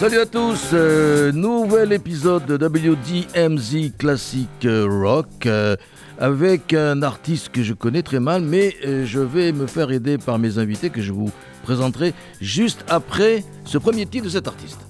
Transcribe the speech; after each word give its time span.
Salut 0.00 0.20
à 0.20 0.24
tous, 0.24 0.70
euh, 0.72 1.30
nouvel 1.30 1.92
épisode 1.92 2.46
de 2.46 2.54
WDMZ 2.56 3.92
Classic 3.98 4.48
Rock 4.64 5.26
euh, 5.44 5.76
avec 6.18 6.72
un 6.72 7.02
artiste 7.02 7.50
que 7.50 7.62
je 7.62 7.74
connais 7.74 8.02
très 8.02 8.18
mal, 8.18 8.40
mais 8.40 8.74
euh, 8.86 9.04
je 9.04 9.20
vais 9.20 9.52
me 9.52 9.66
faire 9.66 9.90
aider 9.90 10.16
par 10.16 10.38
mes 10.38 10.56
invités 10.56 10.88
que 10.88 11.02
je 11.02 11.12
vous 11.12 11.30
présenterai 11.64 12.14
juste 12.40 12.82
après 12.88 13.44
ce 13.66 13.76
premier 13.76 14.06
titre 14.06 14.24
de 14.24 14.30
cet 14.30 14.48
artiste. 14.48 14.80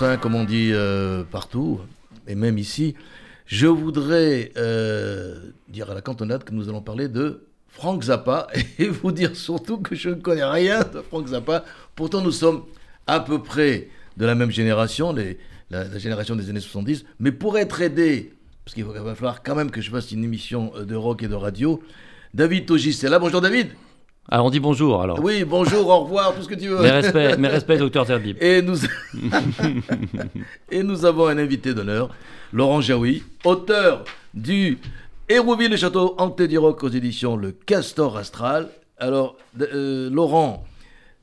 Hein, 0.00 0.16
comme 0.20 0.34
on 0.34 0.44
dit 0.44 0.70
euh, 0.72 1.22
partout, 1.22 1.80
et 2.26 2.34
même 2.34 2.58
ici, 2.58 2.94
je 3.46 3.66
voudrais 3.66 4.50
euh, 4.56 5.52
dire 5.68 5.90
à 5.90 5.94
la 5.94 6.00
cantonade 6.00 6.42
que 6.42 6.52
nous 6.52 6.68
allons 6.68 6.82
parler 6.82 7.08
de 7.08 7.46
Frank 7.68 8.02
Zappa 8.02 8.48
et 8.78 8.88
vous 8.88 9.12
dire 9.12 9.36
surtout 9.36 9.78
que 9.78 9.94
je 9.94 10.10
ne 10.10 10.14
connais 10.16 10.44
rien 10.44 10.80
de 10.80 11.00
Frank 11.02 11.28
Zappa. 11.28 11.64
Pourtant, 11.94 12.20
nous 12.20 12.32
sommes 12.32 12.64
à 13.06 13.20
peu 13.20 13.42
près 13.42 13.88
de 14.16 14.26
la 14.26 14.34
même 14.34 14.50
génération, 14.50 15.14
la, 15.70 15.98
génération 15.98 16.34
des 16.34 16.50
années 16.50 16.60
70. 16.60 17.04
Mais 17.20 17.30
pour 17.30 17.56
être 17.56 17.80
aidé, 17.80 18.32
parce 18.64 18.74
qu'il 18.74 18.84
va 18.84 19.14
falloir 19.14 19.42
quand 19.42 19.54
même 19.54 19.70
que 19.70 19.80
je 19.80 19.90
fasse 19.90 20.10
une 20.10 20.24
émission 20.24 20.72
euh, 20.76 20.84
de 20.84 20.96
rock 20.96 21.22
et 21.22 21.28
de 21.28 21.34
radio, 21.34 21.80
David 22.34 22.66
Togis 22.66 22.92
c'est 22.92 23.08
là. 23.08 23.20
Bonjour 23.20 23.40
David. 23.40 23.68
Alors 24.28 24.46
on 24.46 24.50
dit 24.50 24.60
bonjour 24.60 25.02
alors. 25.02 25.20
Oui, 25.22 25.44
bonjour, 25.44 25.86
au 25.88 26.00
revoir, 26.00 26.34
tout 26.34 26.42
ce 26.42 26.48
que 26.48 26.54
tu 26.54 26.68
veux. 26.68 26.80
Mes 26.80 26.90
respects, 26.90 27.38
mes 27.38 27.48
respects 27.48 27.76
docteur 27.76 28.06
Zerbib. 28.06 28.36
Et 28.40 28.62
nous... 28.62 28.76
Et 30.70 30.82
nous 30.82 31.04
avons 31.04 31.26
un 31.28 31.38
invité 31.38 31.74
d'honneur, 31.74 32.08
Laurent 32.52 32.80
Jaoui, 32.80 33.22
auteur 33.44 34.04
du 34.32 34.78
Hérouville 35.28 35.70
le 35.70 35.76
Château 35.76 36.14
Hanté 36.18 36.48
du 36.48 36.58
Rock 36.58 36.82
aux 36.84 36.88
éditions 36.88 37.36
Le 37.36 37.52
Castor 37.52 38.16
Astral. 38.16 38.68
Alors, 38.98 39.36
euh, 39.60 40.10
Laurent, 40.10 40.64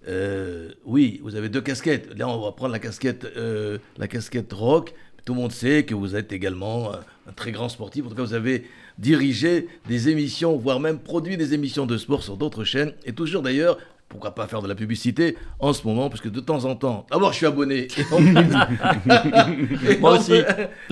euh, 0.07 0.69
oui, 0.86 1.19
vous 1.24 1.36
avez 1.36 1.50
deux 1.50 1.62
casquettes. 1.62 2.09
Là, 2.18 2.27
on 2.27 2.42
va 2.42 2.51
prendre 2.51 2.71
la 2.71 2.80
casquette, 2.80 3.25
euh, 3.38 3.77
la 3.97 4.07
casquette 4.07 4.51
rock, 4.54 4.94
tout 5.25 5.33
le 5.33 5.39
monde 5.39 5.51
sait 5.51 5.83
que 5.83 5.94
vous 5.95 6.15
êtes 6.15 6.31
également 6.33 6.94
un, 6.94 7.00
un 7.29 7.33
très 7.35 7.51
grand 7.51 7.69
sportif. 7.69 8.06
En 8.06 8.09
tout 8.09 8.15
cas, 8.15 8.23
vous 8.23 8.33
avez 8.33 8.65
dirigé 8.97 9.68
des 9.88 10.09
émissions, 10.09 10.57
voire 10.57 10.79
même 10.79 11.00
produit 11.00 11.38
des 11.38 11.53
émissions 11.53 11.85
de 11.85 11.97
sport 11.97 12.23
sur 12.23 12.38
d'autres 12.38 12.63
chaînes. 12.63 12.94
Et 13.06 13.13
toujours 13.13 13.41
d'ailleurs, 13.41 13.77
pourquoi 14.09 14.35
pas 14.35 14.45
faire 14.45 14.62
de 14.62 14.68
la 14.68 14.75
publicité 14.75 15.38
en 15.59 15.71
ce 15.71 15.88
moment, 15.88 16.09
parce 16.09 16.19
que 16.19 16.27
de 16.27 16.41
temps 16.41 16.65
en 16.65 16.75
temps, 16.75 17.06
d'abord 17.09 17.31
je 17.31 17.38
suis 17.38 17.45
abonné, 17.45 17.88
et 17.97 18.03
en 18.13 18.18
plus, 18.18 19.89
et 19.89 19.97
Moi 20.00 20.12
en- 20.12 20.18
aussi. 20.19 20.33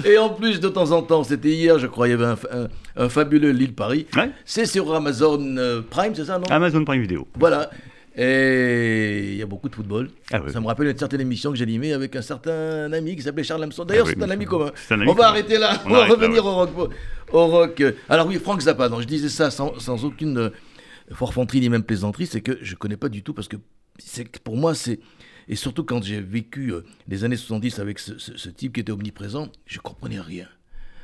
et 0.05 0.17
en 0.17 0.29
plus 0.29 0.59
de 0.61 0.69
temps 0.69 0.91
en 0.91 1.01
temps, 1.01 1.23
c'était 1.25 1.49
hier, 1.49 1.77
je 1.79 1.87
crois, 1.87 2.07
il 2.07 2.11
y 2.11 2.13
avait 2.13 2.25
un, 2.25 2.37
un- 2.51 2.67
un 2.95 3.09
fabuleux 3.09 3.51
Lille 3.51 3.73
Paris. 3.75 4.05
Ouais. 4.15 4.31
C'est 4.45 4.65
sur 4.65 4.93
Amazon 4.95 5.37
euh, 5.57 5.81
Prime, 5.81 6.15
c'est 6.15 6.25
ça, 6.25 6.39
non? 6.39 6.45
Amazon 6.49 6.85
Prime 6.85 7.01
Video. 7.01 7.27
Voilà. 7.37 7.69
Et 8.21 9.30
il 9.31 9.36
y 9.38 9.42
a 9.42 9.45
beaucoup 9.45 9.69
de 9.69 9.75
football. 9.75 10.10
Ah. 10.33 10.42
Ça 10.50 10.60
me 10.60 10.68
rappelle 10.68 10.88
une 10.88 10.98
certaine 10.98 11.21
émission 11.21 11.51
que 11.51 11.57
j'animais 11.57 11.94
avec 11.94 12.16
un 12.18 12.21
certain 12.21 12.92
ami 12.92 13.16
qui 13.16 13.21
s'appelait 13.21 13.44
Charles 13.45 13.62
Lamson. 13.62 13.86
D'ailleurs, 13.86 14.07
Ah 14.07 14.10
oui, 14.10 14.16
c'est 14.19 14.25
un 14.25 14.30
ami 14.30 14.45
commun. 14.45 14.71
c'est 14.75 14.94
un 14.94 15.00
ami 15.01 15.10
On 15.10 15.13
va 15.13 15.30
arrêter 15.30 15.57
là. 15.57 15.81
On 15.86 15.89
On, 15.89 15.94
va 15.94 16.00
là, 16.01 16.06
revenir 16.07 16.44
ouais. 16.44 16.51
au 16.51 16.56
rock. 16.56 16.92
Au 17.31 17.48
rock. 17.48 17.83
Alors 18.10 18.27
oui, 18.27 18.36
Franck 18.36 18.60
Zappa. 18.62 18.89
Non, 18.89 19.00
je 19.00 19.07
disais 19.07 19.30
ça 19.30 19.50
sans, 19.51 19.80
sans 19.80 20.04
aucune 20.04 20.38
euh, 20.38 20.50
forfanterie 21.13 21.62
ni 21.62 21.69
même 21.69 21.83
plaisanterie. 21.83 22.25
C'est 22.25 22.42
que 22.42 22.57
je 22.62 22.75
connais 22.75 22.98
pas 22.98 23.07
du 23.07 23.24
tout 23.24 23.33
parce 23.33 23.48
que 23.48 23.56
pour 24.44 24.57
moi 24.57 24.75
c'est 24.75 25.00
et 25.48 25.56
surtout 25.56 25.83
quand 25.86 26.04
j'ai 26.04 26.19
vécu 26.22 26.74
euh, 26.74 26.81
les 27.07 27.24
années 27.24 27.38
70 27.38 27.80
avec 27.80 28.00
ce, 28.00 28.18
ce- 28.18 28.36
ce 28.38 28.50
type 28.50 28.74
qui 28.74 28.81
était 28.81 28.92
omniprésent, 28.92 29.50
je 29.65 29.80
comprenais 29.80 30.19
rien. 30.19 30.45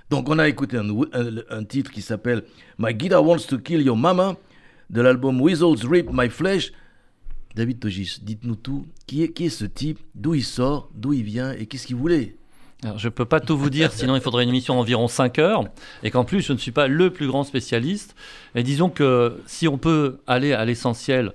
Donc 0.09 0.29
on 0.29 0.37
a 0.37 0.47
écouté 0.49 0.77
un, 0.77 0.87
un- 0.89 1.43
un 1.49 1.63
titre 1.63 1.91
qui 1.91 2.01
s'appelle 2.01 2.43
My 2.77 2.93
Guitar 2.93 3.25
Wants 3.25 3.47
to 3.47 3.57
Kill 3.57 3.81
Your 3.81 3.97
Mama 3.97 4.35
de 4.89 5.01
l'album 5.01 5.41
Weasels 5.41 5.87
Rip 5.89 6.09
My 6.11 6.29
Flesh. 6.29 6.73
David 7.55 7.79
Togis, 7.79 8.19
dites-nous 8.21 8.55
tout. 8.55 8.85
Qui 9.07 9.23
est, 9.23 9.31
qui 9.31 9.45
est 9.45 9.49
ce 9.49 9.63
type? 9.65 9.99
D'où 10.13 10.33
il 10.33 10.43
sort? 10.43 10.89
D'où 10.93 11.13
il 11.13 11.23
vient? 11.23 11.53
Et 11.53 11.67
qu'est-ce 11.67 11.87
qu'il 11.87 11.95
voulait? 11.95 12.35
Alors, 12.83 12.99
je 12.99 13.07
ne 13.07 13.11
peux 13.11 13.25
pas 13.25 13.39
tout 13.39 13.57
vous 13.57 13.69
dire, 13.69 13.93
sinon 13.93 14.15
il 14.15 14.21
faudrait 14.21 14.43
une 14.43 14.49
émission 14.49 14.75
d'environ 14.75 15.07
5 15.07 15.39
heures. 15.39 15.63
Et 16.03 16.11
qu'en 16.11 16.25
plus, 16.25 16.41
je 16.41 16.51
ne 16.51 16.57
suis 16.57 16.71
pas 16.71 16.87
le 16.87 17.11
plus 17.11 17.27
grand 17.27 17.45
spécialiste. 17.45 18.13
Et 18.53 18.63
disons 18.63 18.89
que 18.89 19.41
si 19.47 19.69
on 19.69 19.77
peut 19.77 20.19
aller 20.27 20.51
à 20.51 20.65
l'essentiel, 20.65 21.31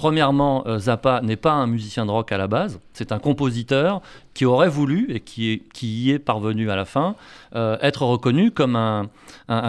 premièrement, 0.00 0.66
euh, 0.66 0.78
Zappa 0.78 1.20
n'est 1.20 1.36
pas 1.36 1.52
un 1.52 1.66
musicien 1.66 2.06
de 2.06 2.10
rock 2.10 2.32
à 2.32 2.38
la 2.38 2.46
base. 2.48 2.80
C'est 2.94 3.12
un 3.12 3.18
compositeur 3.18 4.00
qui 4.32 4.46
aurait 4.46 4.70
voulu, 4.70 5.12
et 5.14 5.20
qui, 5.20 5.50
est- 5.50 5.82
y 5.82 6.10
est 6.10 6.18
parvenu 6.18 6.70
à 6.70 6.76
la 6.76 6.86
fin, 6.86 7.16
euh, 7.54 7.76
être 7.82 8.00
reconnu 8.06 8.50
comme 8.50 8.76
un, 8.76 9.10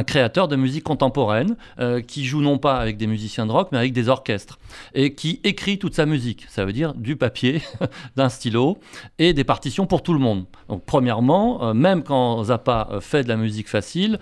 créateur 0.06 0.48
de 0.48 0.56
musique 0.56 0.86
contemporaine, 0.86 1.58
euh, 1.80 2.00
qui 2.00 2.24
joue 2.24 2.42
non 2.42 2.58
pas 2.60 2.78
avec 2.78 2.96
des 2.96 3.08
musiciens 3.08 3.46
de 3.46 3.52
rock, 3.52 3.70
mais 3.74 3.78
avec 3.78 3.92
des 3.92 4.08
orchestres. 4.08 4.58
Et 4.94 5.16
qui 5.16 5.42
écrit 5.44 5.78
toute 5.78 5.96
sa 5.96 6.06
musique. 6.06 6.46
Ça 6.48 6.64
veut 6.64 6.72
dire 6.72 6.94
du 6.94 7.18
papier, 7.18 7.62
d'un 8.16 8.30
stylo 8.30 8.78
et 9.20 9.34
des 9.34 9.44
partitions 9.44 9.86
pour 9.86 10.02
tout 10.02 10.14
le 10.14 10.20
monde. 10.20 10.46
Donc 10.70 10.84
premièrement, 10.86 11.74
même 11.74 12.04
quand 12.04 12.46
Zappa 12.46 12.88
fait 13.02 13.24
de 13.24 13.28
la 13.28 13.36
musique 13.36 13.68
facile, 13.68 14.18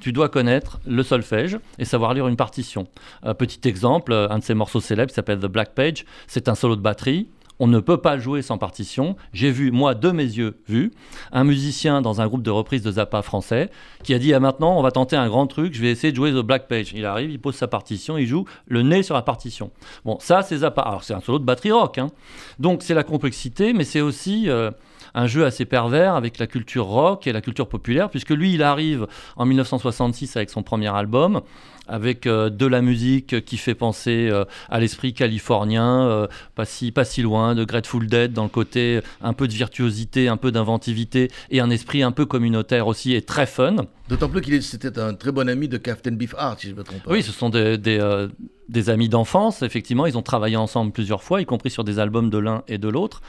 tu 0.00 0.12
dois 0.12 0.28
connaître 0.28 0.80
le 0.86 1.02
solfège 1.02 1.58
et 1.78 1.84
savoir 1.84 2.14
lire 2.14 2.28
une 2.28 2.36
partition. 2.36 2.86
Euh, 3.24 3.34
petit 3.34 3.66
exemple, 3.68 4.12
euh, 4.12 4.28
un 4.30 4.38
de 4.38 4.44
ses 4.44 4.54
morceaux 4.54 4.80
célèbres 4.80 5.12
s'appelle 5.12 5.38
The 5.38 5.46
Black 5.46 5.74
Page, 5.74 6.04
c'est 6.26 6.48
un 6.48 6.54
solo 6.54 6.76
de 6.76 6.80
batterie. 6.80 7.28
On 7.60 7.66
ne 7.66 7.80
peut 7.80 7.96
pas 7.96 8.18
jouer 8.18 8.40
sans 8.40 8.56
partition. 8.56 9.16
J'ai 9.32 9.50
vu, 9.50 9.72
moi, 9.72 9.96
de 9.96 10.12
mes 10.12 10.22
yeux 10.22 10.58
vus, 10.68 10.92
un 11.32 11.42
musicien 11.42 12.00
dans 12.02 12.20
un 12.20 12.28
groupe 12.28 12.44
de 12.44 12.52
reprise 12.52 12.82
de 12.82 12.92
Zappa 12.92 13.20
français 13.22 13.68
qui 14.04 14.14
a 14.14 14.20
dit 14.20 14.32
ah, 14.32 14.38
maintenant, 14.38 14.78
on 14.78 14.82
va 14.82 14.92
tenter 14.92 15.16
un 15.16 15.26
grand 15.26 15.48
truc, 15.48 15.74
je 15.74 15.82
vais 15.82 15.90
essayer 15.90 16.12
de 16.12 16.16
jouer 16.16 16.30
The 16.30 16.36
Black 16.36 16.68
Page. 16.68 16.92
Il 16.94 17.04
arrive, 17.04 17.32
il 17.32 17.40
pose 17.40 17.56
sa 17.56 17.66
partition, 17.66 18.16
il 18.16 18.28
joue 18.28 18.44
le 18.68 18.82
nez 18.82 19.02
sur 19.02 19.16
la 19.16 19.22
partition. 19.22 19.72
Bon, 20.04 20.18
ça, 20.20 20.42
c'est 20.42 20.58
Zappa. 20.58 20.82
Alors, 20.82 21.02
c'est 21.02 21.14
un 21.14 21.20
solo 21.20 21.40
de 21.40 21.44
batterie 21.44 21.72
rock. 21.72 21.98
hein. 21.98 22.12
Donc, 22.60 22.84
c'est 22.84 22.94
la 22.94 23.02
complexité, 23.02 23.72
mais 23.72 23.82
c'est 23.82 24.02
aussi 24.02 24.48
euh, 24.48 24.70
un 25.14 25.26
jeu 25.26 25.44
assez 25.44 25.64
pervers 25.64 26.14
avec 26.14 26.38
la 26.38 26.46
culture 26.46 26.86
rock 26.86 27.26
et 27.26 27.32
la 27.32 27.40
culture 27.40 27.68
populaire, 27.68 28.10
puisque 28.10 28.30
lui, 28.30 28.54
il 28.54 28.62
arrive 28.62 29.06
en 29.36 29.44
1966 29.44 30.36
avec 30.36 30.50
son 30.50 30.62
premier 30.62 30.94
album, 30.94 31.42
avec 31.88 32.26
euh, 32.26 32.50
de 32.50 32.66
la 32.66 32.82
musique 32.82 33.44
qui 33.44 33.56
fait 33.56 33.74
penser 33.74 34.28
euh, 34.30 34.44
à 34.68 34.78
l'esprit 34.80 35.14
californien, 35.14 36.06
euh, 36.06 36.26
pas, 36.54 36.64
si, 36.64 36.92
pas 36.92 37.04
si 37.04 37.22
loin, 37.22 37.54
de 37.54 37.64
Grateful 37.64 38.06
Dead, 38.06 38.32
dans 38.32 38.44
le 38.44 38.48
côté 38.48 39.00
un 39.20 39.32
peu 39.32 39.48
de 39.48 39.52
virtuosité, 39.52 40.28
un 40.28 40.36
peu 40.36 40.52
d'inventivité, 40.52 41.30
et 41.50 41.60
un 41.60 41.70
esprit 41.70 42.02
un 42.02 42.12
peu 42.12 42.26
communautaire 42.26 42.86
aussi, 42.86 43.14
et 43.14 43.22
très 43.22 43.46
fun. 43.46 43.76
D'autant 44.08 44.28
plus 44.28 44.40
qu'il 44.40 44.62
c'était 44.62 44.98
un 44.98 45.14
très 45.14 45.32
bon 45.32 45.48
ami 45.48 45.68
de 45.68 45.76
Captain 45.76 46.12
Beefheart, 46.12 46.60
si 46.60 46.68
je 46.68 46.72
ne 46.72 46.78
me 46.78 46.84
trompe 46.84 47.02
pas. 47.02 47.12
Oui, 47.12 47.22
ce 47.22 47.32
sont 47.32 47.50
des, 47.50 47.76
des, 47.76 47.98
euh, 48.00 48.28
des 48.68 48.88
amis 48.88 49.08
d'enfance, 49.08 49.62
effectivement. 49.62 50.06
Ils 50.06 50.16
ont 50.16 50.22
travaillé 50.22 50.56
ensemble 50.56 50.92
plusieurs 50.92 51.22
fois, 51.22 51.42
y 51.42 51.44
compris 51.44 51.70
sur 51.70 51.84
des 51.84 51.98
albums 51.98 52.30
de 52.30 52.38
l'un 52.38 52.62
et 52.68 52.78
de 52.78 52.88
l'autre. 52.88 53.20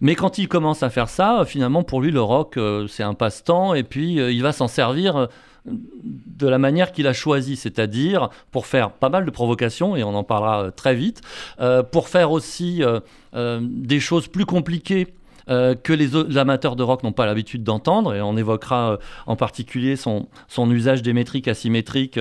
Mais 0.00 0.14
quand 0.14 0.38
il 0.38 0.48
commence 0.48 0.82
à 0.82 0.90
faire 0.90 1.08
ça, 1.08 1.44
finalement, 1.46 1.82
pour 1.82 2.00
lui, 2.00 2.10
le 2.10 2.22
rock, 2.22 2.56
euh, 2.56 2.86
c'est 2.88 3.02
un 3.02 3.14
passe-temps, 3.14 3.74
et 3.74 3.82
puis 3.82 4.18
euh, 4.18 4.32
il 4.32 4.42
va 4.42 4.52
s'en 4.52 4.68
servir. 4.68 5.28
De 5.66 6.46
la 6.46 6.58
manière 6.58 6.92
qu'il 6.92 7.06
a 7.06 7.12
choisi, 7.12 7.56
c'est-à-dire 7.56 8.28
pour 8.50 8.66
faire 8.66 8.90
pas 8.90 9.08
mal 9.08 9.24
de 9.24 9.30
provocations, 9.30 9.96
et 9.96 10.04
on 10.04 10.14
en 10.14 10.24
parlera 10.24 10.64
euh, 10.64 10.70
très 10.70 10.94
vite, 10.94 11.22
euh, 11.60 11.82
pour 11.82 12.08
faire 12.08 12.32
aussi 12.32 12.82
euh, 12.82 13.60
des 13.62 14.00
choses 14.00 14.28
plus 14.28 14.46
compliquées 14.46 15.08
que 15.46 15.92
les, 15.92 16.38
amateurs 16.38 16.74
de 16.74 16.82
rock 16.82 17.02
n'ont 17.02 17.12
pas 17.12 17.26
l'habitude 17.26 17.64
d'entendre, 17.64 18.14
et 18.14 18.22
on 18.22 18.34
évoquera 18.34 18.98
en 19.26 19.36
particulier 19.36 19.94
son, 19.94 20.26
usage 20.56 21.02
des 21.02 21.12
métriques 21.12 21.48
asymétriques 21.48 22.18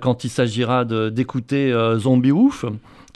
quand 0.00 0.24
il 0.24 0.28
s'agira 0.28 0.84
d'écouter 0.84 1.72
Zombie 1.98 2.32
Ouf 2.32 2.64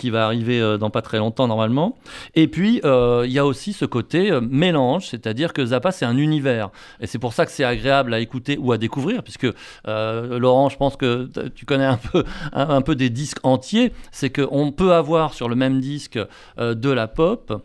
qui 0.03 0.11
va 0.11 0.27
arriver 0.27 0.61
euh, 0.61 0.79
dans 0.79 0.91
pas 0.91 1.01
très 1.01 1.19
longtemps 1.19 1.47
normalement. 1.47 1.97
Et 2.35 2.49
puis, 2.49 2.81
euh, 2.85 3.23
il 3.25 3.31
y 3.31 3.39
a 3.39 3.47
aussi 3.47 3.73
ce 3.73 3.85
côté 3.85 4.33
euh, 4.33 4.41
mélange, 4.41 5.07
c'est-à-dire 5.07 5.53
que 5.53 5.65
Zappa, 5.65 5.93
c'est 5.93 6.05
un 6.05 6.17
univers. 6.17 6.71
Et 7.01 7.07
c'est 7.07 7.21
pour 7.21 7.33
ça 7.33 7.47
que 7.47 7.53
c'est 7.53 7.63
agréable 7.63 8.13
à 8.13 8.19
écouter 8.19 8.59
ou 8.59 8.73
à 8.73 8.79
découvrir, 8.79 9.23
puisque 9.23 9.47
Laurent, 9.87 10.71
je 10.71 10.77
pense 10.77 10.97
que 10.97 11.31
tu 11.55 11.67
connais 11.67 11.85
un 11.85 11.99
peu, 11.99 12.25
un, 12.53 12.83
peu 12.83 12.97
des 12.97 13.11
disques 13.11 13.39
entiers. 13.45 13.93
C'est 14.11 14.31
qu'on 14.31 14.73
peut 14.73 14.93
avoir 14.93 15.35
sur 15.35 15.49
le 15.49 15.55
même 15.55 15.79
disque 15.81 16.19
de 16.59 16.91
la 16.91 17.07
pop, 17.07 17.63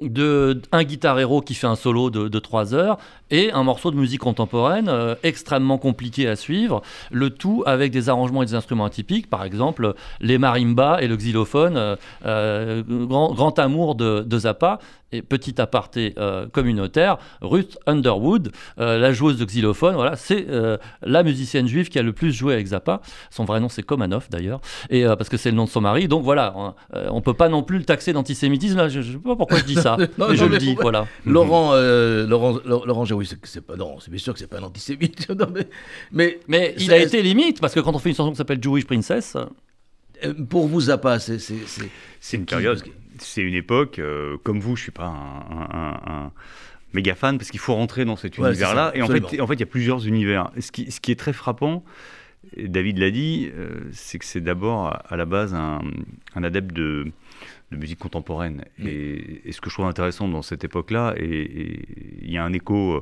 de, 0.00 0.60
un 0.72 0.84
guitar 0.84 1.18
héros 1.18 1.42
qui 1.42 1.54
fait 1.54 1.66
un 1.66 1.76
solo 1.76 2.10
de, 2.10 2.28
de 2.28 2.38
3 2.38 2.74
heures 2.74 2.98
et 3.30 3.52
un 3.52 3.62
morceau 3.62 3.90
de 3.90 3.96
musique 3.96 4.20
contemporaine 4.20 4.88
euh, 4.88 5.14
extrêmement 5.22 5.78
compliqué 5.78 6.26
à 6.28 6.36
suivre, 6.36 6.82
le 7.10 7.30
tout 7.30 7.62
avec 7.66 7.92
des 7.92 8.08
arrangements 8.08 8.42
et 8.42 8.46
des 8.46 8.54
instruments 8.54 8.86
atypiques, 8.86 9.28
par 9.28 9.44
exemple 9.44 9.94
les 10.20 10.38
marimbas 10.38 11.00
et 11.00 11.08
le 11.08 11.16
xylophone, 11.16 11.76
euh, 11.76 11.96
euh, 12.24 12.82
grand, 12.86 13.58
amour 13.58 13.94
de 13.94 14.38
Zappa. 14.38 14.78
Et 15.12 15.22
petit 15.22 15.60
aparté 15.60 16.14
euh, 16.18 16.46
communautaire, 16.46 17.18
Ruth 17.40 17.78
Underwood, 17.86 18.52
euh, 18.78 18.96
la 18.98 19.12
joueuse 19.12 19.38
de 19.38 19.44
xylophone, 19.44 19.94
voilà, 19.96 20.14
c'est 20.14 20.46
euh, 20.48 20.76
la 21.02 21.24
musicienne 21.24 21.66
juive 21.66 21.88
qui 21.88 21.98
a 21.98 22.02
le 22.02 22.12
plus 22.12 22.32
joué 22.32 22.54
avec 22.54 22.66
Zappa. 22.68 23.00
Son 23.30 23.44
vrai 23.44 23.58
nom 23.58 23.68
c'est 23.68 23.82
Komanov 23.82 24.28
d'ailleurs, 24.30 24.60
et 24.88 25.04
euh, 25.04 25.16
parce 25.16 25.28
que 25.28 25.36
c'est 25.36 25.50
le 25.50 25.56
nom 25.56 25.64
de 25.64 25.68
son 25.70 25.80
mari. 25.80 26.06
Donc 26.06 26.22
voilà, 26.22 26.54
on, 26.56 26.74
on 26.92 27.20
peut 27.22 27.34
pas 27.34 27.48
non 27.48 27.64
plus 27.64 27.78
le 27.78 27.84
taxer 27.84 28.12
d'antisémitisme. 28.12 28.76
Là, 28.76 28.88
je, 28.88 29.00
je 29.00 29.12
sais 29.12 29.18
pas 29.18 29.34
pourquoi 29.34 29.58
je 29.58 29.64
dis 29.64 29.74
ça, 29.74 29.96
Non, 30.18 30.28
mais 30.28 30.36
je 30.36 30.44
le 30.44 30.58
dis, 30.58 30.76
voilà. 30.76 31.06
Laurent, 31.26 31.72
euh, 31.74 32.26
Laurent, 32.26 32.58
Laurent, 32.64 33.04
c'est 33.42 33.66
pas 33.66 33.74
non, 33.76 33.98
c'est 33.98 34.10
bien 34.10 34.20
sûr 34.20 34.32
que 34.32 34.38
c'est 34.38 34.46
pas 34.46 34.58
un 34.58 34.62
antisémite. 34.62 35.28
Non, 35.40 35.46
mais, 35.54 35.68
mais, 36.12 36.40
Mais 36.48 36.74
il 36.78 36.92
a 36.92 36.98
été 36.98 37.22
limite, 37.22 37.60
parce 37.60 37.74
que 37.74 37.80
quand 37.80 37.94
on 37.94 37.98
fait 37.98 38.10
une 38.10 38.14
chanson 38.14 38.30
qui 38.30 38.36
s'appelle 38.36 38.62
Jewish 38.62 38.84
Princess, 38.84 39.36
pour 40.48 40.66
vous 40.66 40.82
Zappa, 40.82 41.18
c'est 41.18 41.38
c'est 41.38 41.66
c'est 41.66 41.88
C'est 42.20 42.36
une 42.36 42.44
qui 42.44 42.54
période, 42.54 42.82
c'est 43.22 43.42
une 43.42 43.54
époque. 43.54 43.98
euh, 43.98 44.36
comme 44.42 44.60
vous, 44.60 44.76
je 44.76 44.82
suis 44.84 44.92
pas 44.92 45.06
un, 45.06 45.10
un- 45.50 45.68
un- 45.72 46.00
un 46.26 46.32
méga 46.92 47.14
fan 47.14 47.38
parce 47.38 47.50
qu'il 47.50 47.60
faut 47.60 47.74
rentrer 47.74 48.04
dans 48.04 48.16
cet 48.16 48.38
Ouais, 48.38 48.48
univers-là. 48.50 48.92
Et 48.94 49.02
en 49.02 49.06
fait, 49.06 49.40
en 49.40 49.46
fait, 49.46 49.54
il 49.54 49.60
y 49.60 49.64
a 49.64 49.66
plusieurs 49.66 50.06
univers. 50.06 50.50
Ce 50.58 50.72
qui, 50.72 50.90
ce 50.90 51.00
qui 51.00 51.12
est 51.12 51.18
très 51.18 51.32
frappant, 51.32 51.84
et 52.56 52.68
David 52.68 52.98
l'a 52.98 53.10
dit, 53.10 53.50
euh, 53.54 53.80
c'est 53.92 54.18
que 54.18 54.24
c'est 54.24 54.40
d'abord 54.40 54.86
à, 55.08 55.16
la 55.16 55.24
base 55.26 55.54
un, 55.54 55.80
un 56.34 56.42
adepte 56.42 56.72
de, 56.72 57.06
de 57.70 57.76
musique 57.76 57.98
contemporaine. 57.98 58.64
Et, 58.82 59.42
et 59.48 59.52
ce 59.52 59.60
que 59.60 59.68
je 59.70 59.74
trouve 59.74 59.86
intéressant 59.86 60.26
dans 60.28 60.42
cette 60.42 60.64
époque-là, 60.64 61.14
et 61.16 61.24
et 61.24 61.84
il 62.22 62.30
y 62.30 62.38
a 62.38 62.44
un 62.44 62.52
écho. 62.52 62.94
euh, 62.94 63.00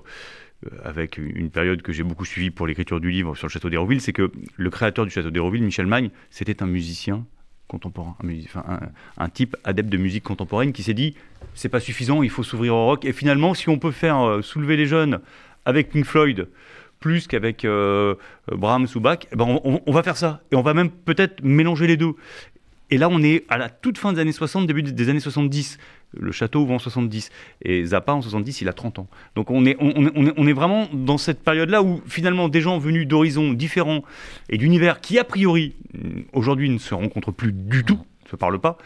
avec 0.82 1.18
une 1.18 1.50
période 1.50 1.82
que 1.82 1.92
j'ai 1.92 2.02
beaucoup 2.02 2.24
suivie 2.24 2.50
pour 2.50 2.66
l'écriture 2.66 2.98
du 2.98 3.12
livre 3.12 3.36
sur 3.36 3.46
le 3.46 3.52
château 3.52 3.70
d'Hérouville, 3.70 4.00
c'est 4.00 4.12
que 4.12 4.32
le 4.56 4.70
créateur 4.70 5.04
du 5.04 5.10
château 5.12 5.30
d'Hérouville, 5.30 5.62
Michel 5.62 5.86
Magne, 5.86 6.10
c'était 6.30 6.64
un 6.64 6.66
musicien 6.66 7.24
contemporain, 7.68 8.16
un, 9.18 9.28
type 9.28 9.56
adepte 9.62 9.90
de 9.90 9.98
musique 9.98 10.24
contemporaine 10.24 10.72
qui 10.72 10.82
s'est 10.82 10.94
dit 10.94 11.14
c'est 11.54 11.68
pas 11.68 11.80
suffisant, 11.80 12.22
il 12.22 12.30
faut 12.30 12.42
s'ouvrir 12.42 12.74
au 12.74 12.86
rock. 12.86 13.04
Et 13.04 13.12
finalement, 13.12 13.54
si 13.54 13.68
on 13.68 13.78
peut 13.78 13.90
faire 13.90 14.20
euh, 14.20 14.42
soulever 14.42 14.76
les 14.76 14.86
jeunes 14.86 15.20
avec 15.64 15.90
Pink 15.90 16.04
Floyd 16.04 16.48
plus 16.98 17.28
qu'avec 17.28 17.64
euh, 17.64 18.16
Brahms 18.50 18.88
ou 18.96 19.00
Bach, 19.00 19.18
eh 19.30 19.36
ben 19.36 19.60
on 19.64 19.92
va 19.92 20.02
faire 20.02 20.16
ça. 20.16 20.40
Et 20.50 20.56
on 20.56 20.62
va 20.62 20.74
même 20.74 20.90
peut-être 20.90 21.44
mélanger 21.44 21.86
les 21.86 21.96
deux. 21.96 22.14
Et 22.90 22.98
là, 22.98 23.08
on 23.10 23.22
est 23.22 23.44
à 23.48 23.58
la 23.58 23.68
toute 23.68 23.98
fin 23.98 24.12
des 24.12 24.20
années 24.20 24.32
60, 24.32 24.66
début 24.66 24.82
des 24.82 25.08
années 25.08 25.20
70. 25.20 25.78
Le 26.18 26.32
château 26.32 26.60
ouvre 26.60 26.72
en 26.72 26.78
70. 26.78 27.30
Et 27.62 27.84
Zappa, 27.84 28.12
en 28.12 28.22
70, 28.22 28.62
il 28.62 28.68
a 28.68 28.72
30 28.72 29.00
ans. 29.00 29.08
Donc 29.34 29.50
on 29.50 29.64
est, 29.66 30.52
vraiment 30.52 30.88
dans 30.92 31.18
cette 31.18 31.42
période-là 31.42 31.82
où 31.82 32.00
finalement 32.06 32.48
des 32.48 32.60
gens 32.60 32.78
venus 32.78 33.06
d'horizons 33.06 33.52
différents 33.52 34.02
et 34.48 34.56
d'univers 34.56 35.00
qui, 35.00 35.18
a 35.18 35.24
priori, 35.24 35.74
aujourd'hui 36.32 36.70
ne 36.70 36.78
se 36.78 36.94
rencontrent 36.94 37.32
plus 37.32 37.52
du 37.52 37.84
tout, 37.84 38.00
ne 38.24 38.30
se 38.30 38.36
parlent 38.36 38.60
pas, 38.60 38.78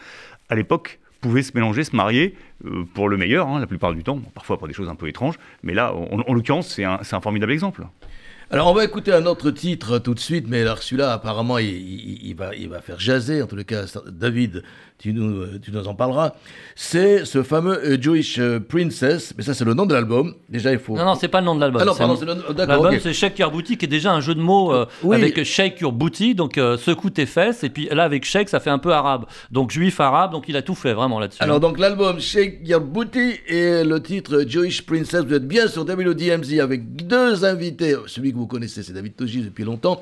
à 0.49 0.55
l'époque 0.55 0.99
pouvaient 1.21 1.43
se 1.43 1.53
mélanger, 1.55 1.85
se 1.85 1.95
marier 1.95 2.35
euh, 2.65 2.83
pour 2.93 3.07
le 3.07 3.15
meilleur, 3.15 3.47
hein, 3.47 3.61
la 3.61 3.67
plupart 3.67 3.93
du 3.93 4.03
temps, 4.03 4.19
parfois 4.35 4.57
pour 4.57 4.67
des 4.67 4.73
choses 4.73 4.89
un 4.89 4.95
peu 4.95 5.07
étranges, 5.07 5.35
mais 5.63 5.73
là, 5.73 5.93
en, 5.93 6.19
en 6.19 6.33
l'occurrence, 6.33 6.67
c'est 6.67 6.83
un 6.83 7.21
formidable 7.21 7.53
exemple. 7.53 7.85
Alors 8.53 8.67
on 8.67 8.73
va 8.75 8.83
écouter 8.83 9.11
un 9.11 9.25
autre 9.25 9.49
titre 9.49 9.97
tout 9.97 10.13
de 10.13 10.19
suite, 10.19 10.45
mais 10.47 10.61
alors 10.61 10.83
celui-là 10.83 11.11
apparemment 11.11 11.57
il, 11.57 12.35
va, 12.35 12.53
il 12.53 12.69
va 12.69 12.81
faire 12.81 12.99
jaser, 12.99 13.41
en 13.41 13.47
les 13.55 13.65
cas 13.65 13.85
David, 14.05 14.61
tu 15.03 15.11
nous, 15.11 15.59
tu 15.59 15.69
nous 15.73 15.85
en 15.85 15.95
parleras. 15.95 16.31
C'est 16.77 17.25
ce 17.25 17.43
fameux 17.43 17.77
euh, 17.83 18.01
Jewish 18.01 18.39
euh, 18.39 18.61
Princess, 18.61 19.33
mais 19.37 19.43
ça 19.43 19.53
c'est 19.53 19.65
le 19.65 19.73
nom 19.73 19.85
de 19.85 19.93
l'album. 19.93 20.33
Déjà 20.47 20.71
il 20.71 20.79
faut... 20.79 20.95
Non, 20.95 21.03
non, 21.03 21.15
c'est 21.15 21.27
pas 21.27 21.41
le 21.41 21.45
nom 21.45 21.55
de 21.55 21.59
l'album. 21.59 21.81
Ah 21.81 21.85
non, 21.85 21.93
pardon, 21.93 22.15
c'est 22.15 22.25
le 22.25 22.35
nom- 22.35 22.41
L'album, 22.65 22.95
c'est 23.01 23.11
Shake 23.11 23.37
Your 23.37 23.51
Booty, 23.51 23.75
qui 23.75 23.83
est 23.83 23.89
déjà 23.89 24.13
un 24.13 24.21
jeu 24.21 24.33
de 24.33 24.39
mots 24.39 24.73
euh, 24.73 24.85
Oui. 25.03 25.17
avec 25.17 25.43
Shake 25.43 25.81
Your 25.81 25.91
Booty, 25.91 26.35
donc 26.35 26.57
euh, 26.57 26.77
secoue 26.77 27.09
tes 27.09 27.25
fesses, 27.25 27.65
et 27.65 27.69
puis 27.69 27.89
là, 27.91 28.05
avec 28.05 28.23
Shake, 28.23 28.47
ça 28.47 28.61
fait 28.61 28.69
un 28.69 28.77
peu 28.77 28.93
arabe. 28.93 29.25
Donc 29.51 29.71
juif 29.71 29.99
arabe, 29.99 30.31
donc 30.31 30.45
il 30.47 30.55
a 30.55 30.61
tout 30.61 30.73
fait 30.75 30.93
vraiment 30.93 31.19
là-dessus. 31.19 31.43
Alors 31.43 31.59
donc 31.59 31.79
l'album 31.79 32.21
Shake 32.21 32.59
Your 32.63 32.79
Booty 32.79 33.33
et 33.47 33.83
le 33.83 34.01
titre 34.01 34.45
Jewish 34.47 34.85
Princess, 34.85 35.25
vous 35.25 35.33
êtes 35.33 35.45
bien 35.49 35.67
sur 35.67 35.81
WDMZ 35.83 36.59
avec 36.61 36.95
deux 37.05 37.43
invités, 37.43 37.95
celui 38.07 38.31
que 38.31 38.37
vous 38.37 38.47
connaissez 38.47 38.83
c'est 38.83 38.93
David 38.93 39.17
Togi 39.17 39.41
depuis 39.41 39.65
longtemps, 39.65 40.01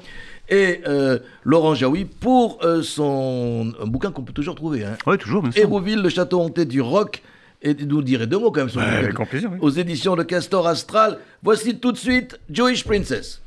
et 0.51 0.81
euh, 0.85 1.17
Laurent 1.43 1.73
Jaoui 1.73 2.05
pour 2.05 2.59
euh, 2.61 2.83
son 2.83 3.73
un 3.81 3.87
bouquin 3.87 4.11
qu'on 4.11 4.21
peut 4.21 4.33
toujours 4.33 4.55
trouver. 4.55 4.83
Hein. 4.83 4.97
Oui, 5.07 5.17
toujours. 5.17 5.43
Hérouville, 5.55 6.01
le 6.01 6.09
château 6.09 6.41
hanté 6.41 6.65
du 6.65 6.81
rock, 6.81 7.23
et 7.63 7.73
nous 7.73 8.01
direz 8.01 8.27
deux 8.27 8.37
mots 8.37 8.51
quand 8.51 8.59
même 8.59 8.69
sur 8.69 8.81
bouquin. 8.81 8.93
avec 8.93 9.29
plaisir, 9.29 9.49
oui. 9.51 9.57
Aux 9.61 9.69
éditions 9.69 10.15
de 10.15 10.23
Castor 10.23 10.67
Astral, 10.67 11.17
voici 11.41 11.77
tout 11.77 11.93
de 11.93 11.97
suite 11.97 12.39
Jewish 12.49 12.83
Princess. 12.83 13.41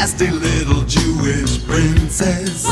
Nasty 0.00 0.30
little 0.30 0.80
Jewish 0.84 1.62
princess 1.66 2.64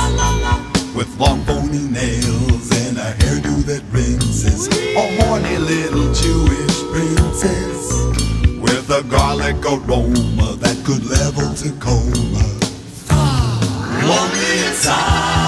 with 0.96 1.14
long 1.20 1.44
bony 1.44 1.84
nails 1.86 2.70
and 2.86 2.96
a 2.96 3.12
hairdo 3.20 3.54
that 3.66 3.82
rinses. 3.92 4.66
A 4.96 5.20
horny 5.20 5.58
little 5.58 6.10
Jewish 6.14 6.76
princess 6.90 7.92
with 8.64 8.88
a 8.88 9.02
garlic 9.10 9.62
aroma 9.62 10.56
that 10.56 10.82
could 10.86 11.04
level 11.04 11.52
Tacoma. 11.52 12.46
Me 14.32 14.66
inside? 14.66 15.47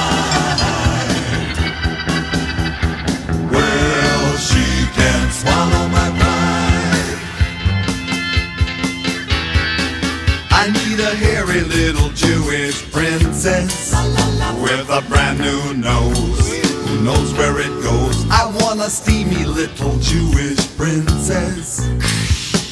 Little 11.92 12.10
Jewish 12.10 12.88
princess 12.92 13.92
with 14.62 14.88
a 14.90 15.02
brand 15.08 15.40
new 15.40 15.74
nose 15.74 16.62
who 16.86 17.02
knows 17.02 17.32
where 17.34 17.58
it 17.58 17.82
goes. 17.82 18.30
I 18.30 18.46
want 18.60 18.78
a 18.78 18.88
steamy 18.88 19.44
little 19.44 19.98
Jewish 19.98 20.76
princess 20.76 21.88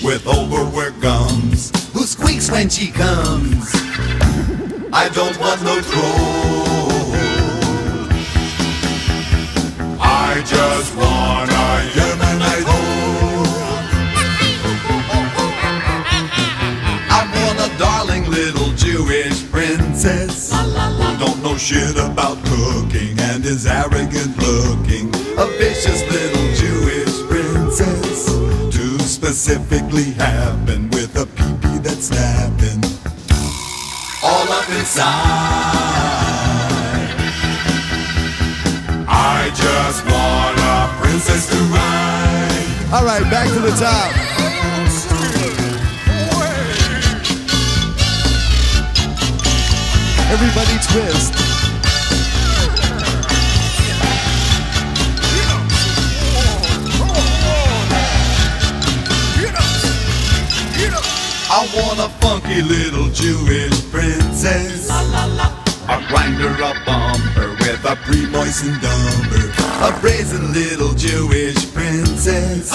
with 0.05 0.25
overworked 0.25 1.01
gums 1.01 1.73
who 1.93 2.05
squeaks 2.05 2.49
when 2.49 2.69
she 2.69 2.93
comes. 2.93 3.73
I 4.93 5.11
don't 5.13 5.37
want 5.41 5.63
no 5.65 5.81
troll. 5.81 7.09
I 10.01 10.43
just 10.47 10.97
want 10.97 11.08
shit 21.59 21.97
about 21.97 22.39
cooking 22.45 23.19
and 23.19 23.45
is 23.45 23.67
arrogant 23.67 24.37
looking. 24.39 25.09
A 25.39 25.47
vicious 25.59 26.03
little 26.09 26.55
Jewish 26.55 27.27
princess 27.27 28.27
to 28.71 28.99
specifically 29.01 30.13
happen 30.13 30.89
with 30.91 31.17
a 31.17 31.27
peepee 31.27 31.83
that's 31.83 32.07
snapping 32.07 32.81
all 34.23 34.53
up 34.53 34.69
inside. 34.71 35.05
I 39.09 39.51
just 39.55 40.05
want 40.07 40.59
a 40.61 41.03
princess 41.03 41.49
to 41.51 41.57
ride. 41.75 42.95
All 42.95 43.05
right, 43.05 43.29
back 43.31 43.49
to 43.49 43.59
the 43.59 43.73
top. 43.73 44.15
Everybody 50.31 50.79
twist. 50.85 51.48
Want 61.79 62.01
a 62.01 62.09
funky 62.21 62.63
little 62.63 63.09
Jewish 63.11 63.91
princess. 63.91 64.91
A 64.91 66.05
grinder, 66.09 66.51
a 66.51 66.73
bumper 66.85 67.51
with 67.61 67.85
a 67.85 67.97
pre-moistened 68.05 68.81
dumper. 68.83 69.47
A 69.87 70.01
brazen 70.01 70.53
little 70.53 70.93
Jewish 70.95 71.73
princess. 71.73 72.73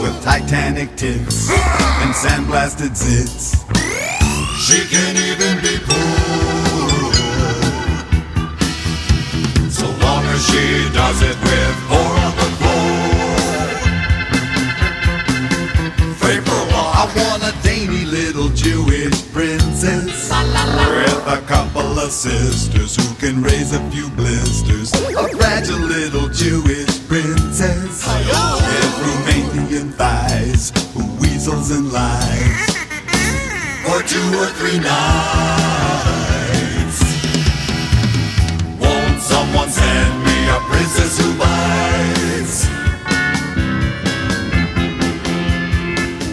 With 0.00 0.22
Titanic 0.22 0.96
tits 0.96 1.50
and 1.50 2.14
sandblasted 2.14 2.94
zits. 2.94 3.64
She 4.66 4.78
can 4.88 5.16
even 5.16 5.60
be 5.62 5.78
cool. 5.86 7.12
So 9.70 9.86
long 10.04 10.24
as 10.24 10.46
she 10.46 10.88
does 10.92 11.22
it 11.22 11.36
with 11.42 11.95
sisters 22.10 22.94
who 22.96 23.14
can 23.16 23.42
raise 23.42 23.72
a 23.72 23.80
few 23.90 24.08
blisters. 24.10 24.92
A 24.92 25.28
fragile 25.36 25.78
little 25.78 26.28
Jewish 26.28 27.06
princess 27.08 28.06
with 28.06 28.94
Romanian 29.02 29.92
thighs 29.94 30.72
who 30.94 31.04
weasels 31.20 31.70
and 31.72 31.92
lies 31.92 32.66
for 33.84 34.02
two 34.06 34.38
or 34.38 34.46
three 34.58 34.78
nights. 34.78 34.96
Won't 38.78 39.20
someone 39.20 39.70
send 39.70 40.24
me 40.24 40.48
a 40.48 40.60
princess 40.70 41.18
who 41.18 41.36
bites? 41.38 42.66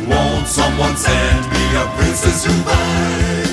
Won't 0.08 0.48
someone 0.48 0.96
send 0.98 1.52
me 1.52 1.76
a 1.76 1.86
princess 1.98 2.46
who 2.46 2.54
bites? 2.64 3.53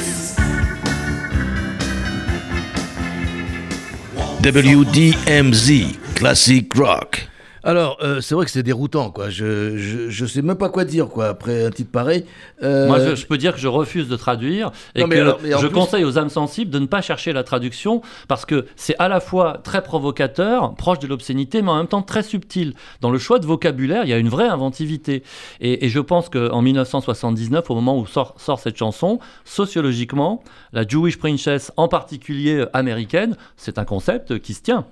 WDMZ, 4.42 6.16
Classic 6.16 6.74
Rock. 6.74 7.29
Alors, 7.62 7.98
euh, 8.02 8.20
c'est 8.20 8.34
vrai 8.34 8.46
que 8.46 8.50
c'est 8.50 8.62
déroutant, 8.62 9.10
quoi. 9.10 9.28
Je, 9.28 9.76
je, 9.76 10.08
je 10.08 10.26
sais 10.26 10.40
même 10.42 10.56
pas 10.56 10.70
quoi 10.70 10.84
dire, 10.84 11.08
quoi, 11.08 11.26
après 11.28 11.66
un 11.66 11.70
titre 11.70 11.90
pareil. 11.90 12.24
Euh, 12.62 12.86
Moi, 12.86 12.98
je, 13.00 13.14
je 13.14 13.26
peux 13.26 13.36
dire 13.36 13.52
que 13.54 13.60
je 13.60 13.68
refuse 13.68 14.08
de 14.08 14.16
traduire 14.16 14.70
et 14.94 15.02
Non, 15.02 15.08
que 15.08 15.14
alors- 15.16 15.38
je 15.42 15.66
plus- 15.66 15.70
conseille 15.74 16.04
aux 16.04 16.18
âmes 16.18 16.30
sensibles 16.30 16.70
de 16.70 16.78
ne 16.78 16.86
pas 16.86 17.02
chercher 17.02 17.32
la 17.34 17.44
traduction 17.44 18.00
parce 18.28 18.46
que 18.46 18.66
c'est 18.76 18.96
à 18.98 19.08
la 19.08 19.20
fois 19.20 19.60
très 19.62 19.82
provocateur, 19.82 20.74
proche 20.74 21.00
de 21.00 21.06
l'obscénité, 21.06 21.60
mais 21.60 21.70
en 21.70 21.76
même 21.76 21.86
temps 21.86 22.02
très 22.02 22.22
subtil. 22.22 22.72
Dans 23.02 23.10
le 23.10 23.18
choix 23.18 23.38
de 23.38 23.46
vocabulaire, 23.46 24.04
il 24.04 24.08
y 24.10 24.14
a 24.14 24.18
une 24.18 24.30
vraie 24.30 24.48
inventivité. 24.48 25.22
Et, 25.60 25.84
et 25.84 25.88
je 25.90 26.00
pense 26.00 26.28
qu'en 26.30 26.62
1979, 26.62 27.70
au 27.70 27.74
moment 27.74 27.98
où 27.98 28.06
sort, 28.06 28.34
sort 28.38 28.58
cette 28.58 28.76
chanson, 28.78 29.18
sociologiquement, 29.44 30.42
la 30.72 30.86
Jewish 30.86 31.18
Princess, 31.18 31.72
en 31.76 31.88
particulier 31.88 32.54
euh, 32.60 32.70
américaine, 32.72 33.36
c'est 33.56 33.78
un 33.78 33.84
concept 33.84 34.38
qui 34.38 34.54
se 34.54 34.62
tient. 34.62 34.86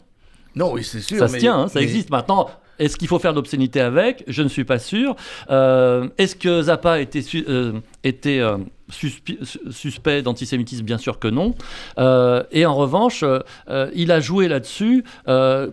Non, 0.58 0.72
oui, 0.72 0.82
c'est 0.84 1.00
sûr. 1.00 1.18
Ça 1.18 1.28
se 1.28 1.36
tient, 1.36 1.56
hein, 1.60 1.68
ça 1.68 1.78
mais- 1.78 1.84
existe 1.84 2.10
maintenant. 2.10 2.50
Est-ce 2.78 2.96
qu'il 2.96 3.08
faut 3.08 3.18
faire 3.18 3.32
de 3.32 3.36
l'obscénité 3.36 3.80
avec? 3.80 4.22
Je 4.28 4.40
ne 4.42 4.48
suis 4.48 4.64
pas 4.64 4.78
sûr. 4.78 5.16
Euh, 5.50 6.08
Est-ce 6.16 6.36
que 6.36 6.62
Zappa 6.62 7.00
était, 7.00 7.24
euh, 7.48 7.72
était 8.04 8.38
euh, 8.38 8.56
suspi- 8.92 9.38
suspect 9.72 10.22
d'antisémitisme? 10.22 10.84
Bien 10.84 10.98
sûr 10.98 11.18
que 11.18 11.26
non. 11.26 11.56
Euh, 11.98 12.44
et 12.52 12.66
en 12.66 12.76
revanche, 12.76 13.24
il 13.94 14.12
a 14.12 14.20
joué 14.20 14.46
là-dessus 14.46 15.02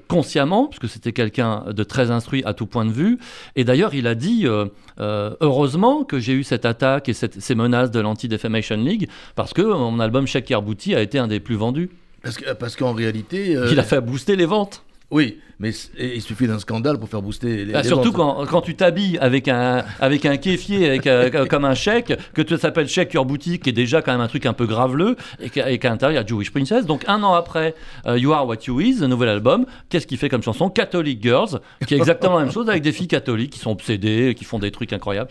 consciemment, 0.07 0.65
puisque 0.65 0.89
c'était 0.91 1.13
quelqu'un 1.13 1.65
de 1.71 1.83
très 1.83 2.09
instruit 2.09 2.41
à 2.43 2.55
tout 2.55 2.65
point 2.65 2.85
de 2.85 2.91
vue. 2.91 3.19
Et 3.55 3.63
d'ailleurs, 3.65 3.93
il 3.93 4.07
a 4.07 4.15
dit 4.15 4.47
heureusement 4.99 6.05
que 6.05 6.17
j'ai 6.19 6.33
eu 6.33 6.43
cette 6.43 6.65
attaque 6.65 7.07
et 7.07 7.13
cette- 7.13 7.39
ces 7.39 7.53
menaces 7.53 7.91
de 7.91 7.99
l'Anti-Defamation 7.99 8.77
League, 8.77 9.09
parce 9.35 9.53
que 9.53 9.61
mon 9.61 9.99
album 9.99 10.25
Shake 10.25 10.49
Your 10.49 10.63
Booty 10.63 10.95
a 10.95 11.01
été 11.01 11.19
un 11.19 11.27
des 11.27 11.39
plus 11.39 11.55
vendus. 11.55 11.91
Parce 12.25 12.37
que- 12.37 12.53
parce 12.53 12.75
qu'en 12.75 12.91
réalité. 12.93 13.55
euh, 13.55 13.69
Il 13.71 13.79
a 13.79 13.83
fait 13.83 14.01
booster 14.01 14.35
les 14.35 14.45
ventes. 14.45 14.81
Oui, 15.11 15.37
mais 15.59 15.69
il 15.99 16.19
suffit 16.21 16.47
d'un 16.47 16.57
scandale 16.57 16.97
pour 16.97 17.07
faire 17.07 17.21
booster 17.21 17.63
les. 17.63 17.75
Ah, 17.75 17.83
les 17.83 17.87
surtout 17.87 18.11
quand, 18.11 18.43
quand 18.47 18.61
tu 18.61 18.75
t'habilles 18.75 19.19
avec 19.19 19.47
un, 19.47 19.85
avec 20.01 20.25
un 20.25 20.35
kéfier, 20.37 20.87
avec, 20.89 21.05
euh, 21.05 21.29
comme 21.47 21.63
un 21.63 21.75
chèque, 21.75 22.11
que 22.33 22.41
tu 22.41 22.57
s'appelle 22.57 22.87
Check 22.87 23.13
Your 23.13 23.23
Boutique, 23.23 23.61
qui 23.63 23.69
est 23.69 23.73
déjà 23.73 24.01
quand 24.01 24.11
même 24.11 24.21
un 24.21 24.27
truc 24.27 24.47
un 24.47 24.53
peu 24.53 24.65
graveleux, 24.65 25.15
et 25.39 25.51
qu'à 25.51 25.69
et 25.69 25.77
qu'à 25.77 25.89
l'intérieur 25.91 26.19
il 26.19 26.23
y 26.23 26.25
a 26.25 26.27
Jewish 26.27 26.51
Princess. 26.51 26.87
Donc 26.87 27.03
un 27.07 27.21
an 27.21 27.33
après 27.35 27.75
euh, 28.07 28.17
You 28.17 28.33
Are 28.33 28.47
What 28.47 28.63
You 28.65 28.81
Is, 28.81 28.97
le 29.01 29.07
nouvel 29.07 29.29
album, 29.29 29.67
qu'est-ce 29.89 30.07
qu'il 30.07 30.17
fait 30.17 30.27
comme 30.27 30.41
chanson? 30.43 30.71
Catholic 30.71 31.21
Girls, 31.21 31.59
qui 31.87 31.93
est 31.93 31.97
exactement 31.97 32.39
la 32.39 32.45
même 32.45 32.53
chose 32.53 32.67
avec 32.67 32.81
des 32.81 32.91
filles 32.91 33.07
catholiques 33.07 33.51
qui 33.51 33.59
sont 33.59 33.71
obsédées, 33.71 34.33
qui 34.35 34.43
font 34.43 34.57
des 34.57 34.71
trucs 34.71 34.91
incroyables. 34.91 35.29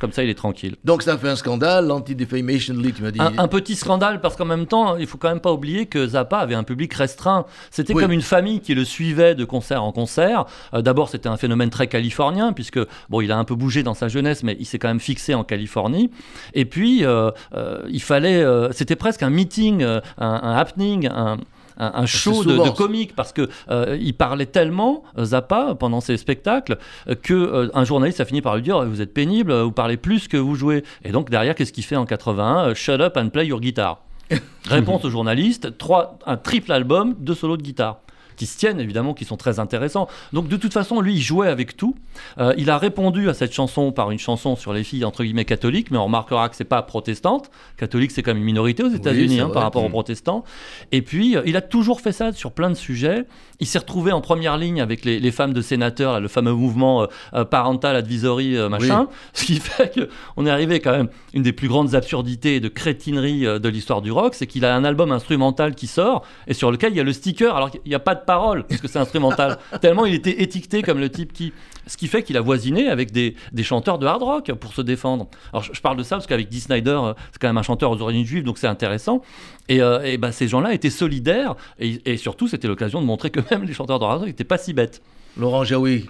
Comme 0.00 0.12
ça, 0.12 0.24
il 0.24 0.30
est 0.30 0.34
tranquille. 0.34 0.76
Donc 0.82 1.02
ça 1.02 1.18
fait 1.18 1.28
un 1.28 1.36
scandale, 1.36 1.86
l'Anti-Defamation 1.86 2.74
League, 2.74 2.94
tu 2.96 3.02
m'as 3.02 3.10
dit. 3.10 3.20
Un, 3.20 3.32
un 3.38 3.48
petit 3.48 3.76
scandale 3.76 4.20
parce 4.22 4.34
qu'en 4.34 4.46
même 4.46 4.66
temps, 4.66 4.96
il 4.96 5.06
faut 5.06 5.18
quand 5.18 5.28
même 5.28 5.40
pas 5.40 5.52
oublier 5.52 5.86
que 5.86 6.06
Zappa 6.06 6.38
avait 6.38 6.54
un 6.54 6.64
public 6.64 6.92
restreint. 6.94 7.44
C'était 7.70 7.92
Oui. 7.94 8.02
comme 8.02 8.12
une 8.12 8.22
famille 8.22 8.60
qui 8.60 8.74
le 8.74 8.84
suivait 8.84 9.34
de 9.34 9.44
concert 9.44 9.84
en 9.84 9.92
concert. 9.92 10.46
Euh, 10.74 10.80
D'abord, 10.80 11.10
c'était 11.10 11.28
un 11.28 11.36
phénomène 11.36 11.68
très 11.70 11.86
californien 11.86 12.52
puisque 12.54 12.80
bon, 13.10 13.20
il 13.20 13.30
a 13.30 13.36
un 13.36 13.44
peu 13.44 13.54
bougé 13.54 13.82
dans 13.82 13.94
sa 13.94 14.08
jeunesse, 14.08 14.42
mais 14.42 14.56
il 14.58 14.64
s'est 14.64 14.78
quand 14.78 14.88
même 14.88 15.00
fixé 15.00 15.34
en 15.34 15.44
Californie. 15.44 16.10
Et 16.54 16.64
puis, 16.64 17.04
euh, 17.04 17.30
euh, 17.54 17.82
il 17.90 18.00
fallait, 18.02 18.42
c'était 18.72 18.96
presque 18.96 19.22
un 19.22 19.30
meeting, 19.30 19.82
un, 19.82 20.00
un 20.18 20.56
happening, 20.56 21.08
un 21.08 21.36
un, 21.80 22.02
un 22.02 22.06
show 22.06 22.44
de, 22.44 22.70
comique 22.70 23.16
parce 23.16 23.32
que 23.32 23.48
euh, 23.70 23.96
il 24.00 24.14
parlait 24.14 24.46
tellement 24.46 25.02
euh, 25.18 25.24
Zappa 25.24 25.74
pendant 25.74 26.00
ses 26.00 26.16
spectacles 26.16 26.78
euh, 27.08 27.14
que 27.14 27.34
euh, 27.34 27.68
un 27.74 27.84
journaliste 27.84 28.20
a 28.20 28.24
fini 28.24 28.42
par 28.42 28.54
lui 28.54 28.62
dire 28.62 28.84
vous 28.84 29.00
êtes 29.00 29.14
pénible 29.14 29.52
vous 29.60 29.72
parlez 29.72 29.96
plus 29.96 30.28
que 30.28 30.36
vous 30.36 30.54
jouez. 30.54 30.84
Et 31.04 31.12
donc 31.12 31.30
derrière 31.30 31.54
qu'est-ce 31.54 31.72
qu'il 31.72 31.84
fait 31.84 31.96
en 31.96 32.06
81 32.06 32.68
Euh, 32.68 32.74
shut 32.74 33.00
up 33.00 33.16
and 33.16 33.30
play 33.30 33.46
your 33.46 33.60
guitar? 33.60 34.02
Réponse 34.68 35.04
au 35.04 35.10
journaliste 35.10 35.76
trois 35.78 36.18
un 36.26 36.36
triple 36.36 36.72
album 36.72 37.14
de 37.18 37.34
solos 37.34 37.56
de 37.56 37.62
guitare 37.62 38.00
qui 38.40 38.46
se 38.46 38.56
tiennent 38.56 38.80
évidemment, 38.80 39.12
qui 39.12 39.26
sont 39.26 39.36
très 39.36 39.58
intéressants. 39.58 40.08
Donc 40.32 40.48
de 40.48 40.56
toute 40.56 40.72
façon, 40.72 41.02
lui, 41.02 41.12
il 41.16 41.20
jouait 41.20 41.48
avec 41.48 41.76
tout. 41.76 41.94
Euh, 42.38 42.54
il 42.56 42.70
a 42.70 42.78
répondu 42.78 43.28
à 43.28 43.34
cette 43.34 43.52
chanson 43.52 43.92
par 43.92 44.10
une 44.10 44.18
chanson 44.18 44.56
sur 44.56 44.72
les 44.72 44.82
filles 44.82 45.04
entre 45.04 45.24
guillemets 45.24 45.44
catholiques, 45.44 45.90
mais 45.90 45.98
on 45.98 46.04
remarquera 46.04 46.48
que 46.48 46.56
c'est 46.56 46.64
pas 46.64 46.80
protestante. 46.80 47.50
Catholique, 47.76 48.12
c'est 48.12 48.22
comme 48.22 48.38
une 48.38 48.44
minorité 48.44 48.82
aux 48.82 48.88
États-Unis 48.88 49.40
hein, 49.40 49.50
par 49.52 49.62
rapport 49.62 49.84
aux 49.84 49.88
Mm. 49.88 49.92
protestants. 49.92 50.42
Et 50.90 51.02
puis, 51.02 51.36
euh, 51.36 51.42
il 51.44 51.54
a 51.54 51.60
toujours 51.60 52.00
fait 52.00 52.12
ça 52.12 52.32
sur 52.32 52.52
plein 52.52 52.70
de 52.70 52.74
sujets. 52.74 53.26
Il 53.60 53.66
s'est 53.66 53.78
retrouvé 53.78 54.10
en 54.10 54.22
première 54.22 54.56
ligne 54.56 54.80
avec 54.80 55.04
les, 55.04 55.20
les 55.20 55.30
femmes 55.32 55.52
de 55.52 55.60
sénateurs, 55.60 56.14
là, 56.14 56.20
le 56.20 56.28
fameux 56.28 56.54
mouvement 56.54 57.06
euh, 57.34 57.44
parental 57.44 57.94
advisory 57.94 58.56
euh, 58.56 58.70
machin. 58.70 59.08
Ce 59.34 59.44
qui 59.44 59.56
fait 59.56 59.92
qu'on 60.34 60.46
est 60.46 60.50
arrivé 60.50 60.80
quand 60.80 60.92
même 60.92 61.08
une 61.34 61.42
des 61.42 61.52
plus 61.52 61.68
grandes 61.68 61.94
absurdités 61.94 62.56
et 62.56 62.60
de 62.60 62.68
crétinerie 62.68 63.42
de 63.42 63.68
l'histoire 63.68 64.00
du 64.00 64.10
rock, 64.10 64.34
c'est 64.34 64.46
qu'il 64.46 64.64
a 64.64 64.74
un 64.74 64.84
album 64.84 65.12
instrumental 65.12 65.74
qui 65.74 65.86
sort 65.86 66.22
et 66.46 66.54
sur 66.54 66.70
lequel 66.70 66.94
il 66.94 66.96
y 66.96 67.00
a 67.00 67.04
le 67.04 67.12
sticker 67.12 67.54
alors 67.54 67.70
qu'il 67.70 67.80
n'y 67.86 67.94
a 67.94 67.98
pas 67.98 68.14
de 68.14 68.24
parole 68.30 68.64
parce 68.64 68.80
que 68.80 68.88
c'est 68.88 68.98
instrumental. 68.98 69.58
Tellement 69.80 70.06
il 70.06 70.14
était 70.14 70.42
étiqueté 70.42 70.82
comme 70.82 71.00
le 71.00 71.10
type 71.10 71.32
qui. 71.32 71.52
Ce 71.86 71.96
qui 71.96 72.06
fait 72.06 72.22
qu'il 72.22 72.36
a 72.36 72.40
voisiné 72.40 72.88
avec 72.88 73.10
des, 73.10 73.34
des 73.52 73.64
chanteurs 73.64 73.98
de 73.98 74.06
hard 74.06 74.22
rock 74.22 74.52
pour 74.52 74.72
se 74.74 74.82
défendre. 74.82 75.28
Alors 75.52 75.64
je, 75.64 75.72
je 75.72 75.80
parle 75.80 75.96
de 75.96 76.04
ça 76.04 76.16
parce 76.16 76.28
qu'avec 76.28 76.48
Dee 76.48 76.60
Snyder, 76.60 77.00
euh, 77.02 77.14
c'est 77.32 77.40
quand 77.40 77.48
même 77.48 77.58
un 77.58 77.62
chanteur 77.62 77.90
aux 77.90 78.00
origines 78.00 78.24
juives, 78.24 78.44
donc 78.44 78.58
c'est 78.58 78.68
intéressant. 78.68 79.22
Et, 79.68 79.82
euh, 79.82 80.02
et 80.04 80.16
ben, 80.16 80.30
ces 80.30 80.46
gens-là 80.46 80.72
étaient 80.72 80.90
solidaires 80.90 81.56
et, 81.80 82.00
et 82.04 82.16
surtout 82.16 82.46
c'était 82.46 82.68
l'occasion 82.68 83.00
de 83.00 83.06
montrer 83.06 83.30
que 83.30 83.40
même 83.50 83.64
les 83.64 83.72
chanteurs 83.72 83.98
de 83.98 84.04
hard 84.04 84.18
rock 84.18 84.28
n'étaient 84.28 84.44
pas 84.44 84.58
si 84.58 84.72
bêtes. 84.72 85.02
Laurent 85.36 85.64
Jaoui, 85.64 86.06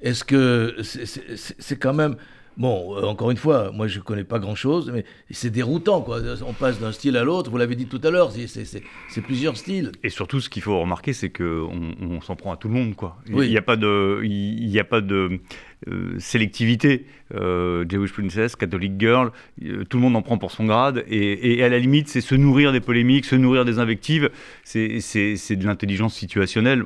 est-ce 0.00 0.22
que 0.22 0.76
c'est 0.82 1.78
quand 1.78 1.94
même. 1.94 2.16
Bon, 2.56 2.96
euh, 2.96 3.02
encore 3.02 3.30
une 3.30 3.36
fois, 3.36 3.72
moi 3.72 3.88
je 3.88 3.98
connais 4.00 4.24
pas 4.24 4.38
grand-chose, 4.38 4.90
mais 4.94 5.04
c'est 5.30 5.50
déroutant, 5.50 6.02
quoi. 6.02 6.20
On 6.46 6.52
passe 6.52 6.80
d'un 6.80 6.92
style 6.92 7.16
à 7.16 7.24
l'autre, 7.24 7.50
vous 7.50 7.56
l'avez 7.58 7.74
dit 7.74 7.86
tout 7.86 8.00
à 8.04 8.10
l'heure, 8.10 8.30
c'est- 8.30 9.20
plusieurs 9.22 9.56
styles. 9.56 9.90
Et 10.02 10.08
surtout, 10.08 10.40
ce 10.40 10.48
qu'il 10.48 10.62
faut 10.62 10.78
remarquer, 10.80 11.12
c'est 11.12 11.30
qu'on 11.30 11.94
on, 12.00 12.20
s'en 12.20 12.36
prend 12.36 12.52
à 12.52 12.56
tout 12.56 12.68
le 12.68 12.74
monde. 12.74 12.94
Quoi. 12.94 13.16
Il 13.26 13.36
n'y 13.48 13.56
a 13.56 13.62
pas 13.62 13.76
de, 13.76 14.20
il 14.24 14.68
y 14.68 14.78
a 14.78 14.84
pas 14.84 15.00
de 15.00 15.40
euh, 15.88 16.14
sélectivité. 16.18 17.04
Euh, 17.34 17.84
Jewish 17.88 18.12
Princess, 18.12 18.56
Catholic 18.56 18.92
Girl, 18.98 19.32
euh, 19.64 19.84
tout 19.84 19.96
le 19.96 20.02
monde 20.02 20.16
en 20.16 20.22
prend 20.22 20.38
pour 20.38 20.50
son 20.50 20.64
grade. 20.64 21.04
Et, 21.08 21.58
et 21.58 21.64
à 21.64 21.68
la 21.68 21.78
limite, 21.78 22.08
c'est 22.08 22.20
se 22.20 22.34
nourrir 22.34 22.72
des 22.72 22.80
polémiques, 22.80 23.24
se 23.24 23.34
nourrir 23.34 23.64
des 23.64 23.78
invectives. 23.78 24.30
C'est 24.62 24.86
de 24.86 25.66
l'intelligence 25.66 26.14
situationnelle. 26.14 26.84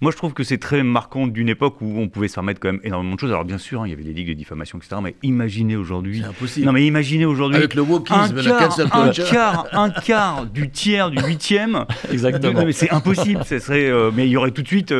Moi, 0.00 0.12
je 0.12 0.16
trouve 0.16 0.34
que 0.34 0.44
c'est 0.44 0.58
très 0.58 0.82
marquant 0.82 1.26
d'une 1.26 1.48
époque 1.48 1.80
où 1.80 1.98
on 1.98 2.08
pouvait 2.08 2.28
se 2.28 2.34
permettre 2.34 2.60
quand 2.60 2.72
même 2.72 2.80
énormément 2.84 3.14
de 3.14 3.20
choses. 3.20 3.30
Alors, 3.30 3.44
bien 3.44 3.58
sûr, 3.58 3.82
hein, 3.82 3.86
il 3.86 3.90
y 3.90 3.92
avait 3.94 4.04
des 4.04 4.12
ligues 4.12 4.28
de 4.28 4.34
diffamation, 4.34 4.78
etc. 4.78 4.96
Mais 5.02 5.16
imaginez 5.22 5.76
aujourd'hui. 5.76 6.20
C'est 6.20 6.28
impossible. 6.28 6.66
Non, 6.66 6.72
mais 6.72 6.86
imaginez 6.86 7.24
aujourd'hui. 7.24 7.58
Avec 7.58 7.74
le 7.74 7.82
un 7.82 7.86
wokisme, 7.86 8.36
la 8.36 8.42
quart, 8.42 8.68
cancel 8.68 8.88
un 8.92 9.10
quart, 9.10 9.66
un 9.72 9.90
quart 9.90 10.46
du 10.46 10.70
tiers, 10.70 11.10
du 11.10 11.20
huitième 11.22 11.86
Exactement. 12.12 12.64
mais 12.64 12.72
c'est 12.72 12.90
impossible. 12.90 13.42
Ce 13.44 13.58
serait, 13.58 13.90
mais 14.14 14.26
il 14.26 14.30
y 14.30 14.36
aurait 14.36 14.50
tout 14.52 14.62
de 14.62 14.68
suite. 14.68 14.92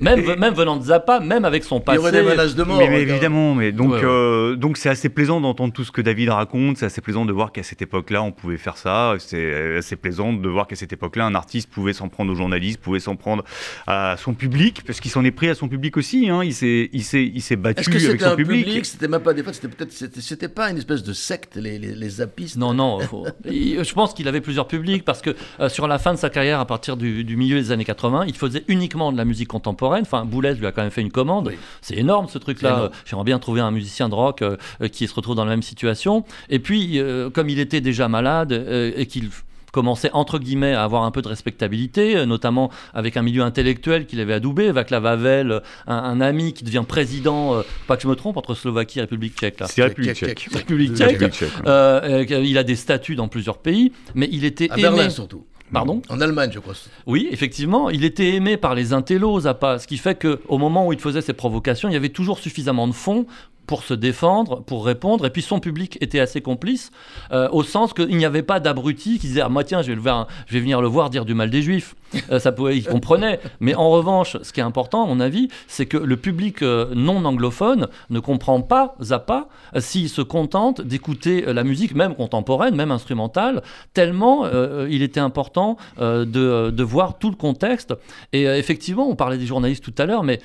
Même, 0.00 0.20
Et- 0.20 0.36
même 0.36 0.54
venant 0.54 0.76
de 0.76 0.84
Zappa, 0.84 1.20
même 1.20 1.44
avec 1.44 1.64
son 1.64 1.76
Il 1.78 1.80
y 1.80 1.84
passé. 1.84 1.98
aurait 1.98 2.12
des 2.12 2.22
menaces 2.22 2.54
de 2.54 2.62
mort. 2.62 2.78
mais, 2.78 2.88
mais 2.88 2.96
regarde. 2.98 3.10
évidemment, 3.10 3.54
mais 3.54 3.72
donc 3.72 3.90
Ouais, 3.92 3.98
ouais. 3.98 4.04
euh, 4.04 4.56
donc 4.56 4.76
c'est 4.76 4.88
assez 4.88 5.08
plaisant 5.08 5.40
d'entendre 5.40 5.72
tout 5.72 5.84
ce 5.84 5.90
que 5.92 6.00
David 6.00 6.28
raconte. 6.30 6.76
C'est 6.78 6.86
assez 6.86 7.00
plaisant 7.00 7.24
de 7.24 7.32
voir 7.32 7.52
qu'à 7.52 7.62
cette 7.62 7.82
époque-là, 7.82 8.22
on 8.22 8.32
pouvait 8.32 8.56
faire 8.58 8.76
ça. 8.76 9.14
C'est 9.18 9.76
assez 9.78 9.96
plaisant 9.96 10.32
de 10.32 10.48
voir 10.48 10.66
qu'à 10.66 10.76
cette 10.76 10.92
époque-là, 10.92 11.26
un 11.26 11.34
artiste 11.34 11.70
pouvait 11.70 11.92
s'en 11.92 12.08
prendre 12.08 12.32
aux 12.32 12.36
journalistes, 12.36 12.80
pouvait 12.80 13.00
s'en 13.00 13.16
prendre 13.16 13.44
à 13.86 14.16
son 14.18 14.34
public, 14.34 14.82
parce 14.86 15.00
qu'il 15.00 15.10
s'en 15.10 15.24
est 15.24 15.30
pris 15.30 15.48
à 15.48 15.54
son 15.54 15.68
public 15.68 15.96
aussi. 15.96 16.28
Hein. 16.30 16.42
Il 16.44 16.54
s'est 16.54 16.90
il 16.92 17.02
s'est 17.02 17.24
il 17.34 17.40
s'est 17.42 17.56
battu 17.56 17.80
Est-ce 17.80 17.88
que 17.90 17.96
avec 17.96 18.10
c'était 18.12 18.24
son 18.24 18.30
un 18.30 18.36
public. 18.36 18.64
public, 18.66 18.86
C'était 18.86 19.08
même 19.08 19.20
pas 19.22 19.34
des 19.34 19.42
fois, 19.42 19.52
c'était 19.52 19.68
peut-être, 19.68 19.92
c'était 19.92 20.20
c'était 20.20 20.48
pas 20.48 20.70
une 20.70 20.78
espèce 20.78 21.02
de 21.02 21.12
secte, 21.12 21.56
les, 21.56 21.78
les, 21.78 21.94
les 21.94 22.08
zappistes? 22.08 22.56
Non, 22.56 22.72
non, 22.74 23.00
faut- 23.00 23.26
il- 23.50 23.82
je 23.84 23.94
pense 23.94 24.14
qu'il 24.14 24.28
avait 24.28 24.40
plusieurs 24.40 24.68
publics 24.68 25.04
parce 25.04 25.22
que 25.22 25.34
euh, 25.60 25.68
sur 25.68 25.88
la 25.88 25.98
fin 25.98 26.12
de 26.14 26.18
sa 26.18 26.30
carrière, 26.30 26.60
à 26.60 26.66
partir 26.66 26.96
du, 26.96 27.24
du 27.24 27.36
milieu 27.36 27.56
des 27.58 27.72
années 27.72 27.84
80, 27.84 28.24
il 28.26 28.34
faisait 28.36 28.64
uniquement 28.68 29.12
de 29.12 29.16
la 29.16 29.24
musique 29.24 29.48
contemporaine. 29.48 29.87
Enfin, 30.00 30.24
Boulez 30.24 30.54
lui 30.54 30.66
a 30.66 30.72
quand 30.72 30.82
même 30.82 30.90
fait 30.90 31.00
une 31.00 31.10
commande. 31.10 31.48
Oui. 31.48 31.58
C'est 31.80 31.96
énorme 31.96 32.28
ce 32.28 32.38
truc-là. 32.38 32.90
J'aimerais 33.06 33.24
bien 33.24 33.38
trouver 33.38 33.60
un 33.60 33.70
musicien 33.70 34.08
de 34.08 34.14
rock 34.14 34.42
euh, 34.42 34.56
euh, 34.82 34.88
qui 34.88 35.06
se 35.06 35.14
retrouve 35.14 35.34
dans 35.36 35.44
la 35.44 35.50
même 35.50 35.62
situation. 35.62 36.24
Et 36.50 36.58
puis, 36.58 36.98
euh, 37.00 37.30
comme 37.30 37.48
il 37.48 37.58
était 37.58 37.80
déjà 37.80 38.08
malade 38.08 38.52
euh, 38.52 38.92
et 38.96 39.06
qu'il 39.06 39.30
commençait 39.70 40.10
entre 40.14 40.38
guillemets 40.38 40.72
à 40.72 40.82
avoir 40.82 41.02
un 41.02 41.10
peu 41.10 41.20
de 41.20 41.28
respectabilité, 41.28 42.24
notamment 42.24 42.70
avec 42.94 43.18
un 43.18 43.22
milieu 43.22 43.42
intellectuel 43.42 44.06
qu'il 44.06 44.18
avait 44.18 44.32
adoubé, 44.32 44.72
Václav 44.72 45.04
Havel, 45.04 45.60
un, 45.86 45.94
un 45.94 46.20
ami 46.22 46.54
qui 46.54 46.64
devient 46.64 46.84
président, 46.88 47.54
euh, 47.54 47.62
pas 47.86 47.96
que 47.96 48.02
je 48.02 48.08
me 48.08 48.16
trompe, 48.16 48.38
entre 48.38 48.54
Slovaquie 48.54 48.98
et 48.98 49.02
République 49.02 49.36
tchèque. 49.38 49.56
C'est 49.66 49.82
République 49.82 50.14
Tchèque. 50.14 50.48
République 50.52 50.96
tchèque. 50.96 51.08
République 51.10 51.32
tchèque, 51.34 51.50
ouais. 51.52 51.68
Euh, 51.68 52.24
euh, 52.30 52.42
il 52.44 52.56
a 52.56 52.64
des 52.64 52.76
statuts 52.76 53.14
dans 53.14 53.28
plusieurs 53.28 53.58
pays, 53.58 53.92
mais 54.14 54.28
il 54.32 54.44
était 54.46 54.70
À 54.70 54.74
aimé. 54.74 54.82
Berlin 54.82 55.10
surtout. 55.10 55.44
Pardon 55.72 56.02
En 56.08 56.20
Allemagne, 56.20 56.50
je 56.52 56.58
crois. 56.58 56.74
Oui, 57.06 57.28
effectivement, 57.30 57.90
il 57.90 58.04
était 58.04 58.34
aimé 58.34 58.56
par 58.56 58.74
les 58.74 58.92
intellos, 58.92 59.40
Zappa, 59.40 59.78
ce 59.78 59.86
qui 59.86 59.98
fait 59.98 60.14
que 60.14 60.40
au 60.48 60.58
moment 60.58 60.86
où 60.86 60.92
il 60.92 61.00
faisait 61.00 61.20
ses 61.20 61.32
provocations, 61.34 61.88
il 61.88 61.92
y 61.92 61.96
avait 61.96 62.08
toujours 62.08 62.38
suffisamment 62.38 62.88
de 62.88 62.92
fonds 62.92 63.26
pour 63.68 63.84
se 63.84 63.94
défendre, 63.94 64.62
pour 64.64 64.84
répondre, 64.84 65.24
et 65.26 65.30
puis 65.30 65.42
son 65.42 65.60
public 65.60 65.96
était 66.00 66.18
assez 66.18 66.40
complice, 66.40 66.90
euh, 67.30 67.48
au 67.52 67.62
sens 67.62 67.92
qu'il 67.92 68.16
n'y 68.16 68.24
avait 68.24 68.42
pas 68.42 68.58
d'abrutis 68.58 69.20
qui 69.20 69.28
disaient 69.28 69.42
ah 69.42 69.48
moi 69.48 69.62
tiens 69.62 69.82
je 69.82 69.88
vais, 69.88 69.94
le 69.94 70.00
voir- 70.00 70.26
je 70.48 70.54
vais 70.54 70.60
venir 70.60 70.80
le 70.80 70.88
voir 70.88 71.10
dire 71.10 71.24
du 71.24 71.34
mal 71.34 71.50
des 71.50 71.62
juifs. 71.62 71.94
Euh, 72.32 72.38
ça 72.38 72.52
pouvait, 72.52 72.74
il 72.78 72.84
comprenait. 72.86 73.38
Mais 73.60 73.74
en 73.74 73.90
revanche, 73.90 74.38
ce 74.42 74.50
qui 74.54 74.60
est 74.60 74.62
important 74.62 75.04
à 75.04 75.06
mon 75.06 75.20
avis, 75.20 75.48
c'est 75.66 75.84
que 75.84 75.98
le 75.98 76.16
public 76.16 76.62
euh, 76.62 76.86
non 76.94 77.22
anglophone 77.26 77.86
ne 78.08 78.18
comprend 78.18 78.62
pas 78.62 78.94
Zappa 79.02 79.48
euh, 79.76 79.80
s'il 79.80 80.08
se 80.08 80.22
contente 80.22 80.80
d'écouter 80.80 81.42
la 81.52 81.64
musique, 81.64 81.94
même 81.94 82.14
contemporaine, 82.14 82.74
même 82.74 82.90
instrumentale, 82.90 83.62
tellement 83.92 84.46
il 84.88 85.02
était 85.02 85.20
important 85.20 85.76
de, 85.98 86.70
de 86.70 86.82
voir 86.82 87.18
tout 87.18 87.28
le 87.28 87.36
contexte. 87.36 87.94
Et 88.32 88.44
effectivement, 88.44 89.06
on 89.08 89.14
parlait 89.16 89.36
des 89.36 89.46
journalistes 89.46 89.84
tout 89.84 89.94
à 90.02 90.06
l'heure, 90.06 90.22
mais 90.24 90.40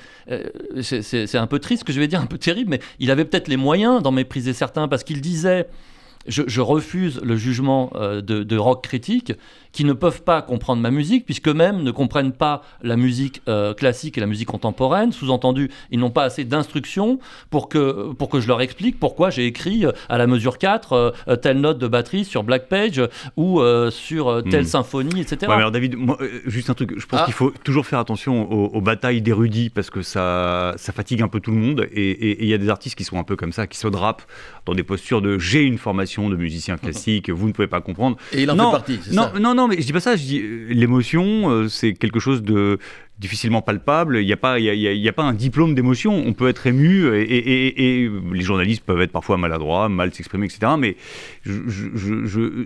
c'est- 0.82 1.34
un 1.34 1.46
peu 1.46 1.58
triste 1.58 1.84
que 1.84 1.92
je 1.92 2.00
vais 2.00 2.08
dire, 2.08 2.20
un 2.20 2.26
peu 2.26 2.38
terrible, 2.38 2.70
mais 2.70 2.80
il 2.98 3.10
avait 3.14 3.24
peut-être 3.24 3.48
les 3.48 3.56
moyens 3.56 4.02
d'en 4.02 4.12
mépriser 4.12 4.52
certains 4.52 4.88
parce 4.88 5.04
qu'il 5.04 5.20
disait. 5.20 5.68
Je, 6.26 6.60
refuse 6.62 7.20
le 7.20 7.36
jugement 7.36 7.90
euh, 7.96 8.22
de, 8.22 8.44
de 8.44 8.56
rock 8.56 8.82
critiques 8.82 9.34
qui 9.74 9.84
ne 9.84 9.92
peuvent 9.92 10.22
pas 10.22 10.40
comprendre 10.40 10.80
ma 10.80 10.92
musique, 10.92 11.24
puisqu'eux-mêmes 11.26 11.82
ne 11.82 11.90
comprennent 11.90 12.32
pas 12.32 12.62
la 12.82 12.96
musique 12.96 13.42
euh, 13.48 13.74
classique 13.74 14.16
et 14.16 14.20
la 14.20 14.26
musique 14.28 14.46
contemporaine. 14.48 15.10
Sous-entendu, 15.10 15.68
ils 15.90 15.98
n'ont 15.98 16.10
pas 16.12 16.22
assez 16.22 16.44
d'instructions 16.44 17.18
pour 17.50 17.68
que, 17.68 18.12
pour 18.12 18.28
que 18.28 18.38
je 18.40 18.46
leur 18.46 18.60
explique 18.60 19.00
pourquoi 19.00 19.30
j'ai 19.30 19.46
écrit 19.46 19.84
euh, 19.84 19.90
à 20.08 20.16
la 20.16 20.28
mesure 20.28 20.58
4 20.58 20.92
euh, 21.26 21.36
telle 21.36 21.60
note 21.60 21.78
de 21.78 21.88
batterie 21.88 22.24
sur 22.24 22.44
Black 22.44 22.68
Page 22.68 23.02
ou 23.36 23.60
euh, 23.60 23.90
sur 23.90 24.42
telle 24.48 24.62
Hmm. 24.62 24.66
symphonie, 24.66 25.20
etc. 25.20 25.38
Ouais, 25.42 25.48
mais 25.48 25.54
alors 25.54 25.72
David, 25.72 25.96
moi, 25.96 26.16
juste 26.46 26.70
un 26.70 26.74
truc, 26.74 26.94
je 26.96 27.04
pense 27.06 27.20
Ah. 27.20 27.24
qu'il 27.24 27.34
faut 27.34 27.52
toujours 27.64 27.84
faire 27.84 27.98
attention 27.98 28.50
aux, 28.50 28.66
aux 28.76 28.80
batailles 28.80 29.20
d'érudits 29.22 29.70
parce 29.70 29.90
que 29.90 30.02
ça, 30.02 30.74
ça 30.76 30.92
fatigue 30.92 31.20
un 31.20 31.28
peu 31.28 31.40
tout 31.40 31.50
le 31.50 31.56
monde 31.58 31.88
et 31.92 32.42
il 32.44 32.48
y 32.48 32.54
a 32.54 32.58
des 32.58 32.68
artistes 32.68 32.96
qui 32.96 33.02
sont 33.04 33.18
un 33.18 33.24
peu 33.24 33.34
comme 33.34 33.52
ça, 33.52 33.66
qui 33.66 33.76
se 33.76 33.88
drapent 33.88 34.22
dans 34.66 34.74
des 34.74 34.84
postures 34.84 35.20
de 35.20 35.36
j'ai 35.38 35.62
une 35.62 35.78
formation 35.78 36.30
de 36.30 36.36
musicien 36.36 36.76
classique, 36.84 37.28
vous 37.28 37.48
ne 37.48 37.52
pouvez 37.52 37.66
pas 37.66 37.80
comprendre. 37.80 38.16
Et 38.32 38.44
il 38.44 38.50
en 38.50 38.54
non, 38.54 38.66
fait 38.70 38.76
partie, 38.76 38.98
c'est 39.02 39.12
non, 39.12 39.24
ça 39.34 39.40
non, 39.40 39.54
non, 39.54 39.63
mais 39.68 39.80
je 39.80 39.86
dis 39.86 39.92
pas 39.92 40.00
ça. 40.00 40.16
Je 40.16 40.22
dis 40.22 40.40
euh, 40.40 40.66
l'émotion, 40.70 41.50
euh, 41.50 41.68
c'est 41.68 41.92
quelque 41.94 42.20
chose 42.20 42.42
de 42.42 42.78
difficilement 43.18 43.62
palpable. 43.62 44.18
Il 44.18 44.26
n'y 44.26 44.32
a, 44.32 44.36
pas- 44.36 44.58
il 44.58 44.64
y 44.64 44.70
a, 44.70 44.92
y 44.92 45.08
a- 45.08 45.12
pas 45.12 45.22
un 45.22 45.34
diplôme 45.34 45.74
d'émotion. 45.74 46.22
On 46.26 46.32
peut 46.32 46.48
être 46.48 46.66
ému 46.66 47.06
et, 47.14 48.10
les 48.32 48.42
journalistes 48.42 48.82
peuvent 48.84 49.00
être 49.00 49.12
parfois 49.12 49.36
maladroits, 49.36 49.88
mal 49.88 50.12
s'exprimer, 50.12 50.46
etc. 50.46 50.72
Mais 50.78 50.96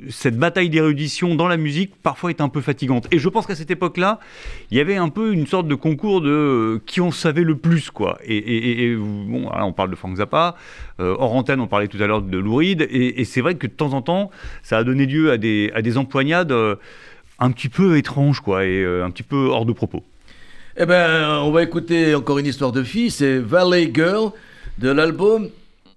cette 0.09 0.39
bataille 0.39 0.71
d'érudition 0.71 1.35
dans 1.35 1.49
la 1.49 1.57
musique, 1.59 1.93
parfois, 2.03 2.31
est 2.31 2.41
un 2.41 2.49
peu 2.49 2.61
fatigante. 2.61 3.07
Et 3.13 3.19
je 3.19 3.29
pense 3.29 3.47
qu'à 3.47 3.55
cette 3.55 3.71
époque-là, 3.71 4.21
il 4.71 4.79
y 4.79 4.81
avait 4.81 4.97
un 4.97 5.11
peu 5.11 5.33
une 5.33 5.47
sorte 5.47 5.69
de 5.69 5.75
concours 5.75 6.21
de 6.23 6.31
euh, 6.31 6.81
qui 6.87 7.01
en 7.01 7.11
savait 7.11 7.43
le 7.45 7.57
plus, 7.57 7.91
quoi. 7.91 8.19
Et, 8.25 8.95
bon, 8.97 9.51
on 9.53 9.73
parle 9.73 9.91
de 9.91 9.97
Frank 9.97 10.17
Zappa. 10.17 10.57
Euh, 11.01 11.15
hors 11.19 11.35
antenne, 11.35 11.61
on 11.61 11.67
parlait 11.67 11.89
tout 11.89 12.03
à 12.03 12.07
l'heure 12.07 12.23
de 12.23 12.39
Lou 12.39 12.57
Reed. 12.57 12.87
Et, 12.91 13.25
c'est 13.25 13.41
vrai 13.43 13.55
que 13.57 13.67
de 13.67 13.73
temps 13.73 13.93
en 13.93 14.03
temps, 14.03 14.31
ça 14.63 14.79
a 14.79 14.85
donné 14.85 15.07
lieu 15.07 15.31
à 15.31 15.37
des, 15.37 15.71
à 15.75 15.83
des 15.83 15.99
empoignades 15.99 16.53
euh, 16.53 16.77
un 17.39 17.51
petit 17.51 17.69
peu 17.69 17.97
étranges, 17.99 18.41
quoi, 18.41 18.65
et 18.65 18.83
euh, 18.83 19.05
un 19.05 19.11
petit 19.11 19.23
peu 19.23 19.49
hors 19.49 19.67
de 19.67 19.73
propos. 19.73 20.03
Eh 20.81 20.87
ben, 20.87 21.41
on 21.43 21.51
va 21.51 21.65
écouter 21.65 22.15
encore 22.15 22.39
une 22.39 22.47
histoire 22.47 22.71
de 22.71 22.85
fille, 22.85 23.11
c'est 23.11 23.39
Valley 23.39 23.91
Girl 23.93 24.31
de 24.79 24.91
l'album. 24.91 25.49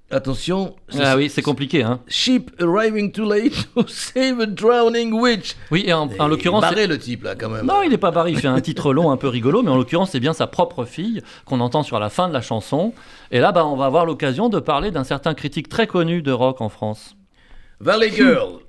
Attention, 0.09 0.75
Ah 0.99 1.15
oui, 1.15 1.29
c'est 1.29 1.41
compliqué. 1.43 1.83
Hein. 1.83 2.01
Ship 2.07 2.49
arriving 2.59 3.13
too 3.13 3.23
late 3.29 3.53
to 3.75 3.87
save 3.87 4.41
a 4.41 4.45
drowning 4.45 5.13
witch. 5.13 5.55
Oui, 5.69 5.83
et 5.85 5.93
en, 5.93 6.09
en 6.19 6.27
l'occurrence. 6.27 6.61
barré 6.63 6.85
le 6.87 6.97
type 6.97 7.23
là 7.23 7.35
quand 7.35 7.47
même. 7.47 7.65
Non, 7.65 7.81
il 7.83 7.91
n'est 7.91 7.97
pas 7.97 8.11
barré, 8.11 8.31
il 8.31 8.39
fait 8.39 8.47
un 8.49 8.59
titre 8.59 8.91
long 8.91 9.11
un 9.11 9.15
peu 9.17 9.29
rigolo, 9.29 9.61
mais 9.61 9.69
en 9.69 9.77
l'occurrence, 9.77 10.09
c'est 10.11 10.19
bien 10.19 10.33
sa 10.33 10.47
propre 10.47 10.83
fille 10.83 11.21
qu'on 11.45 11.61
entend 11.61 11.83
sur 11.83 11.97
la 11.99 12.09
fin 12.09 12.27
de 12.27 12.33
la 12.33 12.41
chanson. 12.41 12.93
Et 13.31 13.39
là, 13.39 13.53
bah, 13.53 13.65
on 13.65 13.77
va 13.77 13.85
avoir 13.85 14.05
l'occasion 14.05 14.49
de 14.49 14.59
parler 14.59 14.91
d'un 14.91 15.05
certain 15.05 15.33
critique 15.33 15.69
très 15.69 15.87
connu 15.87 16.21
de 16.21 16.31
rock 16.33 16.59
en 16.59 16.67
France. 16.69 17.15
Valley 17.79 18.11
Girl. 18.11 18.59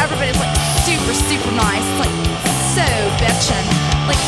Everybody's 0.00 0.40
like 0.40 0.54
super, 0.84 1.14
super 1.14 1.52
nice. 1.52 1.86
Like 2.00 2.14
so 2.74 2.86
bitchin'. 3.20 3.66
Like, 4.08 4.20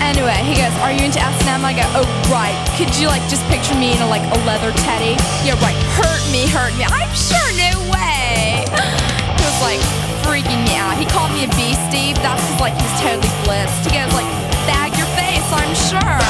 Anyway, 0.00 0.36
he 0.46 0.54
goes, 0.60 0.72
Are 0.80 0.92
you 0.92 1.04
into 1.04 1.20
S&M? 1.20 1.64
I 1.64 1.72
go, 1.72 1.82
Oh, 1.96 2.06
right. 2.30 2.54
Could 2.76 2.94
you, 2.96 3.08
like, 3.08 3.22
just 3.28 3.42
picture 3.48 3.74
me 3.74 3.96
in 3.96 4.02
a, 4.02 4.06
like, 4.06 4.22
a 4.22 4.38
leather 4.46 4.72
teddy? 4.84 5.16
Yeah, 5.44 5.58
right. 5.60 5.76
Hurt 5.98 6.22
me, 6.30 6.46
hurt 6.46 6.72
me. 6.78 6.84
I'm 6.84 7.12
sure, 7.14 7.50
no 7.58 7.90
way. 7.90 8.64
He 9.36 9.44
was, 9.44 9.60
like, 9.60 10.03
freaking 10.24 10.64
me 10.64 10.76
out. 10.76 10.96
He 10.96 11.04
called 11.04 11.32
me 11.32 11.44
a 11.44 11.48
beastie. 11.54 12.14
That's 12.24 12.40
just, 12.40 12.60
like, 12.60 12.74
he's 12.74 13.00
totally 13.00 13.28
blitzed. 13.44 13.84
He 13.84 13.96
goes, 13.96 14.12
like, 14.12 14.26
Bag 14.66 14.96
your 14.96 15.06
face, 15.08 15.52
I'm 15.52 15.74
sure. 15.74 16.20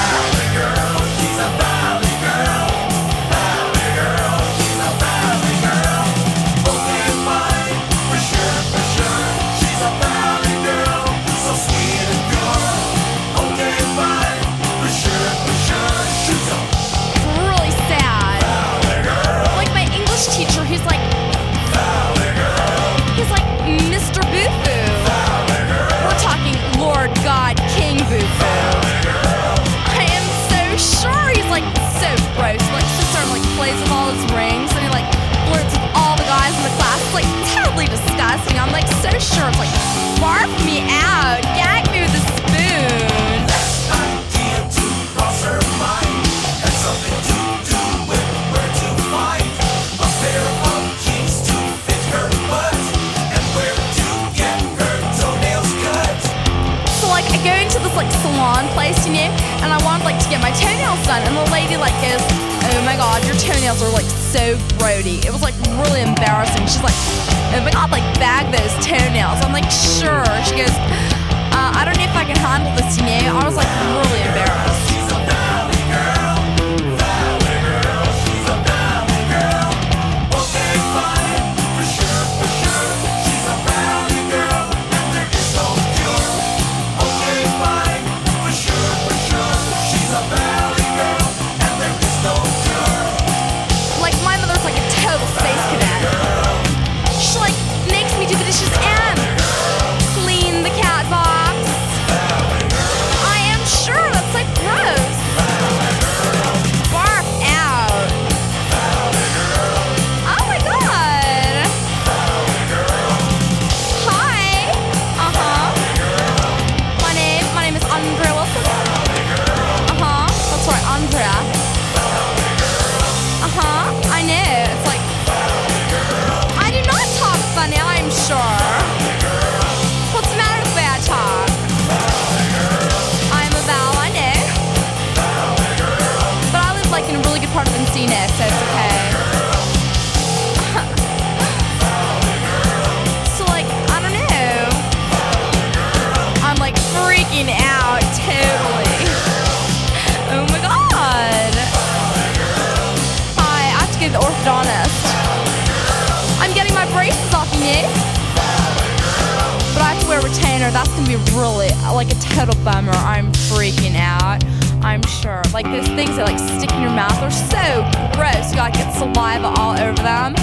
To 160.65 160.71
retainer. 160.71 160.71
That's 160.71 160.89
gonna 160.95 161.09
be 161.09 161.17
really 161.37 161.69
like 161.93 162.11
a 162.11 162.19
total 162.21 162.55
bummer. 162.65 162.93
I'm 162.93 163.33
freaking 163.33 163.97
out. 163.97 164.45
I'm 164.85 165.03
sure. 165.03 165.43
Like 165.53 165.67
those 165.67 165.89
things 165.97 166.17
that 166.17 166.27
like 166.27 166.39
stick 166.39 166.73
in 166.73 166.83
your 166.83 166.93
mouth 166.93 167.21
are 167.23 167.31
so 167.31 167.85
gross. 168.17 168.53
You 168.53 168.59
like 168.59 168.75
get 168.75 168.93
saliva 168.95 169.53
all 169.61 169.77
over 169.79 170.03
them. 170.03 170.35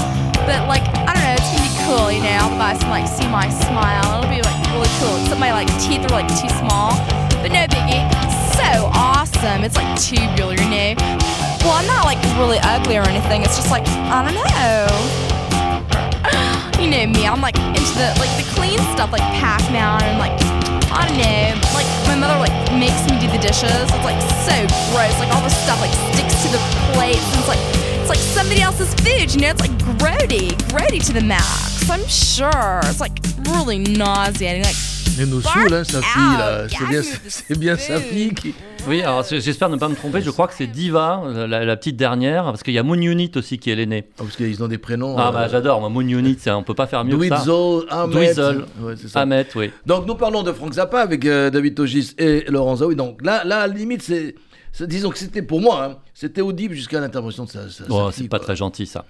But 0.46 0.68
like 0.68 0.84
I 1.06 1.14
don't 1.14 1.24
know, 1.24 1.36
it's 1.38 1.50
gonna 1.54 1.66
be 1.66 1.76
cool, 1.86 2.12
you 2.12 2.22
know. 2.24 2.50
The 2.50 2.58
guys 2.58 2.80
can 2.80 2.90
like 2.90 3.08
see 3.08 3.28
my 3.30 3.50
smile. 3.50 4.24
It'll 4.24 4.30
be 4.30 4.42
like 4.42 4.60
really 4.74 4.90
cool. 5.00 5.18
My 5.38 5.54
like 5.54 5.70
teeth 5.80 6.06
are 6.06 6.16
like 6.16 6.30
too 6.40 6.50
small. 6.62 6.98
But 7.42 7.52
no 7.52 7.66
biggie. 7.70 8.06
So 8.58 8.90
awesome. 8.94 9.64
It's 9.64 9.76
like 9.76 9.90
tubular, 10.00 10.54
you 10.54 10.70
know. 10.70 10.96
Well, 11.62 11.78
I'm 11.78 11.88
not 11.88 12.06
like 12.06 12.22
really 12.38 12.60
ugly 12.62 12.98
or 12.98 13.06
anything. 13.08 13.42
It's 13.44 13.58
just 13.58 13.72
like 13.72 13.88
I 13.88 14.26
don't 14.26 14.36
know. 14.38 14.88
You 16.82 16.90
know 16.90 17.06
me, 17.06 17.28
I'm 17.28 17.42
like 17.42 17.58
into 17.60 17.94
the 17.94 18.10
like 18.18 18.34
the 18.42 18.48
clean 18.56 18.80
stuff 18.98 19.12
like 19.12 19.22
Pac-Man 19.38 20.02
and 20.02 20.18
like 20.18 20.34
I 20.90 21.08
don't 21.08 21.16
know. 21.16 21.54
Like 21.78 21.86
my 22.08 22.16
mother 22.18 22.40
like 22.40 22.52
makes 22.74 23.06
me 23.06 23.20
do 23.22 23.30
the 23.30 23.38
dishes. 23.38 23.70
It's 23.70 24.04
like 24.04 24.20
so 24.42 24.58
gross. 24.90 25.14
Like 25.20 25.30
all 25.30 25.44
the 25.44 25.50
stuff 25.50 25.80
like 25.80 25.94
sticks 26.12 26.42
to 26.42 26.50
the 26.50 26.58
plates 26.92 27.22
and 27.22 27.38
it's 27.38 27.48
like 27.48 27.62
it's 28.02 28.10
like 28.10 28.18
somebody 28.18 28.62
else's 28.62 28.92
food, 28.96 29.32
you 29.32 29.42
know, 29.42 29.52
it's 29.52 29.62
like 29.62 29.72
grody, 30.02 30.58
grody 30.74 31.06
to 31.06 31.14
the 31.14 31.22
max. 31.22 31.88
I'm 31.88 32.06
sure. 32.08 32.82
It's 32.86 33.00
like 33.00 33.20
really 33.46 33.78
nauseating. 33.78 34.64
Like 34.64 34.76
nous 35.20 35.42
Bark 35.42 35.70
saoule, 35.70 35.74
hein, 35.76 35.84
sa 35.84 36.02
fille, 36.02 36.38
là. 36.38 36.68
C'est 36.68 36.88
bien, 36.88 37.02
c'est 37.28 37.60
bien 37.60 37.78
sa 37.78 38.00
fille 38.00 38.34
qui. 38.34 38.56
Oui, 38.88 39.02
alors 39.04 39.24
j'espère 39.24 39.70
ne 39.70 39.78
pas 39.78 39.88
me 39.88 39.96
tromper, 39.96 40.22
je 40.22 40.32
crois 40.32 40.48
que 40.48 40.54
c'est 40.54 40.68
Diva, 40.68 41.22
la, 41.48 41.64
la 41.66 41.78
petite 41.78 41.96
dernière, 41.98 42.44
parce 42.46 42.64
qu'il 42.64 42.74
y 42.74 42.80
a 42.80 42.84
Moon 42.84 42.96
Unit 42.96 43.32
aussi 43.36 43.58
qui 43.60 43.70
est 43.70 43.76
l'aînée. 43.76 44.06
Ah, 44.18 44.24
parce 44.24 44.36
qu'ils 44.36 44.62
ont 44.64 44.68
des 44.68 44.78
prénoms. 44.80 45.16
Ah 45.18 45.30
euh, 45.30 45.32
bah 45.32 45.48
j'adore, 45.48 45.80
moi 45.80 45.90
Moon 45.90 46.02
Unit, 46.02 46.36
c'est- 46.40 46.52
on 46.52 46.64
peut 46.64 46.74
pas 46.74 46.88
faire 46.88 47.06
mieux 47.06 47.18
que 47.18 47.28
ça. 47.30 47.44
Ahmed. 47.90 48.12
Dweezil, 48.12 48.66
Ouais, 48.82 48.96
ça. 48.98 49.22
Ahmet, 49.22 49.46
oui. 49.56 49.72
Donc 49.86 50.08
nous 50.08 50.16
parlons 50.16 50.44
de 50.44 50.52
Frank 50.52 50.74
Zappa 50.74 51.00
avec 51.02 51.26
euh, 51.26 51.50
David 51.50 51.76
Togis 51.76 52.14
et 52.18 52.44
Laurent 52.50 52.78
Zawi. 52.78 52.96
Donc 52.96 53.24
là, 53.24 53.44
là 53.46 53.60
à 53.62 53.68
la 53.68 53.74
limite, 53.74 54.02
c'est, 54.02 54.36
c'est- 54.72 54.88
disons 54.88 55.10
que 55.12 55.18
c'était 55.20 55.44
pour 55.44 55.62
moi, 55.62 55.84
hein, 55.86 55.98
c'était 56.22 56.42
audible 56.42 56.76
jusqu'à 56.76 57.00
l'intervention 57.00 57.46
de 57.46 57.50
sa, 57.50 57.68
sa- 57.68 57.84
sa 57.84 57.84
Oh, 57.90 58.12
fille, 58.12 58.24
c'est 58.26 58.30
pas 58.30 58.38
quoi. 58.38 58.46
très 58.46 58.56
gentil 58.56 58.86
ça. 58.86 59.06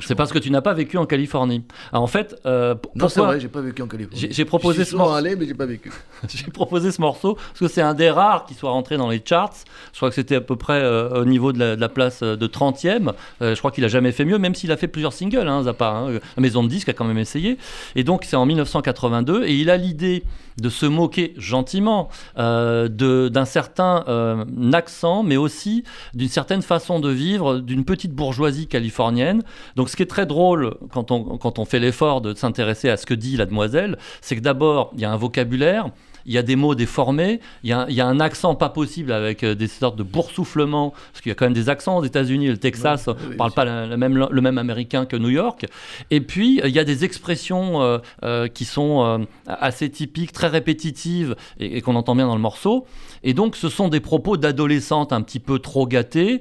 C'est 0.00 0.14
parce 0.14 0.32
que 0.32 0.38
tu 0.38 0.50
n'as 0.50 0.62
pas 0.62 0.72
vécu 0.72 0.96
en 0.96 1.04
Californie. 1.04 1.62
Alors, 1.92 2.02
en 2.04 2.06
fait, 2.06 2.34
euh, 2.46 2.74
Non, 2.94 3.08
c'est 3.10 3.20
vrai, 3.20 3.38
j'ai 3.38 3.48
pas 3.48 3.60
vécu 3.60 3.82
en 3.82 3.86
Californie. 3.86 4.28
J'ai- 4.30 4.44
proposé 4.46 4.78
J'y 4.78 4.84
suis 4.86 4.92
ce 4.92 4.96
morceau. 4.96 5.12
allé, 5.12 5.36
mais 5.36 5.46
j'ai 5.46 5.52
pas 5.52 5.66
vécu. 5.66 5.92
j'ai 6.28 6.50
proposé 6.50 6.90
ce 6.90 7.02
morceau 7.02 7.34
parce 7.34 7.58
que 7.60 7.68
c'est 7.68 7.82
un 7.82 7.92
des 7.92 8.10
rares 8.10 8.46
qui 8.46 8.54
soit 8.54 8.70
rentré 8.70 8.96
dans 8.96 9.10
les 9.10 9.22
charts. 9.22 9.52
Je 9.92 9.98
crois 9.98 10.08
que 10.08 10.14
c'était 10.14 10.36
à 10.36 10.40
peu 10.40 10.56
près 10.56 10.80
euh, 10.80 11.20
au 11.20 11.24
niveau 11.26 11.52
de 11.52 11.58
la, 11.58 11.76
de 11.76 11.80
la 11.80 11.88
place 11.90 12.20
euh, 12.22 12.34
de 12.36 12.46
30e. 12.46 13.12
Euh, 13.42 13.54
je 13.54 13.58
crois 13.58 13.70
qu'il 13.70 13.84
a 13.84 13.88
jamais 13.88 14.10
fait 14.12 14.24
mieux, 14.24 14.38
même 14.38 14.54
s'il 14.54 14.72
a 14.72 14.78
fait 14.78 14.88
plusieurs 14.88 15.12
singles, 15.12 15.46
hein, 15.46 15.62
Zappa. 15.64 15.88
hein. 15.90 16.18
La 16.36 16.40
maison 16.40 16.62
de 16.64 16.68
disques 16.68 16.88
a 16.88 16.94
quand 16.94 17.04
même 17.04 17.18
essayé. 17.18 17.58
Et 17.94 18.04
donc, 18.04 18.24
c'est 18.24 18.36
en 18.36 18.46
1982. 18.46 19.44
Et 19.44 19.54
il 19.54 19.68
a 19.68 19.76
l'idée 19.76 20.24
de 20.56 20.68
se 20.68 20.86
moquer 20.86 21.34
gentiment 21.36 22.08
euh, 22.38 22.88
d'un 22.88 23.44
certain 23.44 24.04
euh, 24.08 24.44
accent, 24.72 25.24
mais 25.24 25.36
aussi 25.36 25.82
d'une 26.14 26.28
certaine 26.28 26.53
façon 26.62 27.00
de 27.00 27.10
vivre 27.10 27.58
d'une 27.58 27.84
petite 27.84 28.12
bourgeoisie 28.12 28.66
californienne. 28.66 29.42
Donc, 29.76 29.88
ce 29.88 29.96
qui 29.96 30.02
est 30.02 30.06
très 30.06 30.26
drôle 30.26 30.76
quand 30.92 31.10
on, 31.10 31.38
quand 31.38 31.58
on 31.58 31.64
fait 31.64 31.80
l'effort 31.80 32.20
de 32.20 32.34
s'intéresser 32.34 32.88
à 32.88 32.96
ce 32.96 33.06
que 33.06 33.14
dit 33.14 33.36
la 33.36 33.46
demoiselle, 33.46 33.98
c'est 34.20 34.36
que 34.36 34.40
d'abord, 34.40 34.90
il 34.94 35.00
y 35.00 35.04
a 35.04 35.12
un 35.12 35.16
vocabulaire. 35.16 35.90
Il 36.26 36.32
y 36.32 36.38
a 36.38 36.42
des 36.42 36.56
mots 36.56 36.74
déformés, 36.74 37.40
il 37.62 37.70
y 37.70 37.72
a, 37.72 37.80
un- 37.80 37.86
il 37.88 37.94
y 37.94 38.00
a 38.00 38.06
un 38.06 38.18
accent 38.20 38.54
pas 38.54 38.68
possible 38.70 39.12
avec 39.12 39.42
euh, 39.44 39.54
des 39.54 39.66
sortes 39.68 39.96
de 39.96 40.02
boursouflements, 40.02 40.90
parce 41.12 41.20
qu'il 41.22 41.30
y 41.30 41.32
a 41.32 41.34
quand 41.34 41.44
même 41.46 41.52
des 41.54 41.68
accents 41.68 41.98
aux 41.98 42.04
États-Unis, 42.04 42.48
le 42.48 42.56
Texas 42.58 43.06
Ouais, 43.06 43.14
ne 43.30 43.34
parle 43.36 43.52
pas 43.52 43.64
la- 43.64 43.86
la 43.86 43.96
même, 43.96 44.26
le 44.30 44.40
même 44.40 44.58
américain 44.58 45.06
que 45.06 45.16
New 45.16 45.28
York. 45.30 45.66
Et 46.10 46.20
puis, 46.20 46.60
euh, 46.62 46.68
il 46.68 46.74
y 46.74 46.78
a 46.78 46.84
des 46.84 47.04
expressions 47.04 47.82
euh, 47.82 47.98
euh, 48.24 48.48
qui 48.48 48.64
sont 48.64 49.04
euh, 49.04 49.18
assez 49.46 49.90
typiques, 49.90 50.32
très 50.32 50.48
répétitives, 50.48 51.36
et, 51.60 51.76
et 51.76 51.80
qu'on 51.82 51.94
entend 51.96 52.14
bien 52.16 52.26
dans 52.26 52.34
le 52.36 52.40
morceau. 52.40 52.86
Et 53.22 53.34
donc, 53.34 53.56
ce 53.56 53.68
sont 53.68 53.88
des 53.88 54.00
propos 54.00 54.36
d'adolescente 54.36 55.12
un 55.12 55.22
petit 55.22 55.40
peu 55.40 55.58
trop 55.58 55.86
gâtée, 55.86 56.40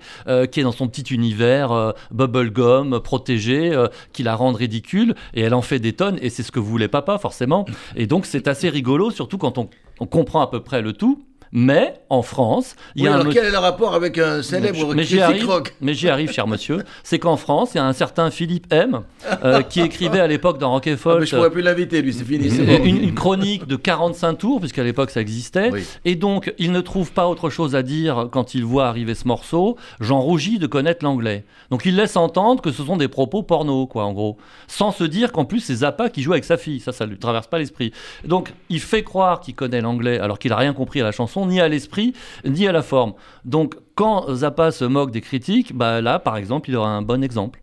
qui 0.52 0.60
est 0.60 0.64
dans 0.64 0.72
son 0.74 0.88
petit 0.88 1.14
univers 1.14 1.94
bubblegum, 2.12 3.00
protégé, 3.00 3.72
qui 4.12 4.24
la 4.24 4.36
rend 4.36 4.52
ridicule, 4.52 5.16
et 5.34 5.42
elle 5.42 5.54
en 5.54 5.62
fait 5.62 5.80
des 5.80 5.94
tonnes, 5.94 6.18
et 6.22 6.30
c'est 6.30 6.44
ce 6.44 6.52
que 6.52 6.60
voulait 6.60 6.88
papa, 6.88 7.18
forcément. 7.18 7.66
Et 7.96 8.08
donc, 8.08 8.26
c'est 8.26 8.48
assez 8.48 8.70
rigolo, 8.70 9.12
surtout 9.12 9.38
quand 9.38 9.58
on, 9.58 9.70
on 10.00 10.06
comprend 10.06 10.42
à 10.42 10.48
peu 10.48 10.62
près 10.64 10.82
le 10.82 10.94
tout. 10.94 11.26
Mais 11.56 11.94
en 12.10 12.24
France, 12.24 12.76
il 12.96 13.04
Oui, 13.04 13.06
y 13.06 13.08
a 13.08 13.12
un 13.12 13.14
alors 13.14 13.28
monsieur- 13.28 13.42
quel 13.42 13.50
est 13.50 13.52
le 13.54 13.60
rapport 13.60 13.94
avec 13.94 14.18
un 14.18 14.42
célèbre 14.42 14.96
mais 14.96 15.04
j'y 15.04 15.22
arrive, 15.22 15.48
rock 15.48 15.76
mais 15.82 15.94
j'y 15.94 16.10
arrive, 16.10 16.32
cher 16.32 16.48
monsieur. 16.48 16.80
C'est 17.04 17.20
qu'en 17.20 17.38
France, 17.38 17.72
il 17.76 17.78
y 17.78 17.80
a 17.80 17.86
un 17.86 17.94
certain 17.94 18.32
Philippe 18.32 18.66
M, 18.74 19.02
euh, 19.44 19.62
qui 19.62 19.82
écrivait 19.82 20.20
à 20.20 20.26
l'époque 20.26 20.58
dans 20.58 20.72
Rock 20.72 20.88
et 20.88 20.94
Ah, 20.94 20.98
Folk 20.98 21.20
mais 21.20 21.26
je 21.28 21.36
pourrais 21.36 21.52
plus 21.52 21.62
l'inviter, 21.62 22.02
lui, 22.02 22.12
c'est 22.12 22.24
fini. 22.26 22.50
bon. 22.50 22.84
une, 22.84 23.04
une 23.04 23.14
chronique 23.14 23.68
de 23.68 23.76
45 23.76 24.34
tours, 24.34 24.60
puisqu'à 24.62 24.84
l'époque 24.84 25.12
ça 25.12 25.22
existait. 25.22 25.70
Oui. 25.72 25.84
Et 26.06 26.16
donc, 26.16 26.52
il 26.58 26.72
ne 26.72 26.82
trouve 26.82 27.12
pas 27.12 27.28
autre 27.28 27.52
chose 27.52 27.76
à 27.76 27.84
dire 27.84 28.30
quand 28.32 28.56
il 28.56 28.66
voit 28.66 28.88
arriver 28.88 29.14
ce 29.14 29.28
morceau. 29.28 29.78
J'en 30.00 30.22
rougis 30.22 30.58
de 30.58 30.66
connaître 30.66 31.06
l'anglais. 31.06 31.46
Donc, 31.70 31.86
il 31.86 31.96
laisse 31.96 32.18
entendre 32.18 32.62
que 32.64 32.72
ce 32.72 32.84
sont 32.84 32.98
des 32.98 33.08
propos 33.08 33.44
porno, 33.44 33.86
quoi, 33.86 34.06
en 34.06 34.14
gros. 34.14 34.38
Sans 34.68 34.92
se 34.92 35.04
dire 35.04 35.32
qu'en 35.32 35.46
plus, 35.46 35.60
c'est 35.60 35.76
Zappa 35.76 36.10
qui 36.10 36.24
joue 36.24 36.32
avec 36.32 36.46
sa 36.46 36.58
fille. 36.58 36.80
Ça, 36.80 36.92
ça 36.92 37.06
lui 37.06 37.18
traverse 37.18 37.46
pas 37.48 37.60
l'esprit. 37.60 37.92
Donc, 38.26 38.54
il 38.70 38.80
fait 38.80 39.04
croire 39.04 39.40
qu'il 39.40 39.54
connaît 39.54 39.82
l'anglais, 39.82 40.18
alors 40.20 40.40
qu'il 40.40 40.52
a 40.52 40.58
rien 40.58 40.74
compris 40.74 41.00
à 41.02 41.04
la 41.04 41.12
chanson, 41.12 41.43
ni 41.46 41.60
à 41.60 41.68
l'esprit, 41.68 42.14
ni 42.46 42.68
à 42.68 42.72
la 42.72 42.82
forme. 42.82 43.14
Donc, 43.46 43.76
quand 43.96 44.34
Zappa 44.34 44.72
se 44.72 44.86
moque 44.86 45.12
des 45.12 45.22
critiques, 45.22 45.76
bah 45.76 46.02
là, 46.02 46.20
par 46.20 46.38
exemple, 46.38 46.70
il 46.70 46.76
aura 46.76 46.90
un 46.90 47.02
bon 47.02 47.24
exemple. 47.24 47.62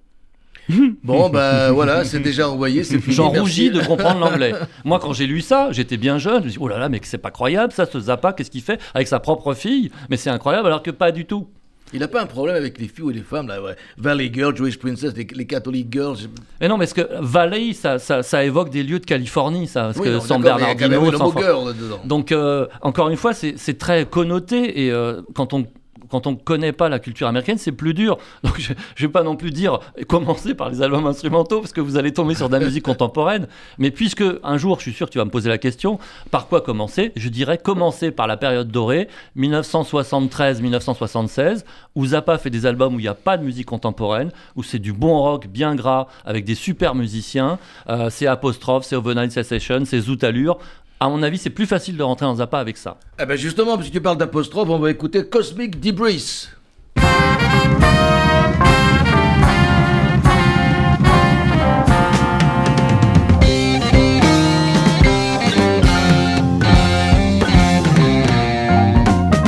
Bon, 1.02 1.30
ben 1.30 1.72
voilà, 1.72 2.04
c'est 2.04 2.20
déjà 2.20 2.48
envoyé, 2.48 2.84
c'est 2.84 3.00
fini. 3.00 3.14
J'en 3.14 3.30
rougis 3.30 3.70
de 3.70 3.80
comprendre 3.80 4.20
l'anglais. 4.20 4.52
Moi, 4.84 4.98
quand 5.00 5.12
j'ai 5.12 5.26
lu 5.26 5.40
ça, 5.40 5.68
j'étais 5.72 5.96
bien 5.96 6.18
jeune. 6.18 6.40
Je 6.40 6.44
me 6.44 6.50
suis 6.50 6.58
dit, 6.58 6.64
oh 6.64 6.68
là 6.68 6.78
là, 6.78 6.88
mais 6.88 7.00
c'est 7.02 7.18
pas 7.18 7.30
croyable, 7.30 7.72
ça, 7.72 7.86
ce 7.86 7.98
Zappa, 7.98 8.32
qu'est-ce 8.32 8.50
qu'il 8.50 8.62
fait 8.62 8.80
avec 8.94 9.08
sa 9.08 9.20
propre 9.20 9.54
fille? 9.54 9.90
Mais 10.08 10.16
c'est 10.16 10.30
incroyable, 10.30 10.66
alors 10.66 10.82
que 10.82 10.90
pas 10.90 11.12
du 11.12 11.24
tout. 11.24 11.48
Il 11.92 12.00
n'a 12.00 12.08
pas 12.08 12.22
un 12.22 12.26
problème 12.26 12.56
avec 12.56 12.78
les 12.78 12.86
filles 12.86 13.04
ou 13.04 13.10
les 13.10 13.22
femmes, 13.22 13.48
là, 13.48 13.60
ouais. 13.60 13.74
Valley 13.98 14.30
Girl, 14.32 14.56
Jewish 14.56 14.78
Princess, 14.78 15.12
les, 15.16 15.26
les 15.34 15.46
Catholic 15.46 15.92
Girls. 15.92 16.18
Mais 16.60 16.68
non, 16.68 16.76
mais 16.78 16.86
parce 16.86 16.92
que 16.94 17.08
Valley, 17.20 17.72
ça, 17.72 17.98
ça, 17.98 18.22
ça 18.22 18.44
évoque 18.44 18.70
des 18.70 18.82
lieux 18.82 19.00
de 19.00 19.06
Californie, 19.06 19.66
ça. 19.66 19.84
Parce 19.86 19.98
Oui, 19.98 20.04
que 20.04 20.10
non, 20.10 20.20
San 20.20 20.40
d'accord, 20.40 20.58
mais 20.58 20.64
il 20.64 20.68
y 20.68 20.70
a 20.70 20.74
quand 20.74 20.88
même 20.88 21.00
Bernardino, 21.00 21.32
San 21.32 21.42
girl 21.42 21.66
là-dedans. 21.66 22.00
Donc, 22.04 22.32
euh, 22.32 22.66
encore 22.82 23.08
une 23.08 23.16
fois, 23.16 23.34
c'est 23.34 23.54
c'est 23.56 23.78
très 23.78 24.06
connoté 24.06 24.84
et 24.86 24.92
euh, 24.92 25.22
quand 25.34 25.52
on 25.52 25.66
quand 26.10 26.26
on 26.26 26.32
ne 26.32 26.36
connaît 26.36 26.72
pas 26.72 26.88
la 26.88 26.98
culture 26.98 27.28
américaine, 27.28 27.58
c'est 27.58 27.72
plus 27.72 27.94
dur. 27.94 28.18
Donc, 28.44 28.58
je 28.58 28.72
ne 28.72 28.76
vais 28.98 29.08
pas 29.08 29.22
non 29.22 29.36
plus 29.36 29.50
dire 29.50 29.80
commencer 30.08 30.54
par 30.54 30.70
les 30.70 30.82
albums 30.82 31.06
instrumentaux 31.06 31.60
parce 31.60 31.72
que 31.72 31.80
vous 31.80 31.96
allez 31.96 32.12
tomber 32.12 32.34
sur 32.34 32.48
de 32.48 32.56
la 32.56 32.64
musique 32.64 32.84
contemporaine. 32.84 33.46
Mais 33.78 33.90
puisque 33.90 34.24
un 34.42 34.58
jour, 34.58 34.78
je 34.78 34.82
suis 34.82 34.92
sûr 34.92 35.06
que 35.06 35.12
tu 35.12 35.18
vas 35.18 35.24
me 35.24 35.30
poser 35.30 35.48
la 35.48 35.58
question, 35.58 35.98
par 36.30 36.48
quoi 36.48 36.60
commencer? 36.60 37.12
Je 37.16 37.28
dirais 37.28 37.58
commencer 37.58 38.10
par 38.10 38.26
la 38.26 38.36
période 38.36 38.70
dorée, 38.70 39.08
1973-1976, 39.36 41.64
où 41.94 42.06
Zappa 42.06 42.38
fait 42.38 42.50
des 42.50 42.66
albums 42.66 42.94
où 42.94 42.98
il 42.98 43.02
n'y 43.02 43.08
a 43.08 43.14
pas 43.14 43.36
de 43.36 43.44
musique 43.44 43.66
contemporaine, 43.66 44.30
où 44.56 44.62
c'est 44.62 44.78
du 44.78 44.92
bon 44.92 45.20
rock 45.20 45.46
bien 45.46 45.74
gras 45.74 46.06
avec 46.24 46.44
des 46.44 46.54
super 46.54 46.94
musiciens. 46.94 47.58
Euh, 47.88 48.10
c'est 48.10 48.26
Apostrophe, 48.26 48.84
c'est 48.84 48.96
Overnight 48.96 49.32
Sensation, 49.32 49.84
c'est 49.84 50.00
Zoot 50.00 50.24
Allure. 50.24 50.58
À 51.02 51.08
mon 51.08 51.22
avis, 51.22 51.38
c'est 51.38 51.48
plus 51.48 51.64
facile 51.64 51.96
de 51.96 52.02
rentrer 52.02 52.26
dans 52.26 52.34
Zappa 52.34 52.58
avec 52.58 52.76
ça. 52.76 52.98
Eh 53.18 53.24
ben 53.24 53.34
justement, 53.34 53.78
puisque 53.78 53.92
tu 53.92 54.02
parles 54.02 54.18
d'apostrophe, 54.18 54.68
on 54.68 54.78
va 54.78 54.90
écouter 54.90 55.24
Cosmic 55.24 55.80
Debris. 55.80 56.48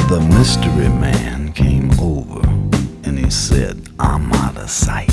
The 0.08 0.20
mystery 0.30 0.88
man 0.88 1.52
came 1.52 1.90
over 2.00 2.40
and 3.04 3.18
he 3.18 3.28
said, 3.30 3.90
I'm 4.00 4.32
out 4.32 4.56
of 4.56 4.70
sight. 4.70 5.10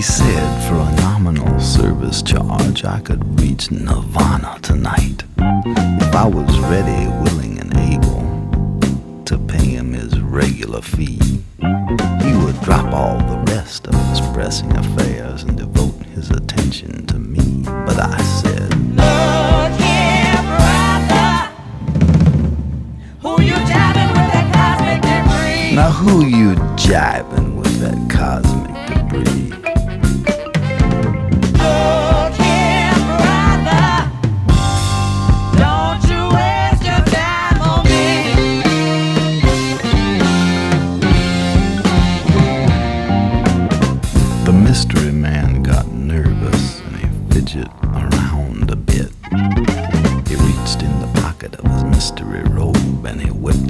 He 0.00 0.04
said, 0.04 0.66
for 0.66 0.76
a 0.76 0.96
nominal 1.02 1.60
service 1.60 2.22
charge, 2.22 2.86
I 2.86 3.00
could 3.00 3.38
reach 3.38 3.70
Nirvana 3.70 4.58
tonight. 4.62 5.24
If 5.36 6.14
I 6.14 6.26
was 6.26 6.58
ready, 6.58 7.06
willing, 7.22 7.58
and 7.60 7.76
able 7.76 9.24
to 9.26 9.36
pay 9.36 9.72
him 9.76 9.92
his 9.92 10.18
regular 10.18 10.80
fee, 10.80 11.20
he 11.58 12.32
would 12.42 12.58
drop 12.62 12.94
all 12.94 13.18
the 13.18 13.44
rest 13.52 13.88
of 13.88 13.94
his 14.08 14.22
pressing 14.32 14.74
affairs 14.74 15.42
and 15.42 15.58
devote 15.58 16.02
his 16.14 16.30
attention 16.30 17.04
to 17.08 17.18
me. 17.18 17.64
But 17.64 18.00
I 18.00 18.16
said, 18.22 18.70
Look 18.96 19.72
here, 19.84 20.42
brother. 20.56 21.52
Who 23.20 23.42
you 23.42 23.52
jabbing 23.68 24.08
with 24.16 24.32
that 24.32 24.48
cosmic 24.54 25.02
debris? 25.02 25.76
Now 25.76 25.90
who 25.90 26.24
you 26.24 26.54
jibing 26.76 27.56
with 27.58 27.80
that 27.80 28.10
cosmic 28.10 28.68
debris? 28.88 28.99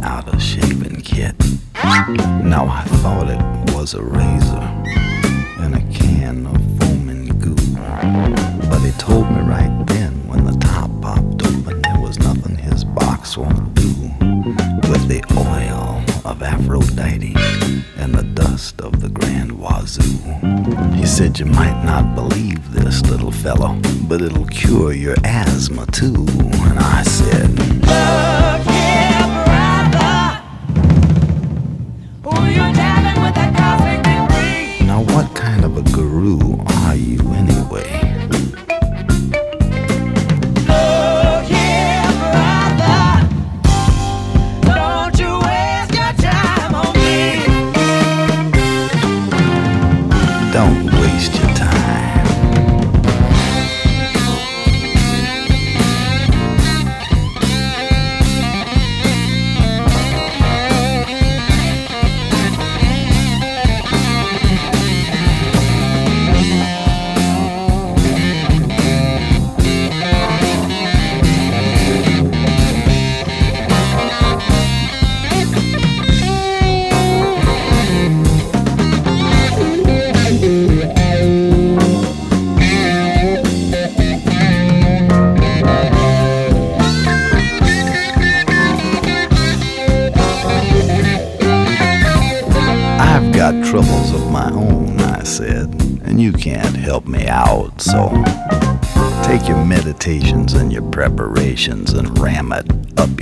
Out 0.03 0.33
a 0.33 0.39
shaving 0.39 1.01
kit. 1.03 1.35
Now 1.75 2.67
I 2.67 2.85
thought 3.03 3.29
it 3.29 3.75
was 3.75 3.95
a 3.95 4.03
razor, 4.03 4.61
and 5.63 5.75
a 5.75 5.93
can 5.93 6.47
of 6.47 6.61
foaming 6.79 7.29
goo. 7.39 7.57
But 8.69 8.81
he 8.81 8.93
told 8.93 9.31
me 9.31 9.41
right 9.41 9.85
then 9.87 10.13
when 10.29 10.45
the 10.45 10.57
top 10.59 10.91
popped 11.01 11.43
open, 11.47 11.83
there 11.83 12.01
was 12.01 12.19
nothing 12.19 12.57
his 12.57 12.85
box 12.85 13.37
won't 13.37 13.75
do. 13.75 13.89
With 14.91 15.09
the 15.09 15.23
oil 15.37 16.03
of 16.25 16.43
Aphrodite 16.43 17.35
and 17.97 18.15
the 18.15 18.25
dust 18.35 18.81
of 18.81 19.01
the 19.01 19.09
Grand 19.09 19.53
Wazoo. 19.53 20.19
He 20.95 21.07
said, 21.07 21.39
You 21.39 21.47
might 21.47 21.85
not 21.85 22.15
believe 22.15 22.73
this, 22.73 23.03
little 23.07 23.33
fellow, 23.33 23.79
but 24.09 24.23
it'll 24.23 24.47
cure 24.47 24.93
your 24.93 25.17
asthma 25.25 25.87
too. 25.87 26.27
And 26.29 26.79
I 26.79 27.03
said, 27.03 27.51
Look 27.59 28.40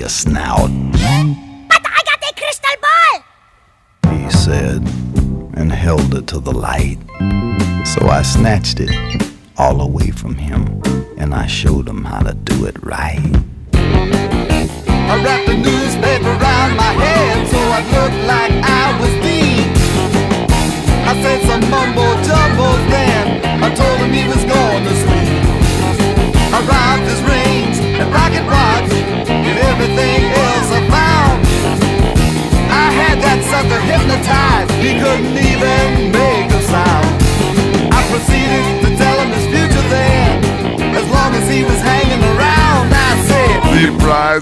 your 0.08 0.14
snout, 0.14 0.70
But 1.68 1.82
I 1.84 2.00
got 2.04 2.30
a 2.30 2.34
crystal 2.34 2.76
ball! 2.80 4.16
he 4.16 4.30
said, 4.30 4.80
and 5.54 5.70
held 5.70 6.14
it 6.14 6.26
to 6.28 6.40
the 6.40 6.52
light. 6.52 6.98
So 7.84 8.08
I 8.08 8.22
snatched 8.22 8.80
it 8.80 8.90
all 9.58 9.82
away 9.82 10.10
from 10.10 10.36
him, 10.36 10.80
and 11.18 11.34
I 11.34 11.46
showed 11.46 11.88
him 11.88 12.04
how 12.04 12.20
to 12.20 12.32
do 12.34 12.64
it 12.64 12.82
right. 12.82 13.20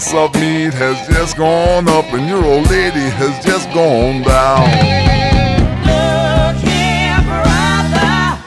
Price 0.06 0.14
of 0.14 0.40
meat 0.40 0.74
has 0.74 1.08
just 1.08 1.36
gone 1.36 1.88
up 1.88 2.04
and 2.12 2.28
your 2.28 2.44
old 2.44 2.68
lady 2.70 3.08
has 3.10 3.44
just 3.44 3.68
gone 3.72 4.22
down. 4.22 4.68
Look 5.82 6.56
here, 6.62 7.20
brother. 7.24 8.38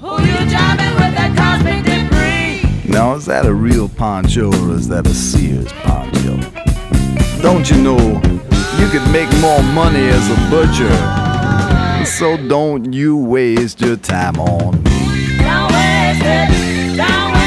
Who 0.00 0.22
you 0.22 0.50
jamming 0.50 0.94
with 0.94 1.14
that 1.16 1.34
cosmic 1.36 1.84
debris? 1.84 2.90
Now, 2.90 3.14
is 3.14 3.26
that 3.26 3.46
a 3.46 3.54
real 3.54 3.88
poncho 3.88 4.48
or 4.48 4.74
is 4.74 4.88
that 4.88 5.06
a 5.06 5.14
Sears 5.14 5.72
poncho? 5.72 6.36
Don't 7.42 7.68
you 7.70 7.82
know 7.82 7.98
you 8.78 8.88
could 8.88 9.06
make 9.12 9.30
more 9.40 9.62
money 9.74 10.06
as 10.08 10.30
a 10.30 10.50
butcher? 10.50 12.06
So 12.06 12.36
don't 12.48 12.92
you 12.92 13.16
waste 13.16 13.80
your 13.80 13.96
time 13.96 14.38
on 14.38 14.82
me. 14.82 15.38
Don't 15.38 15.72
waste 15.72 16.22
it. 16.24 16.96
Don't 16.96 17.41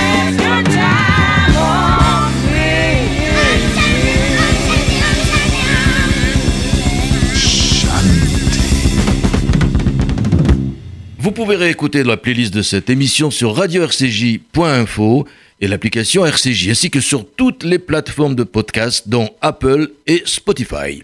Vous 11.25 11.31
pouvez 11.31 11.55
réécouter 11.55 12.03
la 12.03 12.17
playlist 12.17 12.53
de 12.53 12.61
cette 12.61 12.87
émission 12.87 13.31
sur 13.31 13.55
radio-rcj.info 13.55 15.27
et 15.59 15.67
l'application 15.67 16.23
RCJ, 16.23 16.69
ainsi 16.69 16.91
que 16.91 16.99
sur 16.99 17.27
toutes 17.27 17.63
les 17.63 17.79
plateformes 17.79 18.35
de 18.35 18.43
podcast, 18.43 19.09
dont 19.09 19.31
Apple 19.41 19.89
et 20.05 20.21
Spotify. 20.25 21.01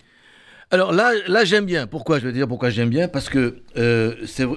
Alors 0.70 0.92
là, 0.92 1.14
là 1.28 1.44
j'aime 1.44 1.66
bien. 1.66 1.88
Pourquoi 1.88 2.20
Je 2.20 2.28
vais 2.28 2.34
dire 2.34 2.48
pourquoi 2.48 2.70
j'aime 2.70 2.92
bien? 2.92 3.08
Parce 3.08 3.30
que 3.30 3.56
euh, 3.78 4.14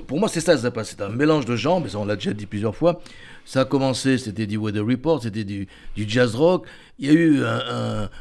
pour 0.07 0.21
moi, 0.21 0.29
c'est 0.29 0.43
ça, 0.43 0.55
Zappa. 0.55 0.85
C'est 0.85 1.01
un 1.01 1.09
mélange 1.09 1.47
de 1.47 1.57
genres, 1.57 1.81
mais 1.81 1.97
on 1.97 2.05
l'a 2.05 2.17
déjà 2.17 2.35
dit 2.35 2.45
plusieurs 2.45 2.77
fois. 2.77 3.01
Ça 3.45 3.61
a 3.63 3.65
commencé, 3.65 4.17
c'était 4.19 4.47
du 4.47 4.57
Weather 4.57 4.85
Report, 4.87 5.23
c'était 5.23 5.45
du, 5.45 5.69
du 5.97 6.05
jazz 6.09 6.35
rock. 6.35 6.67
Il 6.99 7.07
y 7.07 7.11
a 7.11 7.13
eu 7.13 7.43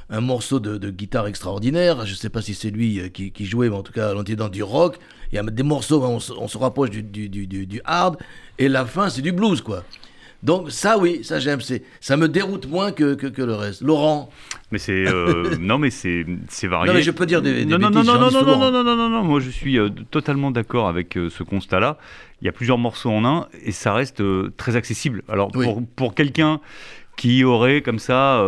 un, 0.10 0.22
morceau 0.22 0.60
de, 0.60 0.90
guitare 0.90 1.28
extraordinaire. 1.28 2.06
Je 2.06 2.12
ne 2.12 2.18
sais 2.18 2.30
pas 2.30 2.42
si 2.42 2.54
c'est 2.54 2.72
lui 2.72 3.00
euh, 3.00 3.08
qui, 3.10 3.46
jouait, 3.46 3.70
mais 3.70 3.76
en 3.76 3.84
tout 3.84 3.94
cas, 3.94 4.14
on 4.16 4.22
était 4.22 4.36
dans 4.36 4.50
du 4.50 4.64
rock. 4.64 4.98
Il 5.32 5.36
y 5.36 5.40
a 5.40 5.44
des 5.44 5.64
morceaux, 5.64 6.04
on, 6.04 6.18
on 6.38 6.48
se 6.48 6.58
rapproche 6.58 6.90
du- 6.90 7.04
du- 7.30 7.48
du 7.48 7.82
hard. 7.86 8.18
Et 8.60 8.68
la 8.68 8.86
fin, 8.86 9.10
c'est 9.10 9.22
du 9.22 9.32
blues, 9.32 9.62
quoi. 9.62 9.84
Donc 10.44 10.72
ça, 10.72 10.98
oui, 11.00 11.22
ça 11.24 11.40
j'aime. 11.40 11.60
Ça 12.02 12.18
me 12.18 12.28
déroute 12.28 12.68
moins 12.68 12.92
que, 12.92 13.14
que, 13.16 13.28
que 13.28 13.42
le 13.42 13.56
reste. 13.56 13.82
Laurent 13.82 14.30
Mais 14.72 14.78
c'est 14.78 15.08
euh, 15.08 15.56
non, 15.60 15.78
mais 15.78 15.90
c'est 15.90 16.26
c'est 16.50 16.68
varié. 16.68 16.88
Non, 16.92 16.94
mais 16.94 17.02
je 17.02 17.12
peux 17.12 17.26
dire 17.26 17.42
des- 17.42 17.64
des 17.64 17.66
non, 17.66 17.78
non, 17.80 17.90
non, 17.90 18.04
non, 18.04 18.14
dis 18.28 18.34
non, 18.36 18.40
souvent. 18.42 18.58
non, 18.58 18.72
non, 18.72 18.84
non, 18.84 18.96
non, 18.98 19.10
non, 19.10 19.24
Moi, 19.24 19.40
je 19.40 19.50
suis 19.50 19.80
euh, 19.80 19.90
totalement 20.12 20.52
d'accord 20.52 20.88
avec 20.90 21.18
euh, 21.18 21.30
ce 21.30 21.44
constat-là. 21.44 21.98
Il 22.42 22.46
y 22.46 22.50
a 22.50 22.52
plusieurs 22.52 22.78
morceaux 22.78 23.10
en 23.12 23.24
un 23.24 23.48
et 23.64 23.72
ça 23.72 23.94
reste 23.94 24.20
euh, 24.20 24.52
très 24.58 24.76
accessible. 24.76 25.24
Alors 25.30 25.50
Oui. 25.56 25.66
pour 25.66 25.82
pour 25.96 26.14
quelqu'un 26.14 26.60
qui 27.16 27.44
aurait 27.46 27.82
comme 27.82 28.00
ça. 28.00 28.44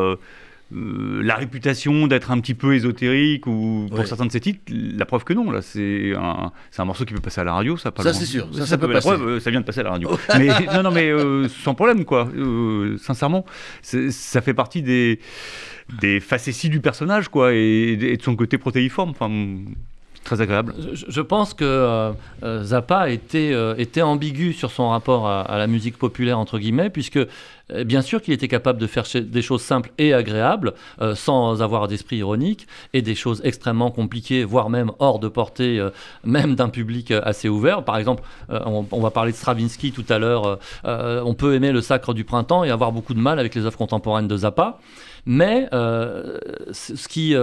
Euh, 0.73 1.21
la 1.21 1.35
réputation 1.35 2.07
d'être 2.07 2.31
un 2.31 2.39
petit 2.39 2.55
peu 2.55 2.73
ésotérique 2.73 3.45
ou 3.45 3.85
pour 3.89 3.99
Ouais. 3.99 4.05
certains 4.05 4.25
de 4.25 4.31
ses 4.31 4.39
titres, 4.39 4.59
la 4.69 5.05
preuve 5.05 5.23
que 5.23 5.33
non. 5.33 5.51
Là, 5.51 5.61
c'est 5.61 6.13
un, 6.15 6.85
morceau 6.85 7.05
qui 7.05 7.13
peut 7.13 7.21
passer 7.21 7.41
à 7.41 7.43
la 7.43 7.53
radio, 7.53 7.77
ça. 7.77 7.91
Pas 7.91 8.01
Ça, 8.03 8.13
c'est 8.13 8.25
sûr. 8.25 8.47
Ça, 8.53 8.65
ça 8.65 8.77
peut 8.77 8.91
passer. 8.91 9.07
preuve, 9.09 9.27
euh, 9.27 9.39
ça 9.39 9.51
vient 9.51 9.61
de 9.61 9.65
passer 9.65 9.81
à 9.81 9.83
la 9.83 9.91
radio. 9.91 10.09
mais 10.37 10.47
non, 10.73 10.81
non, 10.83 10.91
mais 10.91 11.09
euh, 11.09 11.47
sans 11.49 11.75
problème, 11.75 12.03
quoi. 12.03 12.27
Euh, 12.35 12.97
sincèrement, 12.97 13.45
ça 13.81 14.41
fait 14.41 14.53
partie 14.55 14.81
des 14.81 15.19
des 16.01 16.19
facéties 16.19 16.69
du 16.69 16.79
personnage, 16.79 17.29
quoi, 17.29 17.53
et, 17.53 17.91
et 18.01 18.17
de 18.17 18.21
son 18.23 18.35
côté 18.35 18.57
protéiforme. 18.57 19.11
Enfin, 19.11 19.29
très 20.25 20.41
agréable. 20.41 20.73
Je, 20.91 21.21
pense 21.21 21.53
que 21.53 21.63
euh, 21.63 22.11
euh, 22.43 22.63
Zappa 22.63 23.09
était, 23.09 23.51
euh, 23.53 23.75
était 23.77 24.01
ambigu 24.01 24.51
sur 24.51 24.71
son 24.71 24.89
rapport 24.89 25.29
à, 25.29 25.57
la 25.57 25.67
musique 25.67 25.97
populaire, 25.97 26.37
entre 26.37 26.59
guillemets, 26.59 26.89
puisque 26.89 27.19
bien 27.83 28.01
sûr 28.01 28.21
qu'il 28.21 28.33
était 28.33 28.47
capable 28.47 28.79
de 28.79 28.85
faire 28.85 29.05
des 29.15 29.41
choses 29.41 29.61
simples 29.61 29.89
et 29.97 30.13
agréables, 30.13 30.73
sans 31.15 31.63
avoir 31.63 31.87
d'esprit 31.87 32.17
ironique, 32.17 32.67
et 32.93 33.01
des 33.01 33.15
choses 33.15 33.41
extrêmement 33.43 33.89
compliquées, 33.89 34.43
voire 34.43 34.69
même 34.69 34.91
hors 34.99 35.17
de 35.17 35.27
portée, 35.27 35.83
même 36.23 36.53
d'un 36.55 36.69
public 36.69 37.09
assez 37.11 37.49
ouvert. 37.49 37.83
Par 37.83 37.97
exemple, 37.97 38.21
on, 38.49 39.01
va 39.01 39.09
parler 39.09 39.31
de 39.31 39.37
Stravinsky 39.37 39.91
tout 39.91 40.05
à 40.09 40.19
l'heure, 40.19 40.59
on 40.83 41.33
peut 41.33 41.55
aimer 41.55 41.71
le 41.71 41.81
Sacre 41.81 42.13
du 42.13 42.23
Printemps 42.23 42.63
et 42.63 42.69
avoir 42.69 42.91
beaucoup 42.91 43.15
de 43.15 43.19
mal 43.19 43.39
avec 43.39 43.55
les 43.55 43.65
œuvres 43.65 43.77
contemporaines 43.77 44.27
de 44.27 44.37
Zappa, 44.37 44.77
mais 45.25 45.67
ce 45.71 47.07
qui... 47.07 47.35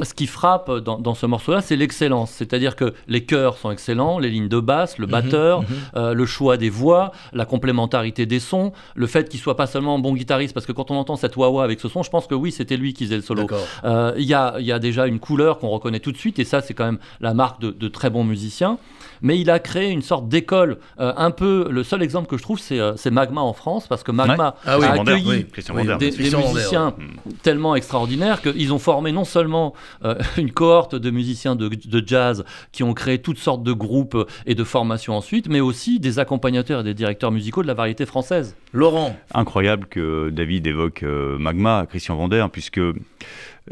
ce 0.00 0.14
qui 0.14 0.26
frappe 0.26 0.70
dans, 0.78 0.98
dans 0.98 1.14
ce 1.14 1.26
morceau-là, 1.26 1.60
c'est 1.60 1.76
l'excellence. 1.76 2.30
C'est-à-dire 2.30 2.76
que 2.76 2.94
les 3.08 3.24
chœurs 3.24 3.58
sont 3.58 3.70
excellents, 3.70 4.18
les 4.18 4.30
lignes 4.30 4.48
de 4.48 4.60
basse, 4.60 4.96
le 4.96 5.06
batteur, 5.06 5.62
mhm. 5.62 5.68
euh, 5.96 6.14
le 6.14 6.24
choix 6.24 6.56
des 6.56 6.70
voix, 6.70 7.12
la 7.34 7.44
complémentarité 7.44 8.24
des 8.24 8.40
sons, 8.40 8.72
le 8.94 9.06
fait 9.06 9.28
qu'il 9.28 9.38
soit 9.38 9.56
pas 9.56 9.66
seulement 9.66 9.96
un 9.96 9.98
bon 9.98 10.14
guitariste, 10.14 10.54
parce 10.54 10.64
que 10.64 10.72
quand 10.72 10.90
on 10.90 10.96
entend 10.96 11.16
cette 11.16 11.36
wah-wah 11.36 11.62
avec 11.62 11.78
ce 11.80 11.88
son, 11.88 12.02
je 12.02 12.10
pense 12.10 12.26
que 12.26 12.34
oui, 12.34 12.52
c'était 12.52 12.78
lui 12.78 12.94
qui 12.94 13.04
faisait 13.04 13.16
le 13.16 13.22
solo. 13.22 13.46
Euh, 13.84 14.14
Il 14.16 14.24
y, 14.24 14.34
a, 14.34 14.54
il 14.58 14.64
y 14.64 14.72
a 14.72 14.78
déjà 14.78 15.06
une 15.06 15.18
couleur 15.18 15.58
qu'on 15.58 15.68
reconnaît 15.68 16.00
tout 16.00 16.12
de 16.12 16.16
suite, 16.16 16.38
et 16.38 16.44
ça, 16.44 16.62
c'est 16.62 16.74
quand 16.74 16.86
même 16.86 16.98
la 17.20 17.34
marque 17.34 17.60
de, 17.60 17.70
de 17.70 17.88
très 17.88 18.08
bons 18.08 18.24
musiciens. 18.24 18.78
Mais 19.20 19.38
il 19.38 19.50
a 19.50 19.58
créé 19.60 19.90
une 19.90 20.02
sorte 20.02 20.28
d'école. 20.28 20.78
euh, 21.00 21.12
un 21.16 21.30
peu, 21.30 21.68
le 21.70 21.84
seul 21.84 22.02
exemple 22.02 22.28
que 22.28 22.36
je 22.36 22.42
trouve, 22.42 22.58
c'est 22.58 22.80
euh, 22.80 22.94
Magma 23.10 23.40
en 23.40 23.52
France, 23.52 23.86
parce 23.88 24.02
que 24.02 24.10
Magma 24.10 24.32
Ouais. 24.32 24.50
Ah 24.66 24.78
oui, 24.78 24.86
a 24.86 24.92
accueilli 24.92 25.46
oui, 25.74 25.86
des, 25.98 26.10
des 26.10 26.36
musiciens 26.36 26.94
tellement 27.42 27.76
extraordinaires 27.76 28.40
qu'ils 28.40 28.72
ont 28.72 28.78
formé 28.78 29.12
non 29.12 29.24
seulement 29.24 29.74
une 30.36 30.50
cohorte 30.50 30.94
de 30.94 31.10
musiciens 31.10 31.56
de, 31.56 31.68
de 31.68 32.02
jazz 32.06 32.44
qui 32.72 32.82
ont 32.82 32.94
créé 32.94 33.18
toutes 33.18 33.38
sortes 33.38 33.62
de 33.62 33.72
groupes 33.72 34.16
et 34.46 34.54
de 34.54 34.64
formations 34.64 35.16
ensuite, 35.16 35.48
mais 35.48 35.60
aussi 35.60 36.00
des 36.00 36.18
accompagnateurs 36.18 36.80
et 36.80 36.84
des 36.84 36.94
directeurs 36.94 37.30
musicaux 37.30 37.62
de 37.62 37.66
la 37.66 37.74
variété 37.74 38.06
française. 38.06 38.56
Laurent, 38.72 39.16
Incroyable 39.34 39.86
que 39.86 40.30
David 40.30 40.66
évoque 40.66 41.02
euh, 41.02 41.38
Magma, 41.38 41.86
Christian 41.88 42.16
Vander, 42.16 42.46
puisque 42.52 42.80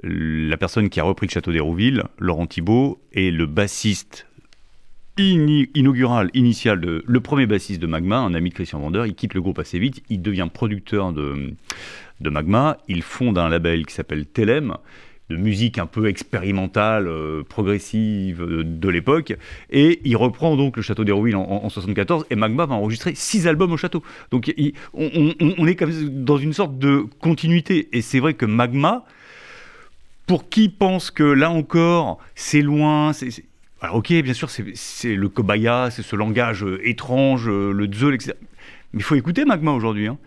la 0.03 0.57
personne 0.57 0.89
qui 0.89 1.01
a 1.01 1.05
repris 1.05 1.27
le 1.27 1.33
château 1.33 1.53
d'Hérouville, 1.53 2.05
Laurent 2.19 2.47
Thibault, 2.47 3.01
est 3.13 3.31
le 3.31 3.47
bassiste 3.47 4.27
inaugural, 5.19 6.31
initial, 6.35 6.81
de, 6.81 7.03
le 7.07 7.21
premier 7.21 7.47
bassiste 7.47 7.81
de 7.81 7.87
Magma, 7.87 8.19
un 8.19 8.35
ami 8.35 8.51
de 8.51 8.55
Christian 8.55 8.81
Vander. 8.81 9.05
Il 9.07 9.15
quitte 9.15 9.35
le 9.35 9.43
groupe 9.43 9.59
assez 9.59 9.79
vite, 9.79 10.03
il 10.09 10.23
devient 10.23 10.49
producteur 10.53 11.13
de, 11.13 11.55
de 12.21 12.31
Magma. 12.31 12.79
Il 12.89 13.03
fonde 13.03 13.37
un 13.39 13.49
label 13.49 13.85
qui 13.87 13.95
s'appelle 13.95 14.27
Telem 14.27 14.77
de 15.31 15.37
musique 15.37 15.79
un 15.79 15.87
peu 15.87 16.09
expérimentale, 16.09 17.07
euh, 17.07 17.45
progressive 17.45 18.43
euh, 18.43 18.65
de 18.65 18.89
l'époque, 18.89 19.33
et 19.71 20.01
il 20.05 20.17
reprend 20.17 20.57
donc 20.57 20.77
le 20.77 20.83
château 20.83 21.05
d'Hérouville 21.05 21.37
en, 21.37 21.43
en, 21.45 21.65
en 21.65 21.69
74, 21.69 22.27
et 22.31 22.35
Magma 22.35 22.67
va 22.67 22.75
enregistrer 22.75 23.15
six 23.15 23.47
albums 23.47 23.73
au 23.73 23.77
château. 23.77 24.03
Donc 24.33 24.53
on, 24.93 25.67
est 25.67 25.85
dans 26.11 26.37
une 26.37 26.53
sorte 26.53 26.79
de 26.79 27.05
continuité, 27.21 27.89
et 27.93 28.03
c'est 28.03 28.19
vrai 28.19 28.35
que 28.35 28.45
Magma, 28.45 29.05
pour 30.27 30.49
qui 30.49 30.69
pense 30.69 31.11
que 31.11 31.23
là 31.23 31.51
encore, 31.51 32.19
c'est 32.35 32.63
loin, 32.63 33.13
c'est... 33.13 33.29
Alors 33.81 33.97
ok, 33.97 34.13
bien 34.13 34.35
sûr, 34.35 34.51
c'est 34.51 35.15
le 35.15 35.29
kobaya, 35.29 35.91
c'est 35.91 36.03
ce 36.03 36.17
langage 36.17 36.65
euh, 36.65 36.87
étrange, 36.87 37.49
le 37.49 37.87
dzol, 37.87 38.15
etc. 38.15 38.33
Mais 38.93 39.01
il 39.01 39.05
faut 39.05 39.15
écouter 39.15 39.45
Magma 39.45 39.71
aujourd'hui. 39.71 40.09
hein. 40.09 40.19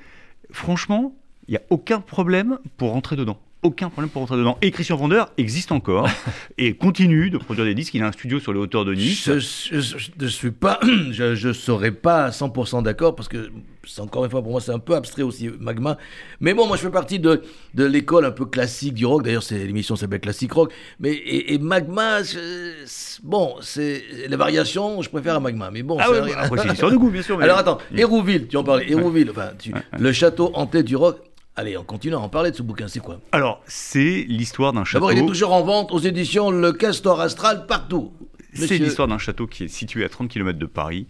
Franchement, 0.49 1.13
il 1.47 1.51
n'y 1.51 1.57
a 1.57 1.61
aucun 1.69 1.99
problème 1.99 2.57
pour 2.77 2.91
rentrer 2.91 3.15
dedans. 3.15 3.37
Aucun 3.63 3.89
problème 3.89 4.09
pour 4.09 4.21
rentrer 4.21 4.37
dedans. 4.37 4.57
Et 4.61 4.71
Christian 4.71 4.97
Vander 4.97 5.23
existe 5.37 5.71
encore 5.71 6.07
et 6.57 6.75
continue 6.75 7.29
de 7.29 7.37
produire 7.37 7.65
des 7.65 7.73
disques. 7.73 7.93
Il 7.93 8.03
a 8.03 8.07
un 8.07 8.11
studio 8.11 8.39
sur 8.39 8.53
les 8.53 8.59
hauteurs 8.59 8.83
de 8.85 8.93
Nice. 8.93 9.29
je, 9.37 9.79
je 10.19 10.27
suis 10.27 10.51
pas, 10.51 10.79
je, 11.11 11.53
serais 11.53 11.91
pas 11.91 12.25
à 12.25 12.29
100% 12.31 12.83
d'accord 12.83 13.15
parce 13.15 13.29
que 13.29 13.49
c'est 13.85 14.01
encore 14.01 14.23
une 14.23 14.31
fois 14.31 14.41
pour 14.41 14.51
moi 14.51 14.61
c'est 14.61 14.71
un 14.71 14.79
peu 14.79 14.95
abstrait 14.95 15.23
aussi 15.23 15.49
Magma. 15.59 15.97
Mais 16.39 16.53
bon, 16.53 16.67
moi 16.67 16.77
je 16.77 16.81
fais 16.81 16.89
partie 16.89 17.19
de, 17.19 17.41
de 17.73 17.83
l'école 17.85 18.25
un 18.25 18.31
peu 18.31 18.45
classique 18.45 18.93
du 18.93 19.05
rock. 19.05 19.23
D'ailleurs, 19.23 19.43
c'est 19.43 19.57
l'émission 19.65 19.95
s'appelle 19.95 20.19
Classic 20.21 20.51
Rock. 20.51 20.71
Mais 20.99 21.11
et, 21.13 21.53
et 21.53 21.57
Magma, 21.57 22.21
je- 22.23 22.85
bon, 23.23 23.55
c'est 23.61 24.03
les 24.27 24.35
variations, 24.35 25.01
je 25.01 25.09
préfère 25.09 25.35
à 25.35 25.39
Magma. 25.39 25.69
Mais 25.71 25.83
bon, 25.83 25.97
Ah 25.99 26.09
ouais, 26.11 26.19
c'est 26.57 26.65
une 26.65 26.71
histoire 26.73 26.91
de 26.91 26.97
goût, 26.97 27.09
bien 27.09 27.21
sûr. 27.21 27.37
mais- 27.37 27.43
Alors 27.45 27.57
attends, 27.57 27.77
Hérouville, 27.95 28.47
tu 28.47 28.57
en 28.57 28.63
parlais. 28.63 28.89
Hérouville, 28.91 29.29
enfin, 29.31 29.51
tu- 29.57 29.73
le 29.97 30.11
château 30.13 30.51
hanté 30.53 30.83
du 30.83 30.95
rock. 30.95 31.19
Allez, 31.55 31.77
on 31.77 31.83
continue 31.83 32.15
à 32.15 32.19
en 32.19 32.29
parler 32.29 32.49
de 32.51 32.55
ce 32.55 32.63
bouquin. 32.63 32.87
C'est 32.87 32.99
quoi 32.99 33.19
Alors, 33.31 33.61
c'est 33.67 34.25
l'histoire 34.27 34.73
d'un 34.73 34.83
château. 34.83 35.05
D'abord, 35.05 35.11
il 35.11 35.23
est 35.23 35.27
toujours 35.27 35.53
en 35.53 35.61
vente 35.63 35.91
aux 35.91 35.99
éditions 35.99 36.49
Le 36.49 36.71
Castor 36.73 37.21
Astral 37.21 37.67
partout. 37.67 38.11
C'est 38.55 38.77
l'histoire 38.77 39.07
d'un 39.07 39.17
château 39.17 39.47
qui 39.47 39.63
est 39.63 39.67
situé 39.67 40.05
à 40.05 40.09
30 40.09 40.29
km 40.29 40.59
de 40.59 40.65
Paris, 40.67 41.07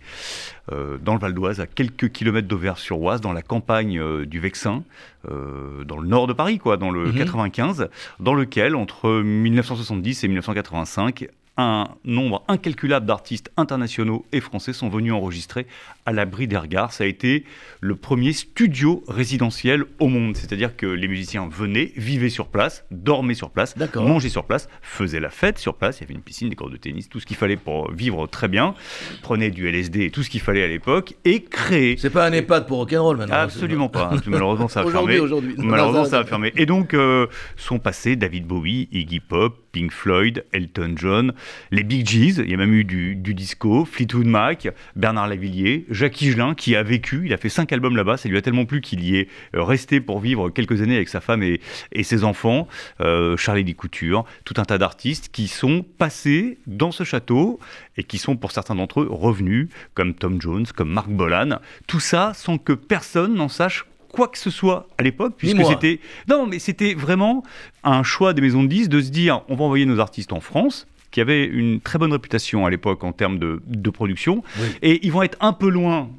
euh, 0.72 0.98
dans 1.04 1.14
le 1.14 1.20
Val 1.20 1.34
d'Oise, 1.34 1.60
à 1.60 1.68
quelques 1.68 2.10
kilomètres 2.10 2.48
d'Auvers-sur-Oise, 2.48 3.20
dans 3.20 3.34
la 3.34 3.41
campagne 3.41 4.00
euh, 4.00 4.26
du 4.26 4.39
Vexin, 4.39 4.84
euh, 5.30 5.84
dans 5.84 5.98
le 5.98 6.08
nord 6.08 6.28
de 6.28 6.34
Paris, 6.34 6.58
quoi, 6.58 6.78
dans 6.78 6.89
le 6.89 7.08
Mhm. 7.12 7.18
95, 7.18 7.89
dans 8.22 8.34
lequel, 8.34 8.76
entre 8.78 9.10
1970 9.22 10.24
et 10.24 10.28
1985, 10.30 11.28
un 11.58 11.89
nombre 12.06 12.44
incalculable 12.48 13.06
d'artistes 13.06 13.52
internationaux 13.58 14.26
et 14.32 14.39
français 14.39 14.74
sont 14.74 14.89
venus 14.89 15.12
enregistrer 15.14 15.68
à 16.06 16.12
l'abri 16.12 16.47
des 16.47 16.58
regards. 16.58 16.91
Ça 16.93 17.04
a 17.04 17.08
été 17.08 17.43
le 17.82 17.95
premier 17.95 18.34
studio 18.34 19.04
résidentiel 19.08 19.86
au 19.99 20.08
monde, 20.08 20.36
c'est-à-dire 20.36 20.76
que 20.76 20.86
les 20.86 21.08
musiciens 21.08 21.47
venaient, 21.49 21.91
vivaient 21.95 22.30
sur 22.30 22.47
place, 22.47 22.86
dormaient 22.91 23.34
sur 23.34 23.49
place, 23.51 23.76
mangeaient 24.08 24.30
sur 24.30 24.45
place, 24.45 24.68
faisaient 24.82 25.20
la 25.20 25.30
fête 25.30 25.58
sur 25.58 25.76
place. 25.76 25.99
Il 25.99 26.01
y 26.01 26.04
avait 26.06 26.14
une 26.16 26.22
piscine, 26.22 26.49
des 26.49 26.56
cours 26.56 26.70
de 26.70 26.78
tennis, 26.78 27.10
tout 27.10 27.20
ce 27.20 27.26
qu'il 27.26 27.38
fallait 27.38 27.56
pour 27.58 27.91
vivre 27.91 28.28
très 28.28 28.47
bien. 28.47 28.74
Prenaient 29.22 29.51
du 29.51 29.68
LSD 29.68 30.06
et 30.06 30.12
tout 30.12 30.24
ce 30.24 30.30
qu'il 30.30 30.41
fallait 30.41 30.64
à 30.64 30.68
l'époque 30.68 31.14
et 31.26 31.41
créaient. 31.43 31.95
C'est 31.97 32.10
pas 32.10 32.26
un 32.28 32.32
EHPAD 32.34 32.68
pour 32.68 32.80
rock'n'roll 32.80 33.18
maintenant. 33.18 33.36
Absolument 33.36 33.89
pas. 33.89 34.12
Malheureusement, 34.28 34.68
ça 34.68 34.82
a 34.82 34.86
fermé. 34.89 35.20
aujourd'hui. 35.20 35.56
Malheureusement, 35.58 36.06
ça- 36.06 36.20
a 36.20 36.26
fermé. 36.26 36.51
Et 36.56 36.66
donc, 36.66 36.93
euh, 36.93 37.28
sont 37.58 37.80
passés 37.80 38.16
David 38.16 38.45
Bowie, 38.45 38.88
Iggy 38.91 39.20
Pop, 39.20 39.60
Pink 39.72 39.91
Floyd, 39.91 40.45
Elton 40.54 40.93
John, 40.95 41.34
les 41.72 41.84
Bee 41.84 42.06
Gees. 42.06 42.39
Il 42.43 42.49
y 42.51 42.54
a 42.54 42.58
même 42.58 42.74
eu 42.74 42.84
du, 42.84 43.16
du 43.16 43.34
disco, 43.34 43.86
Fleetwood 43.86 44.28
Mac, 44.28 44.68
Bernard 44.95 45.28
Lavillier, 45.28 45.86
Jacques 45.94 46.22
Higelin, 46.22 46.56
qui 46.56 46.76
a 46.76 46.84
vécu. 46.84 47.24
Il 47.26 47.34
a 47.34 47.38
fait 47.38 47.50
cinq 47.50 47.72
albums 47.72 47.96
là-bas. 47.96 48.18
Ça 48.18 48.30
lui 48.30 48.38
a 48.38 48.41
tellement 48.41 48.66
plu 48.66 48.82
qu'il 48.82 49.04
y 49.04 49.18
est 49.18 49.28
euh, 49.56 49.64
resté 49.64 50.02
pour 50.02 50.20
vivre 50.20 50.50
quelques 50.50 50.82
années 50.82 50.96
avec 50.96 51.10
sa 51.10 51.22
femme 51.22 51.44
et, 51.44 51.62
et 51.91 52.04
ses 52.04 52.24
enfants. 52.24 52.68
Euh, 53.02 53.38
Charlie 53.38 53.64
Lee 53.64 53.76
Couture, 53.76 54.26
tout 54.46 54.56
un 54.58 54.66
tas 54.66 54.78
d'artistes 54.78 55.30
qui 55.32 55.48
sont 55.48 55.86
passés 55.98 56.58
dans 56.68 56.91
ce 56.91 57.04
château 57.04 57.60
et 57.98 58.04
qui 58.04 58.18
sont, 58.18 58.36
pour 58.36 58.52
certains 58.52 58.76
d'entre 58.76 59.02
eux, 59.02 59.08
revenus, 59.10 59.70
comme 59.94 60.14
Tom 60.14 60.41
Jones, 60.41 60.66
comme 60.76 60.89
Mark 60.89 61.10
Bolan. 61.10 61.60
Tout 61.88 62.00
ça 62.00 62.34
sans 62.36 62.58
que 62.58 62.74
personne 62.74 63.36
n'en 63.36 63.50
sache 63.50 63.86
quoi 64.14 64.28
que 64.28 64.38
ce 64.38 64.52
soit 64.52 64.88
à 64.98 65.04
l'époque, 65.04 65.34
puisque 65.38 65.66
c'était 65.66 66.00
non, 66.30 66.46
mais 66.46 66.60
c'était 66.60 66.94
vraiment 66.94 67.44
un 67.84 68.04
choix 68.04 68.34
des 68.34 68.41
maisons 68.41 68.64
de 68.64 68.68
disques 68.68 68.91
de 68.91 69.02
se 69.02 69.10
dire 69.10 69.41
on 69.50 69.56
va 69.56 69.66
envoyer 69.66 69.86
nos 69.86 70.00
artistes 70.00 70.32
en 70.32 70.39
France 70.39 70.88
qui 71.14 71.22
avaient 71.22 71.45
une 71.45 71.80
très 71.80 71.97
bonne 71.99 72.11
réputation 72.11 72.66
à 72.66 72.70
l'époque 72.70 73.03
en 73.05 73.14
termes 73.14 73.39
de, 73.39 73.61
de 73.68 73.89
production, 73.89 74.43
Oui. 74.59 74.68
et 74.82 75.05
ils 75.05 75.11
vont 75.14 75.22
être 75.24 75.38
un 75.39 75.53
peu 75.53 75.70
loin 75.70 76.09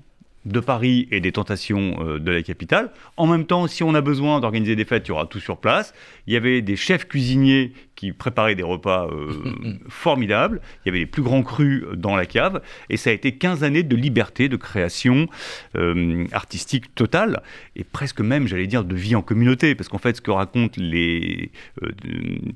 de 0.44 0.60
Paris 0.60 1.08
et 1.10 1.20
des 1.20 1.32
tentations 1.32 1.96
euh, 2.00 2.18
de 2.18 2.30
la 2.30 2.42
capitale. 2.42 2.90
En 3.16 3.26
même 3.26 3.46
temps, 3.46 3.66
si 3.66 3.82
on 3.82 3.94
a 3.94 4.00
besoin 4.00 4.40
d'organiser 4.40 4.76
des 4.76 4.84
fêtes, 4.84 5.06
il 5.06 5.08
y 5.08 5.12
aura 5.12 5.26
tout 5.26 5.40
sur 5.40 5.58
place. 5.58 5.94
Il 6.26 6.34
y 6.34 6.36
avait 6.36 6.60
des 6.60 6.76
chefs 6.76 7.08
cuisiniers 7.08 7.72
qui 7.94 8.12
préparaient 8.12 8.54
des 8.54 8.62
repas 8.62 9.08
euh, 9.08 9.32
formidables. 9.88 10.60
Il 10.84 10.88
y 10.88 10.90
avait 10.90 10.98
les 10.98 11.06
plus 11.06 11.22
grands 11.22 11.42
crus 11.42 11.84
dans 11.94 12.14
la 12.14 12.26
cave. 12.26 12.60
Et 12.90 12.96
ça 12.96 13.10
a 13.10 13.12
été 13.12 13.32
15 13.32 13.64
années 13.64 13.82
de 13.82 13.96
liberté, 13.96 14.48
de 14.48 14.56
création 14.56 15.28
euh, 15.76 16.26
artistique 16.32 16.94
totale. 16.94 17.42
Et 17.76 17.84
presque 17.84 18.20
même, 18.20 18.46
j'allais 18.46 18.66
dire, 18.66 18.84
de 18.84 18.94
vie 18.94 19.16
en 19.16 19.22
communauté. 19.22 19.74
Parce 19.74 19.88
qu'en 19.88 19.98
fait, 19.98 20.16
ce 20.16 20.20
que 20.20 20.30
racontent 20.30 20.80
les 20.80 21.50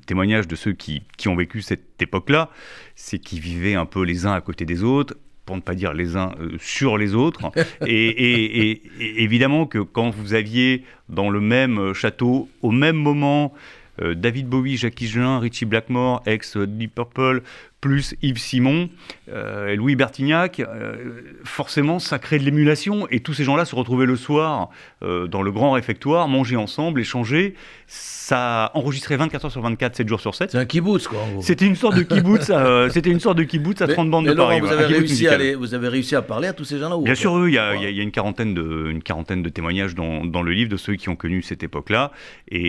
témoignages 0.05 0.47
de 0.47 0.55
ceux 0.55 0.73
qui, 0.73 1.03
qui 1.17 1.27
ont 1.27 1.35
vécu 1.35 1.61
cette 1.61 2.01
époque-là, 2.01 2.49
c'est 2.95 3.17
qu'ils 3.17 3.39
vivaient 3.39 3.75
un 3.75 3.85
peu 3.85 4.03
les 4.03 4.25
uns 4.25 4.33
à 4.33 4.41
côté 4.41 4.65
des 4.65 4.83
autres 4.83 5.15
pour 5.49 5.55
ne 5.55 5.61
pas 5.61 5.73
dire 5.73 5.93
les 5.93 6.15
uns 6.15 6.31
euh, 6.39 6.51
sur 6.59 6.95
les 6.95 7.15
autres. 7.15 7.51
et, 7.87 8.07
et- 8.07 8.69
et- 8.69 8.81
et 8.99 9.23
évidemment 9.23 9.65
que 9.65 9.79
quand 9.79 10.11
vous 10.11 10.35
aviez 10.35 10.83
dans 11.09 11.31
le 11.31 11.39
même 11.41 11.79
euh, 11.79 11.93
château, 11.95 12.47
au 12.61 12.69
même 12.69 12.97
moment, 12.97 13.51
euh, 13.99 14.13
David 14.13 14.47
Bowie, 14.47 14.77
Jacques 14.77 15.01
Higelin, 15.01 15.39
Richie 15.39 15.65
Blackmore, 15.65 16.21
ex 16.27 16.55
Deep 16.55 16.93
Purple, 16.93 17.41
plus 17.81 18.13
Yves 18.21 18.39
Simon, 18.39 18.89
euh, 19.31 19.73
Louis 19.75 19.95
Bertignac, 19.95 20.59
euh, 20.59 21.21
forcément 21.45 21.99
ça 21.99 22.19
crée 22.19 22.37
de 22.37 22.43
l'émulation 22.43 23.07
et 23.09 23.21
tous 23.21 23.33
ces 23.33 23.45
gens-là 23.45 23.63
se 23.63 23.73
retrouvaient 23.73 24.05
le 24.05 24.17
soir 24.17 24.69
euh, 25.01 25.27
dans 25.27 25.41
le 25.41 25.51
grand 25.51 25.71
réfectoire, 25.71 26.27
manger 26.27 26.57
ensemble, 26.57 26.99
échanger. 26.99 27.55
Ça 27.87 28.71
enregistrait 28.73 29.15
24 29.15 29.45
heures 29.45 29.51
sur 29.51 29.61
24, 29.61 29.95
7 29.95 30.07
jours 30.09 30.19
sur 30.19 30.35
7. 30.35 30.51
C'est 30.51 30.57
un 30.57 30.65
kibbutz, 30.65 31.07
quoi. 31.07 31.19
C'était 31.41 31.65
une 31.65 31.75
sorte 31.75 31.95
de 31.95 32.03
kibbutz, 32.03 32.51
c'était 32.93 33.09
une 33.09 33.19
sorte 33.21 33.37
de 33.37 33.43
kibbutz 33.43 33.81
à 33.81 33.87
Mais- 33.87 33.93
30 33.93 34.09
bandes 34.11 34.27
de 34.27 34.33
Paris. 34.33 34.59
vous 34.59 34.67
avez, 34.67 34.85
réussi 34.85 35.27
à 35.27 35.37
les- 35.37 35.55
vous 35.55 35.73
avez 35.73 35.87
réussi 35.87 36.15
à 36.15 36.21
parler 36.21 36.47
à 36.49 36.53
tous 36.53 36.65
ces 36.65 36.79
gens-là 36.79 36.97
Bien 37.01 37.15
sûr, 37.15 37.31
oui, 37.33 37.51
il 37.51 37.55
y 37.55 37.57
a, 37.57 37.75
y 37.75 37.93
y 37.95 38.01
une, 38.01 38.11
quarantaine 38.11 38.53
de, 38.53 38.87
une 38.89 39.01
quarantaine 39.01 39.41
de 39.41 39.49
témoignages 39.49 39.95
dans, 39.95 40.25
dans 40.25 40.41
le 40.41 40.51
livre 40.51 40.69
de 40.69 40.77
ceux 40.77 40.95
qui 40.95 41.07
ont 41.09 41.15
connu 41.15 41.41
cette 41.41 41.63
époque-là. 41.63 42.11
Et, 42.49 42.59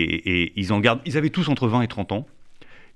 et 0.43 0.53
ils 0.55 0.71
en 0.73 0.79
gardent. 0.79 1.01
Ils 1.05 1.17
avaient 1.17 1.29
tous 1.29 1.49
entre 1.49 1.67
20 1.67 1.81
et 1.81 1.87
30 1.87 2.11
ans. 2.13 2.25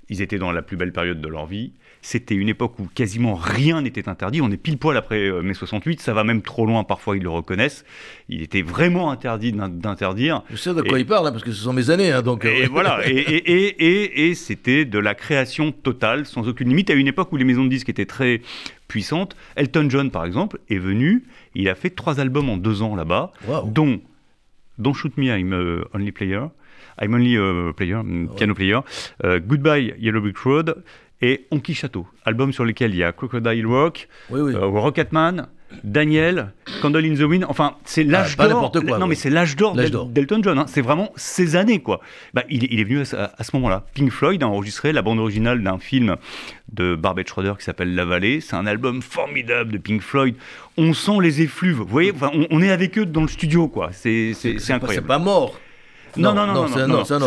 Ils 0.09 0.21
étaient 0.21 0.37
dans 0.37 0.51
la 0.51 0.61
plus 0.61 0.77
belle 0.77 0.91
période 0.93 1.19
de 1.19 1.27
leur 1.27 1.45
vie. 1.45 1.71
C'était 2.07 2.35
une 2.35 2.49
époque 2.49 2.77
où 2.77 2.87
quasiment 2.93 3.33
rien 3.33 3.81
n'était 3.81 4.07
interdit. 4.07 4.39
On 4.39 4.51
est 4.51 4.57
pile 4.57 4.77
poil 4.77 4.95
après 4.95 5.27
euh, 5.27 5.41
mai 5.41 5.55
68. 5.55 5.99
Ça 6.01 6.13
va 6.13 6.23
même 6.23 6.43
trop 6.43 6.67
loin, 6.67 6.83
parfois 6.83 7.17
ils 7.17 7.23
le 7.23 7.31
reconnaissent. 7.31 7.83
Il 8.29 8.43
était 8.43 8.61
vraiment 8.61 9.09
interdit 9.09 9.51
d'in- 9.53 9.69
d'interdire. 9.69 10.43
Je 10.51 10.55
sais 10.55 10.75
de 10.75 10.83
quoi 10.83 10.99
Et- 10.99 11.01
il 11.01 11.07
parle, 11.07 11.25
hein, 11.25 11.31
parce 11.31 11.43
que 11.43 11.51
ce 11.51 11.63
sont 11.63 11.73
mes 11.73 11.89
années. 11.89 12.11
hein, 12.11 12.21
donc, 12.21 12.45
euh, 12.45 12.53
et 12.63 12.67
voilà, 12.67 12.99
et, 13.09 13.11
et, 13.17 14.29
et, 14.29 14.35
c'était 14.35 14.85
de 14.85 14.99
la 14.99 15.15
création 15.15 15.71
totale, 15.71 16.27
sans 16.27 16.47
aucune 16.47 16.69
limite, 16.69 16.91
à 16.91 16.93
une 16.93 17.07
époque 17.07 17.31
où 17.31 17.37
les 17.37 17.43
maisons 17.43 17.63
de 17.63 17.69
disques 17.69 17.89
étaient 17.89 18.05
très 18.05 18.39
puissantes. 18.87 19.35
Elton 19.55 19.87
John, 19.89 20.11
par 20.11 20.25
exemple, 20.25 20.59
est 20.69 20.77
venu, 20.77 21.23
il 21.55 21.67
a 21.69 21.73
fait 21.73 21.89
trois 21.89 22.19
albums 22.19 22.51
en 22.51 22.57
deux 22.57 22.83
ans 22.83 22.95
là-bas, 22.95 23.31
Waouh. 23.47 23.67
dont 23.71 23.99
Don't 24.77 24.93
Shoot 24.93 25.17
Me, 25.17 25.25
I'm 25.35 25.53
a 25.53 25.97
Only 25.97 26.11
Player, 26.11 26.41
I'm 27.01 27.13
Only 27.15 27.35
a 27.37 27.73
Player, 27.75 27.95
mm, 28.03 28.27
Piano 28.37 28.53
Player, 28.53 28.79
euh, 29.23 29.39
Goodbye 29.39 29.95
Yellow 29.97 30.21
Brick 30.21 30.37
Road 30.37 30.83
et 31.25 31.47
Honky 31.51 31.73
Chateau, 31.73 32.05
album 32.23 32.53
sur 32.53 32.65
lequel 32.65 32.91
il 32.93 32.97
y 32.97 33.03
a 33.03 33.11
Crocodile 33.11 33.65
Rock, 33.65 34.07
Oui, 34.29 34.41
oui. 34.41 34.53
euh, 34.53 34.65
Rocketman, 34.67 35.47
Daniel, 35.83 36.51
Candle 36.81 37.03
in 37.05 37.15
the 37.15 37.21
Wind. 37.27 37.45
Enfin, 37.49 37.75
c'est 37.83 38.03
l'âge 38.03 38.35
Ah, 38.37 38.47
d'or. 38.47 38.53
n'importe 38.61 38.85
quoi, 38.85 38.99
Non, 38.99 39.07
mais 39.07 39.15
c'est 39.15 39.31
l'âge 39.31 39.55
d'or 39.55 39.75
d'Elton 39.75 40.39
John. 40.43 40.59
hein. 40.59 40.65
C'est 40.67 40.81
vraiment 40.81 41.11
ces 41.15 41.55
années, 41.55 41.79
quoi. 41.79 41.99
Bah, 42.33 42.43
il, 42.49 42.63
est, 42.63 42.67
il 42.71 42.79
est 42.79 42.83
venu 42.83 42.99
à, 42.99 43.05
ce- 43.05 43.15
à 43.15 43.43
ce 43.43 43.49
moment-là. 43.55 43.83
Pink 43.95 44.11
Floyd 44.11 44.41
a 44.43 44.47
enregistré 44.47 44.93
la 44.93 45.01
bande 45.01 45.17
originale 45.19 45.63
d'un 45.63 45.79
film 45.79 46.15
de 46.71 46.95
Barbet 46.95 47.25
Schroeder 47.27 47.53
qui 47.57 47.65
s'appelle 47.65 47.95
La 47.95 48.05
Vallée. 48.05 48.39
C'est 48.41 48.55
un 48.55 48.67
album 48.67 49.01
formidable 49.01 49.71
de 49.71 49.77
Pink 49.79 50.01
Floyd. 50.01 50.35
On 50.77 50.93
sent 50.93 51.17
les 51.21 51.41
effluves. 51.41 51.77
Vous 51.77 51.85
voyez, 51.85 52.11
enfin, 52.15 52.29
on, 52.33 52.45
on 52.51 52.61
est 52.61 52.69
avec 52.71 52.97
eux 52.99 53.05
dans 53.05 53.21
le 53.23 53.27
studio, 53.27 53.67
quoi. 53.67 53.89
C'est 53.91 54.33
incroyable. 54.69 54.85
C'est 54.93 55.01
pas 55.01 55.19
mort. 55.19 55.59
Non, 56.17 56.33
non, 56.33 56.47
non, 56.47 56.53
non, 56.53 56.67
c'est 56.67 56.81
un 56.81 56.87
non, 56.87 56.95
un 56.95 56.97
autre, 56.99 57.07
c'est 57.07 57.13
un 57.13 57.17
un 57.17 57.25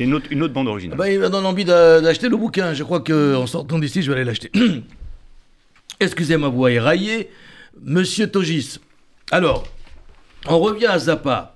une 0.00 0.14
autre, 0.14 0.26
une 0.30 0.42
autre 0.42 0.54
bande 0.54 0.68
originale. 0.68 0.96
Bah, 0.98 1.10
il 1.10 1.18
me 1.20 1.28
donne 1.28 1.44
envie 1.46 1.64
d'a- 1.64 2.00
d'acheter 2.00 2.28
le 2.28 2.36
bouquin. 2.36 2.72
Je 2.74 2.82
crois 2.84 3.00
qu'en 3.00 3.46
sortant 3.46 3.78
d'ici, 3.78 4.02
je 4.02 4.10
vais 4.10 4.16
aller 4.16 4.24
l'acheter. 4.24 4.50
Excusez 6.00 6.36
ma 6.36 6.48
voix 6.48 6.70
éraillée. 6.70 7.30
Monsieur 7.82 8.26
Togis. 8.30 8.78
Alors, 9.30 9.64
on 10.46 10.58
revient 10.58 10.86
à 10.86 10.98
Zappa. 10.98 11.54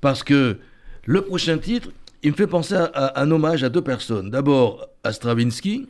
Parce 0.00 0.22
que 0.22 0.58
le 1.04 1.22
prochain 1.22 1.58
titre, 1.58 1.88
il 2.22 2.32
me 2.32 2.36
fait 2.36 2.46
penser 2.46 2.74
à, 2.74 2.84
à 2.84 3.22
un 3.22 3.30
hommage 3.30 3.64
à 3.64 3.68
deux 3.68 3.82
personnes. 3.82 4.30
D'abord 4.30 4.86
à 5.04 5.12
Stravinsky, 5.12 5.88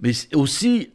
mais 0.00 0.12
aussi 0.34 0.90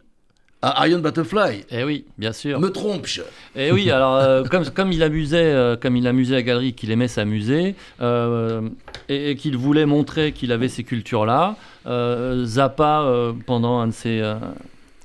à 0.64 0.88
Iron 0.88 1.00
Butterfly. 1.00 1.66
Eh 1.70 1.84
oui, 1.84 2.06
bien 2.18 2.32
sûr. 2.32 2.58
Me 2.60 2.70
trompe-je 2.70 3.22
Et 3.56 3.72
oui, 3.74 3.92
alors 3.92 4.16
euh, 4.16 4.44
comme, 4.50 4.64
comme 4.70 4.94
il 4.94 5.04
amusait, 5.04 5.44
euh, 5.44 5.76
comme 5.76 5.98
il 5.98 6.08
amusait 6.08 6.36
la 6.36 6.42
galerie, 6.42 6.74
qu'il 6.74 6.90
aimait 6.90 7.10
s'amuser 7.10 7.76
euh, 8.02 8.62
et, 9.10 9.32
et 9.32 9.36
qu'il 9.36 9.58
voulait 9.58 9.86
montrer 9.86 10.32
qu'il 10.32 10.54
avait 10.54 10.70
ces 10.70 10.86
cultures-là, 10.86 11.58
euh, 11.86 12.46
Zappa 12.46 13.06
pendant 13.46 13.80
un 13.80 13.88
de 13.88 13.92
ses 13.92 14.22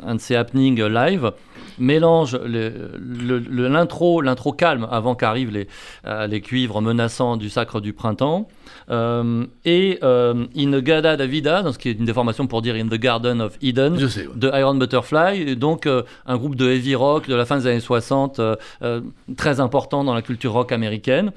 un 0.07 0.15
de 0.15 0.21
ses 0.21 0.37
happenings 0.37 0.81
live 0.81 1.33
mélange 1.81 2.39
l'intro 3.51 4.21
l'intro 4.21 4.53
calme 4.53 4.87
avant 4.93 5.17
qu'arrivent 5.17 5.51
les 5.51 5.67
les 6.29 6.41
cuivres 6.41 6.81
menaçants 6.81 7.37
du 7.37 7.51
sacre 7.51 7.81
du 7.81 7.93
printemps 7.93 8.49
et 8.91 9.99
euh, 10.03 10.47
In 10.57 10.80
Gada 10.80 11.16
Davida, 11.16 11.62
donc 11.62 11.74
ce 11.74 11.78
qui 11.78 11.91
est 11.91 11.93
une 11.93 12.05
déformation 12.07 12.47
pour 12.47 12.62
dire 12.62 12.74
In 12.74 12.89
the 12.89 12.99
Garden 12.99 13.41
of 13.41 13.59
Eden 13.61 13.99
Je 13.99 14.07
sais, 14.07 14.26
ouais. 14.26 14.32
de 14.34 14.51
Iron 14.55 14.74
Butterfly, 14.74 15.43
et 15.43 15.57
donc 15.57 15.86
euh, 15.86 16.03
un 16.26 16.36
groupe 16.36 16.55
de 16.55 16.68
heavy 16.70 16.95
rock 16.95 17.28
de 17.28 17.34
la 17.34 17.45
fin 17.45 17.59
des 17.59 17.66
années 17.66 17.80
60, 17.80 18.39
euh, 18.39 18.57
euh, 18.82 19.01
très 19.36 19.61
important 19.61 20.05
dans 20.05 20.14
la 20.14 20.22
culture 20.22 20.53
rock 20.53 20.72
américaine. 20.72 21.32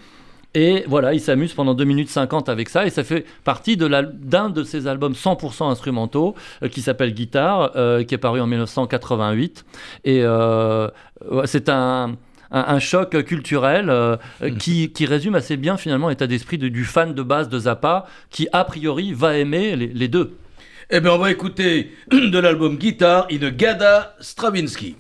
Et 0.53 0.83
voilà, 0.87 1.13
il 1.13 1.21
s'amuse 1.21 1.53
pendant 1.53 1.73
2 1.73 1.83
minutes 1.85 2.09
50 2.09 2.49
avec 2.49 2.67
ça, 2.67 2.85
et 2.85 2.89
ça 2.89 3.05
fait 3.05 3.25
partie 3.45 3.77
de 3.77 3.87
d'un 3.87 4.49
de 4.49 4.63
ses 4.63 4.87
albums 4.87 5.13
100% 5.13 5.69
instrumentaux, 5.69 6.35
euh, 6.61 6.67
qui 6.67 6.81
s'appelle 6.81 7.13
Guitare, 7.13 7.71
euh, 7.77 8.03
qui 8.03 8.15
est 8.15 8.17
paru 8.17 8.41
en 8.41 8.47
1988. 8.47 9.63
Et 10.03 10.21
euh, 10.23 10.89
c'est 11.45 11.69
un, 11.69 12.17
un, 12.51 12.65
un 12.75 12.79
choc 12.79 13.23
culturel 13.23 13.89
euh, 13.89 14.17
qui, 14.59 14.91
qui 14.91 15.05
résume 15.05 15.35
assez 15.35 15.57
bien 15.57 15.77
finalement 15.77 16.09
l'état 16.09 16.27
d'esprit 16.27 16.57
de- 16.57 16.67
du 16.67 16.83
fan 16.83 17.13
de 17.13 17.23
base 17.23 17.49
de 17.49 17.59
Zappa, 17.59 18.05
qui 18.29 18.47
a 18.51 18.63
priori 18.65 19.13
va 19.13 19.37
aimer 19.37 19.75
les, 19.75 19.87
les 19.87 20.07
deux. 20.07 20.35
Eh 20.89 20.99
bien, 20.99 21.11
on 21.13 21.17
va 21.17 21.31
écouter 21.31 21.91
de 22.11 22.37
l'album 22.39 22.77
Guitar 22.77 23.27
in 23.31 23.49
Gada 23.51 24.15
Stravinsky. 24.19 24.95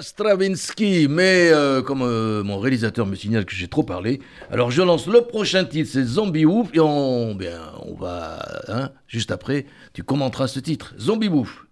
Stravinsky, 0.00 1.06
mais 1.08 1.50
euh, 1.50 1.82
comme 1.82 2.02
euh, 2.02 2.42
mon 2.42 2.58
réalisateur 2.58 3.06
me 3.06 3.14
signale 3.14 3.44
que 3.44 3.54
j'ai 3.54 3.68
trop 3.68 3.82
parlé, 3.82 4.20
alors 4.50 4.70
je 4.70 4.82
lance 4.82 5.06
le 5.06 5.22
prochain 5.22 5.64
titre, 5.64 5.90
c'est 5.92 6.04
Zombie 6.04 6.44
Woof, 6.44 6.68
et 6.74 6.80
on, 6.80 7.34
bien, 7.34 7.60
on 7.84 7.94
va, 7.94 8.38
hein, 8.68 8.90
juste 9.06 9.30
après, 9.30 9.66
tu 9.92 10.02
commenteras 10.02 10.48
ce 10.48 10.60
titre, 10.60 10.94
Zombie 10.98 11.28
Woof. 11.28 11.66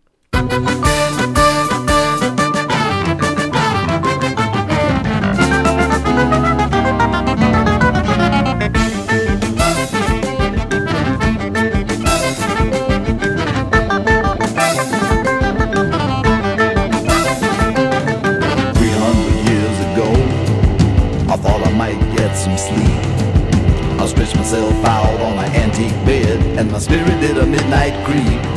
and 26.60 26.70
my 26.70 26.78
spirit 26.78 27.18
did 27.22 27.38
a 27.38 27.46
midnight 27.46 27.94
creep. 28.04 28.49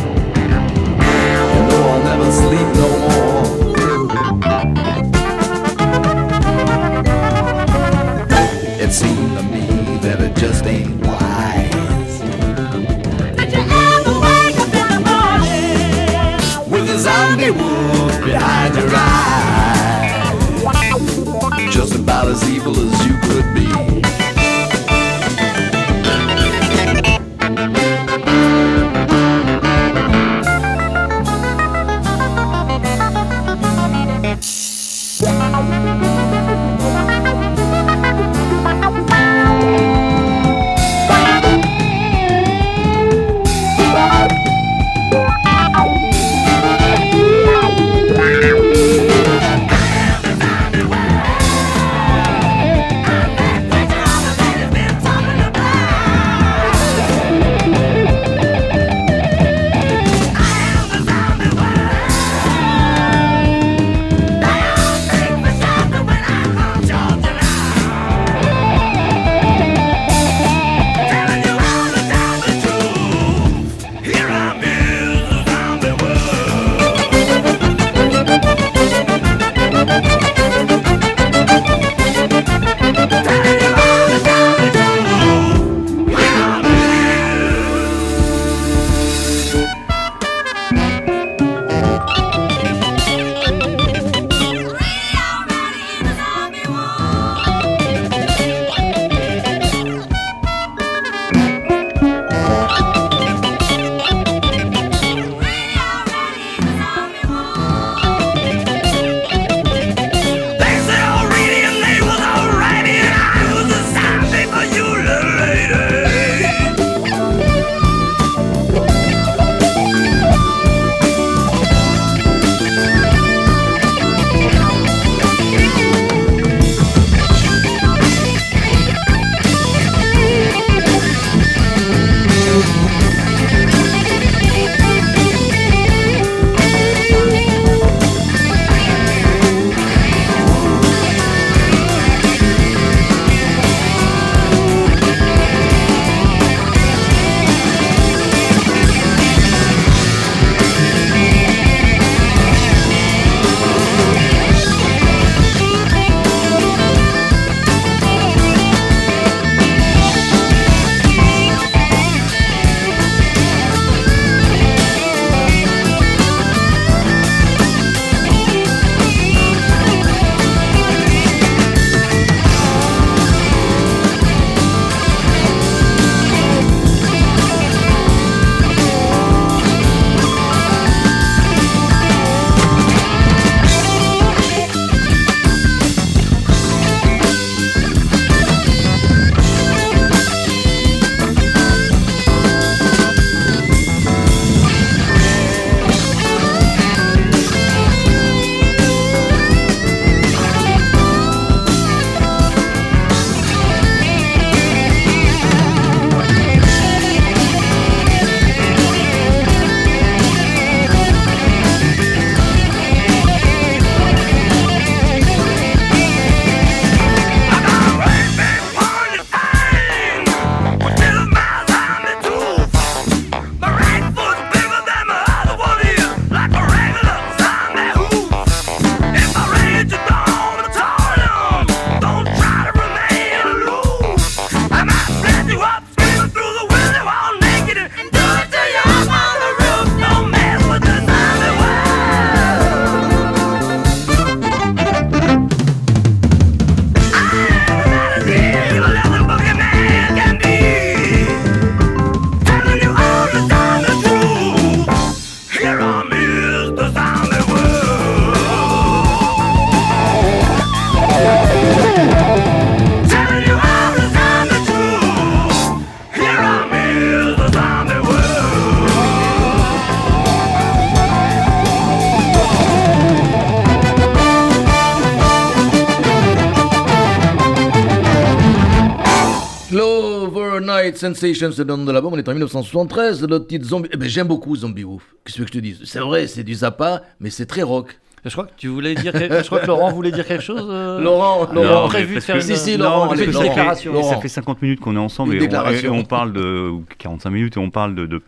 Sensations, 281.07 281.51
c'est 281.51 281.63
le 281.67 281.75
nom 281.75 281.83
de 281.83 281.91
l'album, 281.91 282.13
on 282.13 282.17
est 282.17 282.27
en 282.29 282.31
1973, 282.31 283.23
le 283.27 283.45
titre 283.45 283.65
Zombie. 283.65 283.89
Eh 283.91 283.97
ben, 283.97 284.07
j'aime 284.07 284.27
beaucoup 284.27 284.55
Zombie 284.55 284.83
Wolf. 284.83 285.03
Qu'est-ce 285.25 285.37
que 285.39 285.47
je 285.47 285.51
te 285.51 285.57
dis 285.57 285.77
C'est 285.83 285.99
vrai, 285.99 286.27
c'est 286.27 286.43
du 286.43 286.53
Zappa, 286.53 287.03
mais 287.19 287.29
c'est 287.29 287.45
très 287.45 287.61
rock. 287.63 287.99
Je 288.25 288.29
crois 288.31 288.45
que 288.45 288.51
tu 288.55 288.69
voulais 288.69 288.95
dire. 288.95 289.11
Je 289.13 289.45
crois 289.47 289.59
que 289.59 289.67
Laurent 289.67 289.91
voulait 289.91 290.11
dire 290.11 290.25
quelque 290.25 290.41
chose. 290.43 290.65
euh, 290.69 291.01
Laurent, 291.01 291.45
on 291.51 291.57
a 291.57 291.63
Laurent, 291.63 291.89
prévu 291.89 292.15
de 292.15 292.19
faire 292.21 292.37
que- 292.37 292.41
une, 292.41 292.55
Si, 292.55 292.71
si, 292.71 292.77
Non, 292.77 292.85
Laurent, 292.85 293.13
une 293.15 293.33
ça 293.33 293.41
fait- 293.41 293.49
déclaration. 293.49 294.01
ça 294.03 294.17
fait 294.21 294.29
50 294.29 294.61
minutes 294.61 294.79
qu'on 294.79 294.95
est 294.95 294.99
ensemble 294.99 295.31
Une 295.33 295.39
et 295.39 295.41
on, 295.41 295.45
déclaration. 295.47 295.93
et 295.93 295.97
on 295.99 296.03
parle 296.05 296.31
de 296.31 296.69
ou 296.69 296.85
45 296.99 297.29
minutes 297.31 297.57
et 297.57 297.59
on 297.59 297.69
parle 297.69 297.95
de, 297.95 298.05
de, 298.05 298.21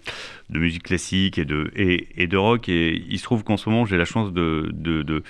de 0.50 0.60
musique 0.60 0.84
classique 0.84 1.38
et 1.38 1.46
de, 1.46 1.72
et, 1.78 2.10
et 2.22 2.28
de 2.28 2.36
rock. 2.36 2.68
Et 2.68 3.04
il 3.10 3.18
se 3.20 3.24
trouve 3.24 3.46
qu'en 3.46 3.56
ce 3.56 3.70
moment, 3.70 3.86
j'ai 3.86 3.96
la 3.96 4.04
chance 4.04 4.34
de, 4.34 4.70
de, 4.74 5.02
de, 5.02 5.14
euh, 5.14 5.24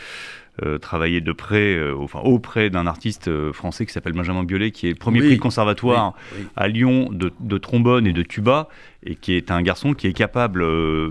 travailler 0.80 1.22
de 1.22 1.32
près, 1.32 1.76
euh, 1.76 1.95
enfin 1.97 2.20
auprès 2.20 2.70
d'un 2.70 2.88
artiste 2.88 3.28
euh, 3.28 3.51
français 3.51 3.86
qui 3.86 3.91
s'appelle 3.91 4.14
Benjamin 4.14 4.43
Biolay, 4.43 4.72
qui 4.72 4.88
est 4.88 4.91
le 4.91 4.95
premier 4.95 5.20
Oui, 5.20 5.28
prix 5.28 5.36
de 5.36 5.41
conservatoire 5.41 6.14
oui, 6.34 6.39
oui. 6.41 6.47
à 6.56 6.68
Lyon 6.68 7.10
de, 7.12 7.32
de 7.39 7.58
trombone 7.58 8.08
et 8.08 8.14
de 8.14 8.24
tuba, 8.24 8.70
et 9.06 9.16
qui 9.16 9.34
est 9.34 9.51
un 9.51 9.62
garçon 9.62 9.93
qui 9.93 10.08
est 10.08 10.14
capable, 10.14 10.64
euh, 10.64 11.10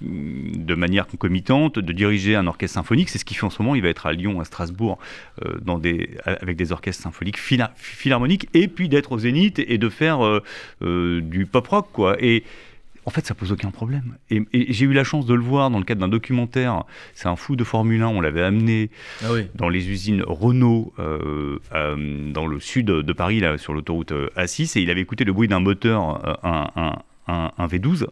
de 0.00 0.74
manière 0.74 1.06
concomitante, 1.06 1.78
de 1.78 1.92
diriger 1.92 2.36
un 2.36 2.46
orchestre 2.46 2.74
symphonique. 2.74 3.08
C'est 3.10 3.18
ce 3.18 3.24
qu'il 3.24 3.36
fait 3.36 3.44
en 3.44 3.50
ce 3.50 3.60
moment. 3.60 3.74
Il 3.74 3.82
va 3.82 3.88
être 3.88 4.06
à 4.06 4.12
Lyon, 4.12 4.40
à 4.40 4.44
Strasbourg, 4.44 4.98
euh, 5.44 5.58
dans 5.60 5.78
des, 5.78 6.10
avec 6.24 6.56
des 6.56 6.72
orchestres 6.72 7.02
symphoniques 7.02 7.38
phila- 7.38 7.72
philharmoniques, 7.76 8.48
et 8.54 8.68
puis 8.68 8.88
d'être 8.88 9.12
au 9.12 9.18
Zénith 9.18 9.58
et 9.58 9.78
de 9.78 9.88
faire 9.88 10.24
euh, 10.24 10.42
euh, 10.82 11.20
du 11.20 11.46
pop 11.46 11.66
rock, 11.66 11.88
quoi. 11.92 12.16
Et 12.20 12.44
en 13.06 13.10
fait, 13.10 13.24
ça 13.24 13.34
pose 13.34 13.52
aucun 13.52 13.70
problème. 13.70 14.16
Et, 14.30 14.42
et 14.52 14.72
j'ai 14.72 14.84
eu 14.84 14.92
la 14.92 15.04
chance 15.04 15.24
de 15.26 15.34
le 15.34 15.40
voir 15.40 15.70
dans 15.70 15.78
le 15.78 15.84
cadre 15.84 16.00
d'un 16.00 16.08
documentaire. 16.08 16.82
C'est 17.14 17.28
un 17.28 17.36
fou 17.36 17.54
de 17.56 17.62
Formule 17.64 18.02
1. 18.02 18.08
On 18.08 18.20
l'avait 18.20 18.42
amené 18.42 18.90
Ah 19.22 19.28
oui. 19.32 19.46
dans 19.54 19.68
les 19.68 19.88
usines 19.88 20.22
Renault 20.26 20.92
euh, 20.98 21.58
euh, 21.72 22.32
dans 22.32 22.46
le 22.46 22.58
sud 22.60 22.86
de 22.86 23.12
Paris, 23.12 23.38
là, 23.40 23.58
sur 23.58 23.72
l'autoroute 23.74 24.10
euh, 24.12 24.28
A6, 24.36 24.76
et 24.78 24.82
il 24.82 24.90
avait 24.90 25.00
écouté 25.02 25.24
le 25.24 25.32
bruit 25.32 25.46
d'un 25.48 25.60
moteur, 25.60 26.44
un, 26.44 26.68
un- 26.76 26.98
un- 27.32 27.52
un 27.56 27.66
V12, 27.68 28.04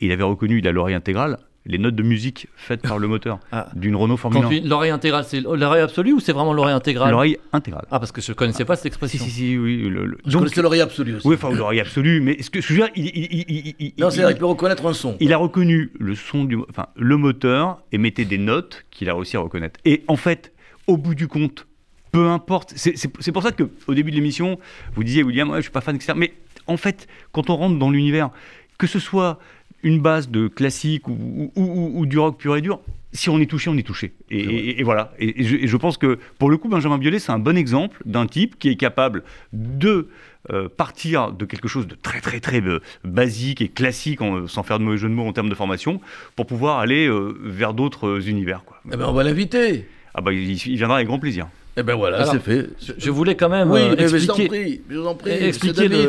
et 0.00 0.06
il 0.06 0.12
avait 0.12 0.22
reconnu, 0.24 0.58
il 0.58 0.66
a 0.68 0.72
l'oreille 0.72 0.94
intégrale, 0.94 1.38
les 1.66 1.78
notes 1.78 1.94
de 1.94 2.02
musique 2.02 2.48
faites 2.56 2.82
par 2.82 2.98
le 2.98 3.08
moteur 3.08 3.38
Ah. 3.50 3.68
d'une 3.74 3.96
Renault 3.96 4.16
Formule 4.18 4.40
Quand 4.42 4.46
1. 4.48 4.50
tu 4.50 4.60
dis 4.60 4.68
l'oreille 4.68 4.90
intégrale, 4.90 5.24
c'est 5.24 5.40
l'oreille 5.40 5.80
absolue 5.82 6.12
ou 6.12 6.20
c'est 6.20 6.32
vraiment 6.32 6.52
l'oreille 6.52 6.74
intégrale 6.74 7.10
L'oreille 7.10 7.38
intégrale. 7.52 7.86
Ah, 7.90 7.98
parce 7.98 8.12
que 8.12 8.20
je 8.20 8.32
connaissais 8.32 8.64
pas 8.66 8.76
cette 8.76 8.82
Si, 8.82 8.88
expression. 8.88 9.24
si, 9.24 9.30
si, 9.30 9.56
oui. 9.58 9.88
le- 9.88 10.04
le- 10.04 10.18
Je 10.26 10.30
donc- 10.32 10.42
connaissais 10.42 10.60
l'oreille 10.62 10.80
absolue 10.82 11.14
aussi. 11.16 11.26
oui, 11.26 11.36
enfin, 11.36 11.50
l'oreille 11.52 11.80
absolue, 11.80 12.20
mais 12.20 12.42
ce 12.42 12.50
que 12.50 12.60
je 12.60 12.68
veux 12.68 12.76
dire, 12.80 12.88
il, 12.96 13.06
il- 13.06 13.12
il- 13.16 13.44
il- 13.48 13.74
il- 13.78 13.92
non, 13.98 14.08
il- 14.08 14.12
c'est-à-dire 14.12 14.28
qu'il 14.28 14.38
peut 14.40 14.44
reconnaître 14.46 14.84
un 14.86 14.92
son. 14.92 15.16
il 15.20 15.32
a 15.32 15.38
reconnu 15.38 15.90
le 15.98 16.14
son 16.14 16.44
du, 16.44 16.58
enfin, 16.68 16.86
le 16.96 17.16
moteur 17.16 17.80
et 17.92 17.98
mettait 17.98 18.26
des 18.26 18.38
notes 18.38 18.84
qu'il 18.90 19.08
a 19.08 19.14
réussi 19.14 19.36
à 19.36 19.40
reconnaître. 19.40 19.80
Et 19.86 20.02
en 20.08 20.16
fait, 20.16 20.52
au 20.86 20.98
bout 20.98 21.14
du 21.14 21.28
compte, 21.28 21.66
peu 22.12 22.28
importe. 22.28 22.74
C'est- 22.76 22.96
C'est 22.96 23.10
c'est 23.20 23.32
pour 23.32 23.42
ça 23.42 23.52
que 23.52 23.64
au 23.88 23.94
début 23.94 24.10
de 24.10 24.16
l'émission, 24.16 24.58
vous 24.94 25.02
disiez 25.02 25.22
William, 25.22 25.48
ouais, 25.50 25.56
je 25.56 25.62
suis 25.62 25.70
pas 25.72 25.80
fan, 25.80 25.96
etc. 25.96 26.12
Mais 26.14 26.34
en 26.66 26.76
fait, 26.76 27.08
quand 27.32 27.48
on 27.50 27.56
rentre 27.56 27.78
dans 27.78 27.90
l'univers, 27.90 28.30
que 28.78 28.86
ce 28.86 28.98
soit 28.98 29.38
une 29.84 30.00
base 30.00 30.28
de 30.28 30.48
classique 30.48 31.06
ou, 31.08 31.52
ou- 31.54 31.62
ou- 31.62 31.92
ou 32.00 32.06
du 32.06 32.18
rock 32.18 32.38
pur 32.38 32.56
et 32.56 32.60
dur. 32.60 32.80
Si 33.12 33.30
on 33.30 33.38
est 33.38 33.46
touché, 33.48 33.70
on 33.70 33.76
est 33.76 33.86
touché. 33.86 34.12
Et, 34.30 34.40
et- 34.40 34.80
et 34.80 34.82
voilà. 34.82 35.12
Et, 35.20 35.44
je, 35.44 35.54
et 35.54 35.66
je 35.68 35.76
pense 35.76 35.96
que 35.98 36.18
pour 36.40 36.50
le 36.50 36.56
coup, 36.56 36.68
Benjamin 36.68 36.98
Biolay, 36.98 37.20
c'est 37.20 37.30
un 37.30 37.38
bon 37.38 37.56
exemple 37.56 38.02
d'un 38.06 38.26
type 38.26 38.58
qui 38.58 38.70
est 38.70 38.74
capable 38.76 39.22
de 39.52 40.08
euh, 40.50 40.68
partir 40.68 41.30
de 41.32 41.44
quelque 41.46 41.68
chose 41.68 41.86
de 41.86 41.94
très 41.94 42.20
très 42.20 42.40
très 42.40 42.60
euh, 42.60 42.80
basique 43.04 43.62
et 43.62 43.68
classique, 43.68 44.20
en- 44.20 44.46
sans 44.48 44.62
faire 44.64 44.78
de 44.80 44.84
mauvais 44.84 44.98
jeu 44.98 45.08
de 45.08 45.14
mots 45.14 45.26
en 45.28 45.32
termes 45.32 45.48
de 45.48 45.54
formation, 45.54 46.00
pour 46.36 46.46
pouvoir 46.46 46.80
aller 46.80 47.06
euh, 47.06 47.38
vers 47.44 47.72
d'autres 47.72 48.28
univers. 48.28 48.64
Quoi. 48.64 48.78
Eh 48.92 48.96
ben, 48.96 49.06
on 49.06 49.12
va 49.12 49.22
l'inviter. 49.22 49.86
Ah 50.14 50.20
bah, 50.20 50.32
il, 50.32 50.50
il 50.50 50.76
viendra 50.76 50.96
avec 50.96 51.06
grand 51.06 51.18
plaisir. 51.20 51.46
Eh 51.76 51.82
ben 51.82 51.96
voilà, 51.96 52.24
c'est 52.26 52.38
fait. 52.38 52.68
Je, 52.98 53.10
voulais 53.10 53.34
quand 53.34 53.48
même 53.48 53.70
Oui, 53.70 53.80
euh, 53.80 53.94
mais 53.98 54.02
expliquer, 54.04 54.82
je 54.88 54.96
vous 54.96 55.06
en 55.06 55.14
prie. 55.16 55.32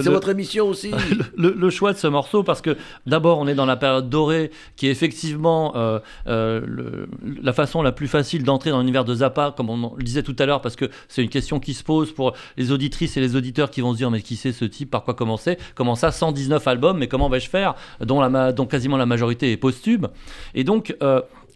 c'est 0.04 0.10
votre 0.10 0.30
émission 0.30 0.68
aussi. 0.68 0.92
le, 1.38 1.56
le 1.58 1.70
choix 1.72 1.92
de 1.94 1.98
ce 1.98 2.06
morceau 2.08 2.44
parce 2.44 2.62
que 2.62 2.78
d'abord 3.08 3.40
on 3.40 3.48
est 3.48 3.56
dans 3.56 3.66
la 3.66 3.76
période 3.76 4.08
dorée 4.10 4.52
qui 4.76 4.88
est 4.88 4.92
effectivement 4.92 5.76
euh, 5.76 6.00
euh, 6.28 6.62
le- 6.68 7.08
la 7.42 7.52
façon 7.54 7.82
la 7.82 7.92
plus 7.92 8.08
facile 8.08 8.44
d'entrer 8.44 8.70
dans 8.70 8.80
l'univers 8.80 9.06
de 9.06 9.16
Zappa 9.16 9.54
comme 9.58 9.70
on 9.72 9.96
le 9.96 10.04
disait 10.04 10.22
tout 10.24 10.36
à 10.38 10.46
l'heure 10.46 10.62
parce 10.62 10.76
que 10.76 10.86
c'est 11.08 11.24
une 11.24 11.30
question 11.30 11.60
qui 11.60 11.74
se 11.74 11.84
pose 11.84 12.12
pour 12.12 12.34
les 12.58 12.72
auditrices 12.72 13.18
et 13.18 13.22
les 13.22 13.36
auditeurs 13.36 13.72
qui 13.72 13.82
vont 13.82 13.94
se 13.94 13.98
dire 13.98 14.12
mais 14.12 14.22
qui 14.22 14.36
c'est 14.36 14.52
ce 14.54 14.66
type? 14.66 14.92
Par 14.92 15.04
quoi 15.04 15.14
commencer? 15.16 15.58
Comment 15.74 15.96
ça 15.96 16.12
119 16.12 16.68
albums 16.68 16.98
mais 17.00 17.08
comment 17.08 17.28
vais-je 17.30 17.50
faire? 17.50 17.74
Dont, 18.02 18.22
la, 18.22 18.52
dont 18.52 18.68
quasiment 18.68 18.98
la 18.98 19.06
majorité 19.08 19.52
est 19.52 19.58
posthume 19.58 20.10
et 20.54 20.64
donc 20.64 20.96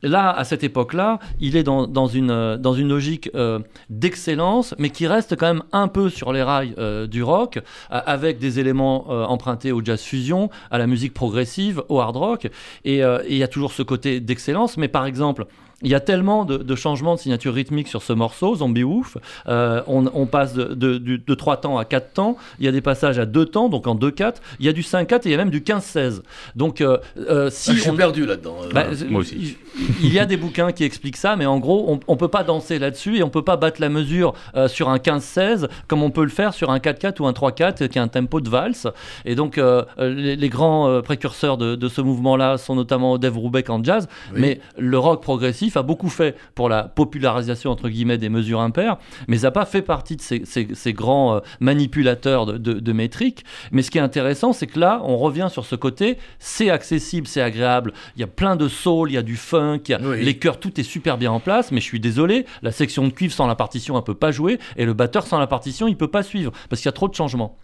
Là, 0.04 0.32
à 0.32 0.44
cette 0.44 0.64
époque-là, 0.64 1.20
il 1.40 1.56
est 1.56 1.64
dans, 1.64 1.88
euh, 1.88 2.74
une 2.74 2.90
logique 2.90 3.30
euh, 3.36 3.60
d'excellence, 3.90 4.76
mais 4.78 4.90
qui 4.90 5.08
reste 5.08 5.36
quand 5.36 5.48
même 5.48 5.64
un 5.72 5.88
peu 5.88 6.10
sur 6.10 6.32
les 6.32 6.44
rails 6.44 6.74
euh, 6.78 7.08
du 7.08 7.24
rock, 7.24 7.60
avec 7.90 8.40
des 8.40 8.60
éléments 8.60 9.10
empruntés 9.10 9.72
au 9.72 9.84
jazz 9.84 10.02
fusion, 10.02 10.50
à 10.72 10.78
la 10.78 10.88
musique 10.88 11.14
progressive, 11.14 11.84
au 11.90 12.00
hard 12.00 12.16
rock. 12.16 12.48
Et 12.86 13.00
il 13.00 13.38
y 13.38 13.44
a 13.44 13.48
toujours 13.48 13.72
ce 13.72 13.84
côté 13.84 14.20
d'excellence. 14.20 14.78
Mais 14.78 14.88
par 14.88 15.06
exemple, 15.06 15.46
il 15.82 15.90
y 15.90 15.96
a 15.96 16.00
tellement 16.00 16.44
de, 16.46 16.58
de 16.58 16.76
changements 16.76 17.16
de 17.16 17.20
signature 17.20 17.54
rythmique 17.54 17.88
sur 17.88 18.04
ce 18.04 18.12
morceau, 18.14 18.56
Zombie 18.56 18.84
Wolf. 18.84 19.18
Euh, 19.48 19.82
on, 19.88 20.06
on 20.14 20.26
passe 20.26 20.54
de, 20.54 20.74
de, 20.74 20.98
de 20.98 21.34
3 21.36 21.58
temps 21.58 21.78
à 21.78 21.86
4 21.86 22.14
temps. 22.14 22.38
Il 22.60 22.66
y 22.66 22.68
a 22.68 22.72
des 22.72 22.82
passages 22.82 23.18
à 23.18 23.26
2 23.26 23.46
temps, 23.46 23.70
donc 23.70 23.88
en 23.88 23.96
2-4. 23.96 24.36
Il 24.60 24.66
y 24.66 24.70
a 24.70 24.74
du 24.74 24.82
5-4 24.82 25.16
et 25.16 25.20
il 25.26 25.32
y 25.32 25.34
a 25.36 25.38
même 25.38 25.50
du 25.50 25.62
15-16. 25.62 26.22
Donc, 26.56 26.82
euh, 26.82 26.98
euh, 27.18 27.50
si 27.50 27.72
Ah, 27.72 27.74
je 27.76 27.80
suis 27.82 27.90
on- 27.92 27.96
perdu 27.96 28.26
là-dedans. 28.26 28.58
euh. 28.64 28.70
bah, 28.74 28.86
moi 29.10 29.22
aussi. 29.22 29.58
Il, 30.02 30.14
y 30.14 30.20
a 30.20 30.26
des 30.26 30.36
bouquins 30.38 30.72
qui 30.74 30.84
expliquent 30.84 31.16
ça, 31.18 31.36
mais 31.38 31.46
en 31.46 31.60
gros, 31.60 31.86
on, 31.88 32.00
on 32.08 32.18
peut 32.18 32.28
pas 32.28 32.44
danser 32.44 32.78
là-dessus 32.80 33.18
et 33.18 33.24
on 33.24 33.30
peut 33.30 33.44
pas 33.46 33.56
battre 33.56 33.80
la 33.80 33.90
mesure 33.90 34.34
euh, 34.56 34.68
sur 34.68 34.90
un 34.90 34.98
15-16 34.98 35.68
comme 35.88 36.04
on 36.04 36.12
peut 36.12 36.24
le 36.24 36.30
faire 36.30 36.54
sur 36.54 36.72
un 36.72 36.80
4-4 36.80 37.22
ou 37.22 37.28
un 37.28 37.32
3-4 37.32 37.88
qui 37.88 38.00
a 38.00 38.04
un 38.04 38.08
tempo 38.10 38.42
de 38.42 38.50
valse. 38.50 38.88
Et 39.26 39.36
donc, 39.36 39.58
euh, 39.58 39.84
les, 39.98 40.36
les 40.36 40.50
grands 40.50 40.90
euh, 40.90 41.02
précurseurs 41.02 41.58
de, 41.58 41.76
de 41.76 41.88
ce 41.88 42.02
mouvement-là 42.02 42.58
sont 42.58 42.76
notamment 42.76 43.18
Dave 43.18 43.34
Brubeck 43.34 43.70
en 43.70 43.84
jazz, 43.84 44.08
Oui. 44.34 44.40
mais 44.42 44.62
le 44.78 44.98
rock 45.00 45.22
progressif 45.22 45.69
a 45.78 45.84
beaucoup 45.84 46.10
fait 46.10 46.36
pour 46.56 46.70
la 46.70 46.84
popularisation 46.84 47.72
entre 47.72 47.90
guillemets 47.90 48.18
des 48.18 48.30
mesures 48.30 48.62
impaires. 48.62 48.98
Mais 49.28 49.38
Zappa 49.38 49.66
fait 49.66 49.82
partie 49.82 50.16
de 50.16 50.22
ces, 50.22 50.44
ces- 50.46 50.70
ces 50.74 50.94
grands 50.94 51.36
euh, 51.36 51.40
manipulateurs 51.60 52.46
de, 52.46 52.58
de, 52.58 52.74
de 52.74 52.92
métriques. 52.94 53.44
Mais 53.72 53.82
ce 53.82 53.92
qui 53.92 53.98
est 53.98 54.02
intéressant, 54.02 54.54
c'est 54.54 54.68
que 54.68 54.80
là, 54.80 55.02
on 55.04 55.18
revient 55.18 55.48
sur 55.52 55.66
ce 55.66 55.76
côté, 55.76 56.18
c'est 56.40 56.70
accessible, 56.70 57.28
c'est 57.28 57.42
agréable. 57.42 57.94
Il 58.16 58.20
y 58.22 58.24
a 58.24 58.28
plein 58.28 58.56
de 58.56 58.68
soul, 58.68 59.12
il 59.12 59.14
y 59.14 59.18
a 59.18 59.22
du 59.22 59.36
funk, 59.36 59.82
il 59.88 59.92
y 59.92 59.94
a 59.96 60.00
Oui. 60.02 60.24
les 60.24 60.38
chœurs, 60.38 60.60
tout 60.60 60.80
est 60.80 60.84
super 60.84 61.18
bien 61.18 61.32
en 61.32 61.40
place. 61.40 61.72
Mais 61.72 61.80
je 61.80 61.86
suis 61.86 62.00
désolé, 62.00 62.46
la 62.62 62.72
section 62.72 63.08
de 63.08 63.12
cuivre 63.14 63.34
sans 63.34 63.48
la 63.48 63.56
partition, 63.56 63.98
elle 63.98 64.04
peut 64.04 64.14
pas 64.16 64.32
jouer, 64.32 64.60
et 64.78 64.86
le 64.86 64.94
batteur 64.94 65.26
sans 65.28 65.40
la 65.40 65.48
partition, 65.48 65.88
il 65.88 65.96
peut 65.98 66.08
pas 66.08 66.24
suivre 66.24 66.52
parce 66.70 66.82
qu'il 66.82 66.88
y 66.88 66.90
a 66.90 66.94
trop 66.94 67.08
de 67.08 67.16
changements. 67.16 67.58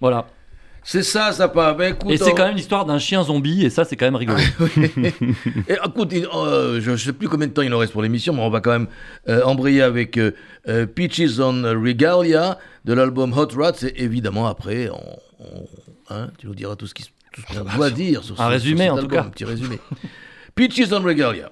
Voilà. 0.00 0.26
C'est 0.84 1.02
ça, 1.04 1.30
ça 1.32 1.48
pas. 1.48 1.74
Ben, 1.74 1.94
écoute, 1.94 2.10
Et 2.10 2.16
c'est 2.16 2.32
on- 2.32 2.34
quand 2.34 2.46
même 2.46 2.56
l'histoire 2.56 2.84
d'un 2.84 2.98
chien 2.98 3.22
zombie, 3.22 3.64
et 3.64 3.70
ça, 3.70 3.84
c'est 3.84 3.94
quand 3.96 4.06
même 4.06 4.16
rigolo. 4.16 4.38
Et 5.68 5.74
écoute, 5.84 6.08
il- 6.12 6.26
euh, 6.34 6.80
je 6.80 6.90
ne 6.90 6.96
sais 6.96 7.12
plus 7.12 7.28
combien 7.28 7.46
de 7.46 7.52
temps 7.52 7.62
il 7.62 7.70
nous 7.70 7.78
reste 7.78 7.92
pour 7.92 8.02
l'émission, 8.02 8.32
mais 8.34 8.42
on 8.42 8.50
va 8.50 8.60
quand 8.60 8.72
même 8.72 8.88
euh, 9.28 9.42
embrayer 9.44 9.82
avec 9.82 10.18
euh, 10.18 10.32
euh, 10.68 10.86
Peaches 10.86 11.38
on 11.38 11.62
Regalia 11.62 12.58
de 12.84 12.92
l'album 12.94 13.32
Hot 13.36 13.48
Rats. 13.56 13.82
Et 13.84 14.02
évidemment, 14.02 14.46
après, 14.48 14.88
on, 14.90 15.18
on- 15.44 15.68
hein, 16.14 16.28
tu 16.38 16.46
nous 16.48 16.54
diras 16.54 16.74
tout 16.76 16.86
ce 16.86 16.94
qui- 16.94 17.04
tout 17.32 17.40
ce 17.40 17.46
qu'on 17.58 17.76
doit 17.76 17.90
dire 17.90 18.22
sur 18.24 18.40
Un 18.40 18.46
ce- 18.46 18.50
résumé, 18.50 18.84
sur 18.86 18.94
en 18.94 18.98
tout 18.98 19.08
cas. 19.08 19.20
Un 19.22 19.30
petit 19.30 19.44
résumé. 19.44 19.78
Peaches 20.54 20.90
on 20.92 21.00
Regalia. 21.00 21.50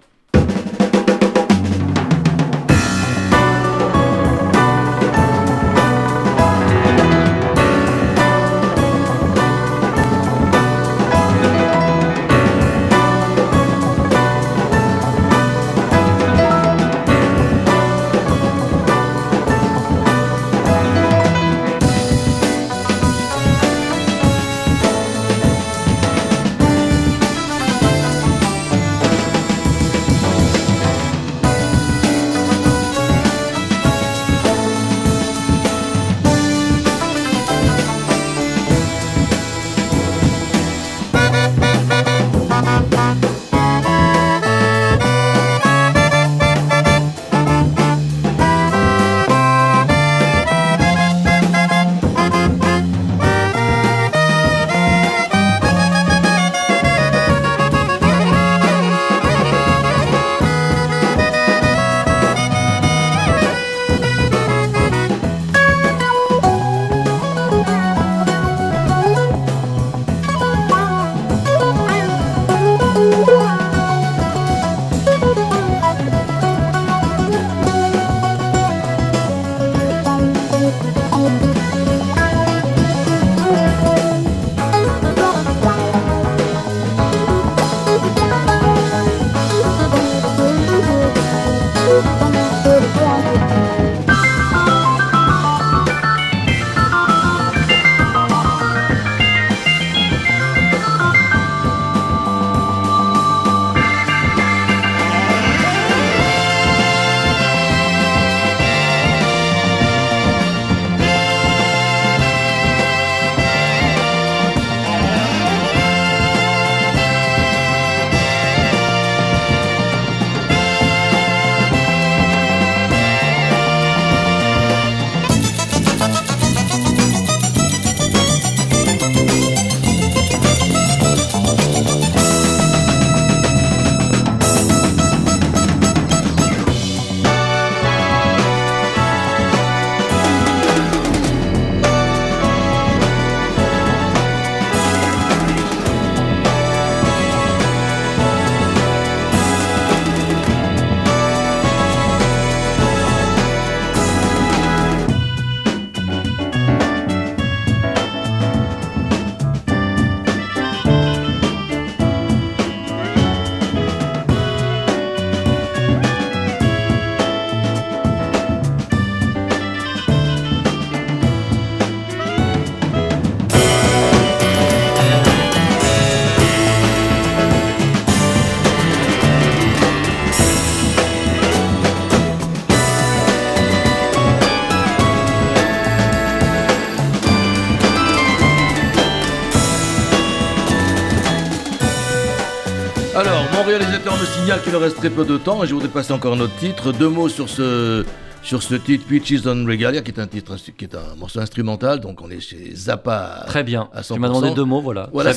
Qu'il 194.62 194.72
nous 194.72 194.78
reste 194.78 194.96
très 194.96 195.11
peu 195.11 195.24
de 195.24 195.36
temps 195.36 195.62
et 195.64 195.66
je 195.66 195.74
voudrais 195.74 195.88
passer 195.88 196.12
encore 196.12 196.34
un 196.34 196.40
autre 196.40 196.56
titre. 196.56 196.92
Deux 196.92 197.08
mots 197.08 197.28
sur 197.28 197.48
ce, 197.48 198.04
sur 198.43 198.62
ce 198.62 198.74
titre 198.74 199.05
Peaches 199.07 199.47
on 199.47 199.64
Regalia, 199.66 200.01
qui 200.03 200.11
est 200.11 200.18
un 200.18 200.26
titre, 200.26 200.57
qui 200.76 200.84
est 200.84 200.95
un 200.95 201.14
morceau 201.18 201.41
instrumental. 201.41 202.01
Donc, 202.01 202.20
on 202.22 202.30
est 202.30 202.41
chez 202.41 202.74
Zappa. 202.74 203.45
Très 203.47 203.62
bien. 203.62 203.88
À 203.93 204.01
100%. 204.01 204.14
Tu 204.14 204.18
m'as 204.20 204.28
demandé 204.28 204.51
deux 204.55 204.64
mots, 204.64 204.80
voilà. 204.80 205.09
Voilà. 205.12 205.32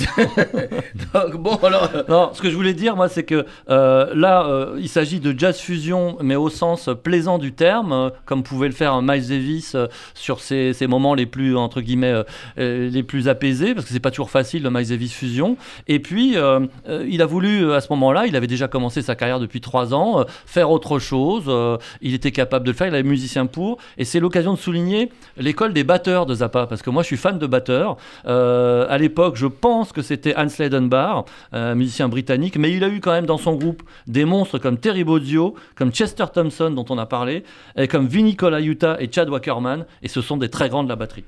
Donc, 1.13 1.37
bon, 1.37 1.55
alors. 1.57 1.89
Non, 2.09 2.31
ce 2.33 2.41
que 2.41 2.49
je 2.49 2.55
voulais 2.55 2.73
dire, 2.73 2.95
moi, 2.95 3.09
c'est 3.09 3.23
que 3.23 3.45
euh, 3.69 4.13
là, 4.15 4.45
euh, 4.47 4.77
il 4.79 4.89
s'agit 4.89 5.19
de 5.19 5.37
jazz 5.37 5.57
fusion, 5.59 6.17
mais 6.21 6.35
au 6.35 6.49
sens 6.49 6.89
plaisant 7.03 7.37
du 7.37 7.53
terme, 7.53 7.91
euh, 7.91 8.09
comme 8.25 8.41
pouvait 8.43 8.67
le 8.67 8.73
faire 8.73 9.01
Miles 9.01 9.27
Davis 9.27 9.75
euh, 9.75 9.87
sur 10.13 10.39
ces, 10.39 10.73
ces 10.73 10.87
moments 10.87 11.13
les 11.13 11.25
plus, 11.25 11.55
entre 11.57 11.81
guillemets, 11.81 12.11
euh, 12.11 12.23
euh, 12.57 12.89
les 12.89 13.03
plus 13.03 13.27
apaisés, 13.27 13.73
parce 13.73 13.85
que 13.85 13.91
c'est 13.93 13.99
pas 13.99 14.11
toujours 14.11 14.31
facile, 14.31 14.63
le 14.63 14.71
Miles 14.71 14.87
Davis 14.89 15.13
fusion. 15.13 15.57
Et 15.87 15.99
puis, 15.99 16.37
euh, 16.37 16.61
euh, 16.87 17.05
il 17.09 17.21
a 17.21 17.25
voulu, 17.25 17.65
euh, 17.65 17.75
à 17.75 17.81
ce 17.81 17.87
moment-là, 17.91 18.25
il 18.27 18.35
avait 18.35 18.47
déjà 18.47 18.67
commencé 18.67 19.01
sa 19.01 19.15
carrière 19.15 19.39
depuis 19.39 19.61
trois 19.61 19.93
ans, 19.93 20.21
euh, 20.21 20.23
faire 20.45 20.71
autre 20.71 20.99
chose. 20.99 21.43
euh, 21.47 21.77
il 22.01 22.13
était 22.13 22.31
capable 22.31 22.65
de 22.65 22.71
le 22.71 22.77
faire, 22.77 22.92
il 22.93 22.99
avait 22.99 23.09
musicien 23.09 23.45
pour. 23.45 23.77
Et 23.97 24.05
c'est 24.05 24.19
l'occasion 24.19 24.53
de 24.53 24.59
souligner 24.59 25.11
l'école 25.37 25.73
des 25.73 25.83
batteurs 25.83 26.25
de 26.25 26.35
Zappa, 26.35 26.67
parce 26.67 26.81
que 26.81 26.89
moi, 26.89 27.03
je 27.03 27.07
suis 27.07 27.17
fan 27.17 27.39
de 27.39 27.47
batteurs. 27.47 27.97
Euh, 28.25 28.85
à 28.89 28.97
l'époque, 28.97 29.35
je 29.35 29.47
pense 29.47 29.91
que 29.91 30.01
c'était 30.01 30.35
Hans 30.37 30.47
Leidenbar, 30.57 31.25
un 31.51 31.75
musicien 31.75 32.07
britannique, 32.09 32.57
mais 32.57 32.71
il 32.71 32.83
a 32.83 32.89
eu 32.89 32.99
quand 32.99 33.11
même 33.11 33.25
dans 33.25 33.37
son 33.37 33.55
groupe 33.55 33.83
des 34.07 34.25
monstres 34.25 34.59
comme 34.59 34.77
Terry 34.77 35.03
Bozzio, 35.03 35.55
comme 35.75 35.91
Chester 35.91 36.25
Thompson, 36.33 36.71
dont 36.71 36.85
on 36.89 36.97
a 36.97 37.05
parlé, 37.05 37.43
et 37.75 37.87
comme 37.87 38.07
Vinnie 38.07 38.35
Colaiuta 38.35 38.97
et 38.99 39.09
Chad 39.11 39.29
Wackerman, 39.29 39.85
et 40.01 40.07
ce 40.07 40.21
sont 40.21 40.37
des 40.37 40.49
très 40.49 40.69
grands 40.69 40.83
de 40.83 40.89
la 40.89 40.95
batterie. 40.95 41.23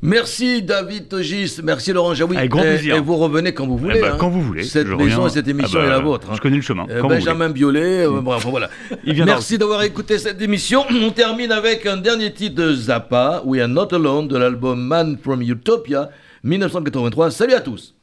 Merci 0.00 0.62
David 0.62 1.08
Togis, 1.08 1.56
merci 1.64 1.92
Laurent 1.92 2.14
Jaoui. 2.14 2.36
Avec 2.36 2.50
grand 2.50 2.60
plaisir. 2.60 2.94
et 2.94 3.00
vous 3.00 3.16
revenez 3.16 3.52
quand 3.52 3.66
vous 3.66 3.76
voulez. 3.76 3.96
Eh 3.98 4.00
ben, 4.00 4.12
hein. 4.12 4.16
quand 4.18 4.28
vous 4.28 4.42
voulez. 4.42 4.62
Cette 4.62 4.86
maison 4.86 5.26
et 5.26 5.30
cette 5.30 5.48
émission 5.48 5.80
Ah 5.82 5.86
bah, 5.86 5.88
est 5.88 5.90
la 5.90 5.98
vôtre. 5.98 6.28
hein. 6.30 6.34
je 6.36 6.40
connais 6.40 6.56
le 6.56 6.62
chemin, 6.62 6.86
Euh, 6.88 7.00
quand 7.00 7.08
vous 7.08 7.14
Benjamin 7.14 7.48
Biolay, 7.50 8.06
euh, 8.06 8.20
bref, 8.20 8.46
voilà. 8.48 8.70
Il 9.04 9.24
Merci 9.24 9.58
d'avoir 9.58 9.82
écouté 9.82 10.18
cette 10.18 10.40
émission. 10.40 10.84
On 11.02 11.10
termine 11.10 11.50
avec 11.50 11.84
un 11.86 11.96
dernier 11.96 12.32
titre 12.32 12.54
de 12.62 12.72
Zappa, 12.72 13.42
We 13.44 13.60
Are 13.60 13.68
Not 13.68 13.92
Alone, 13.92 14.28
de 14.28 14.36
l'album 14.38 14.80
Man 14.80 15.18
from 15.20 15.42
Utopia, 15.42 16.10
1983. 16.44 17.32
Salut 17.32 17.54
à 17.54 17.60
tous. 17.60 17.94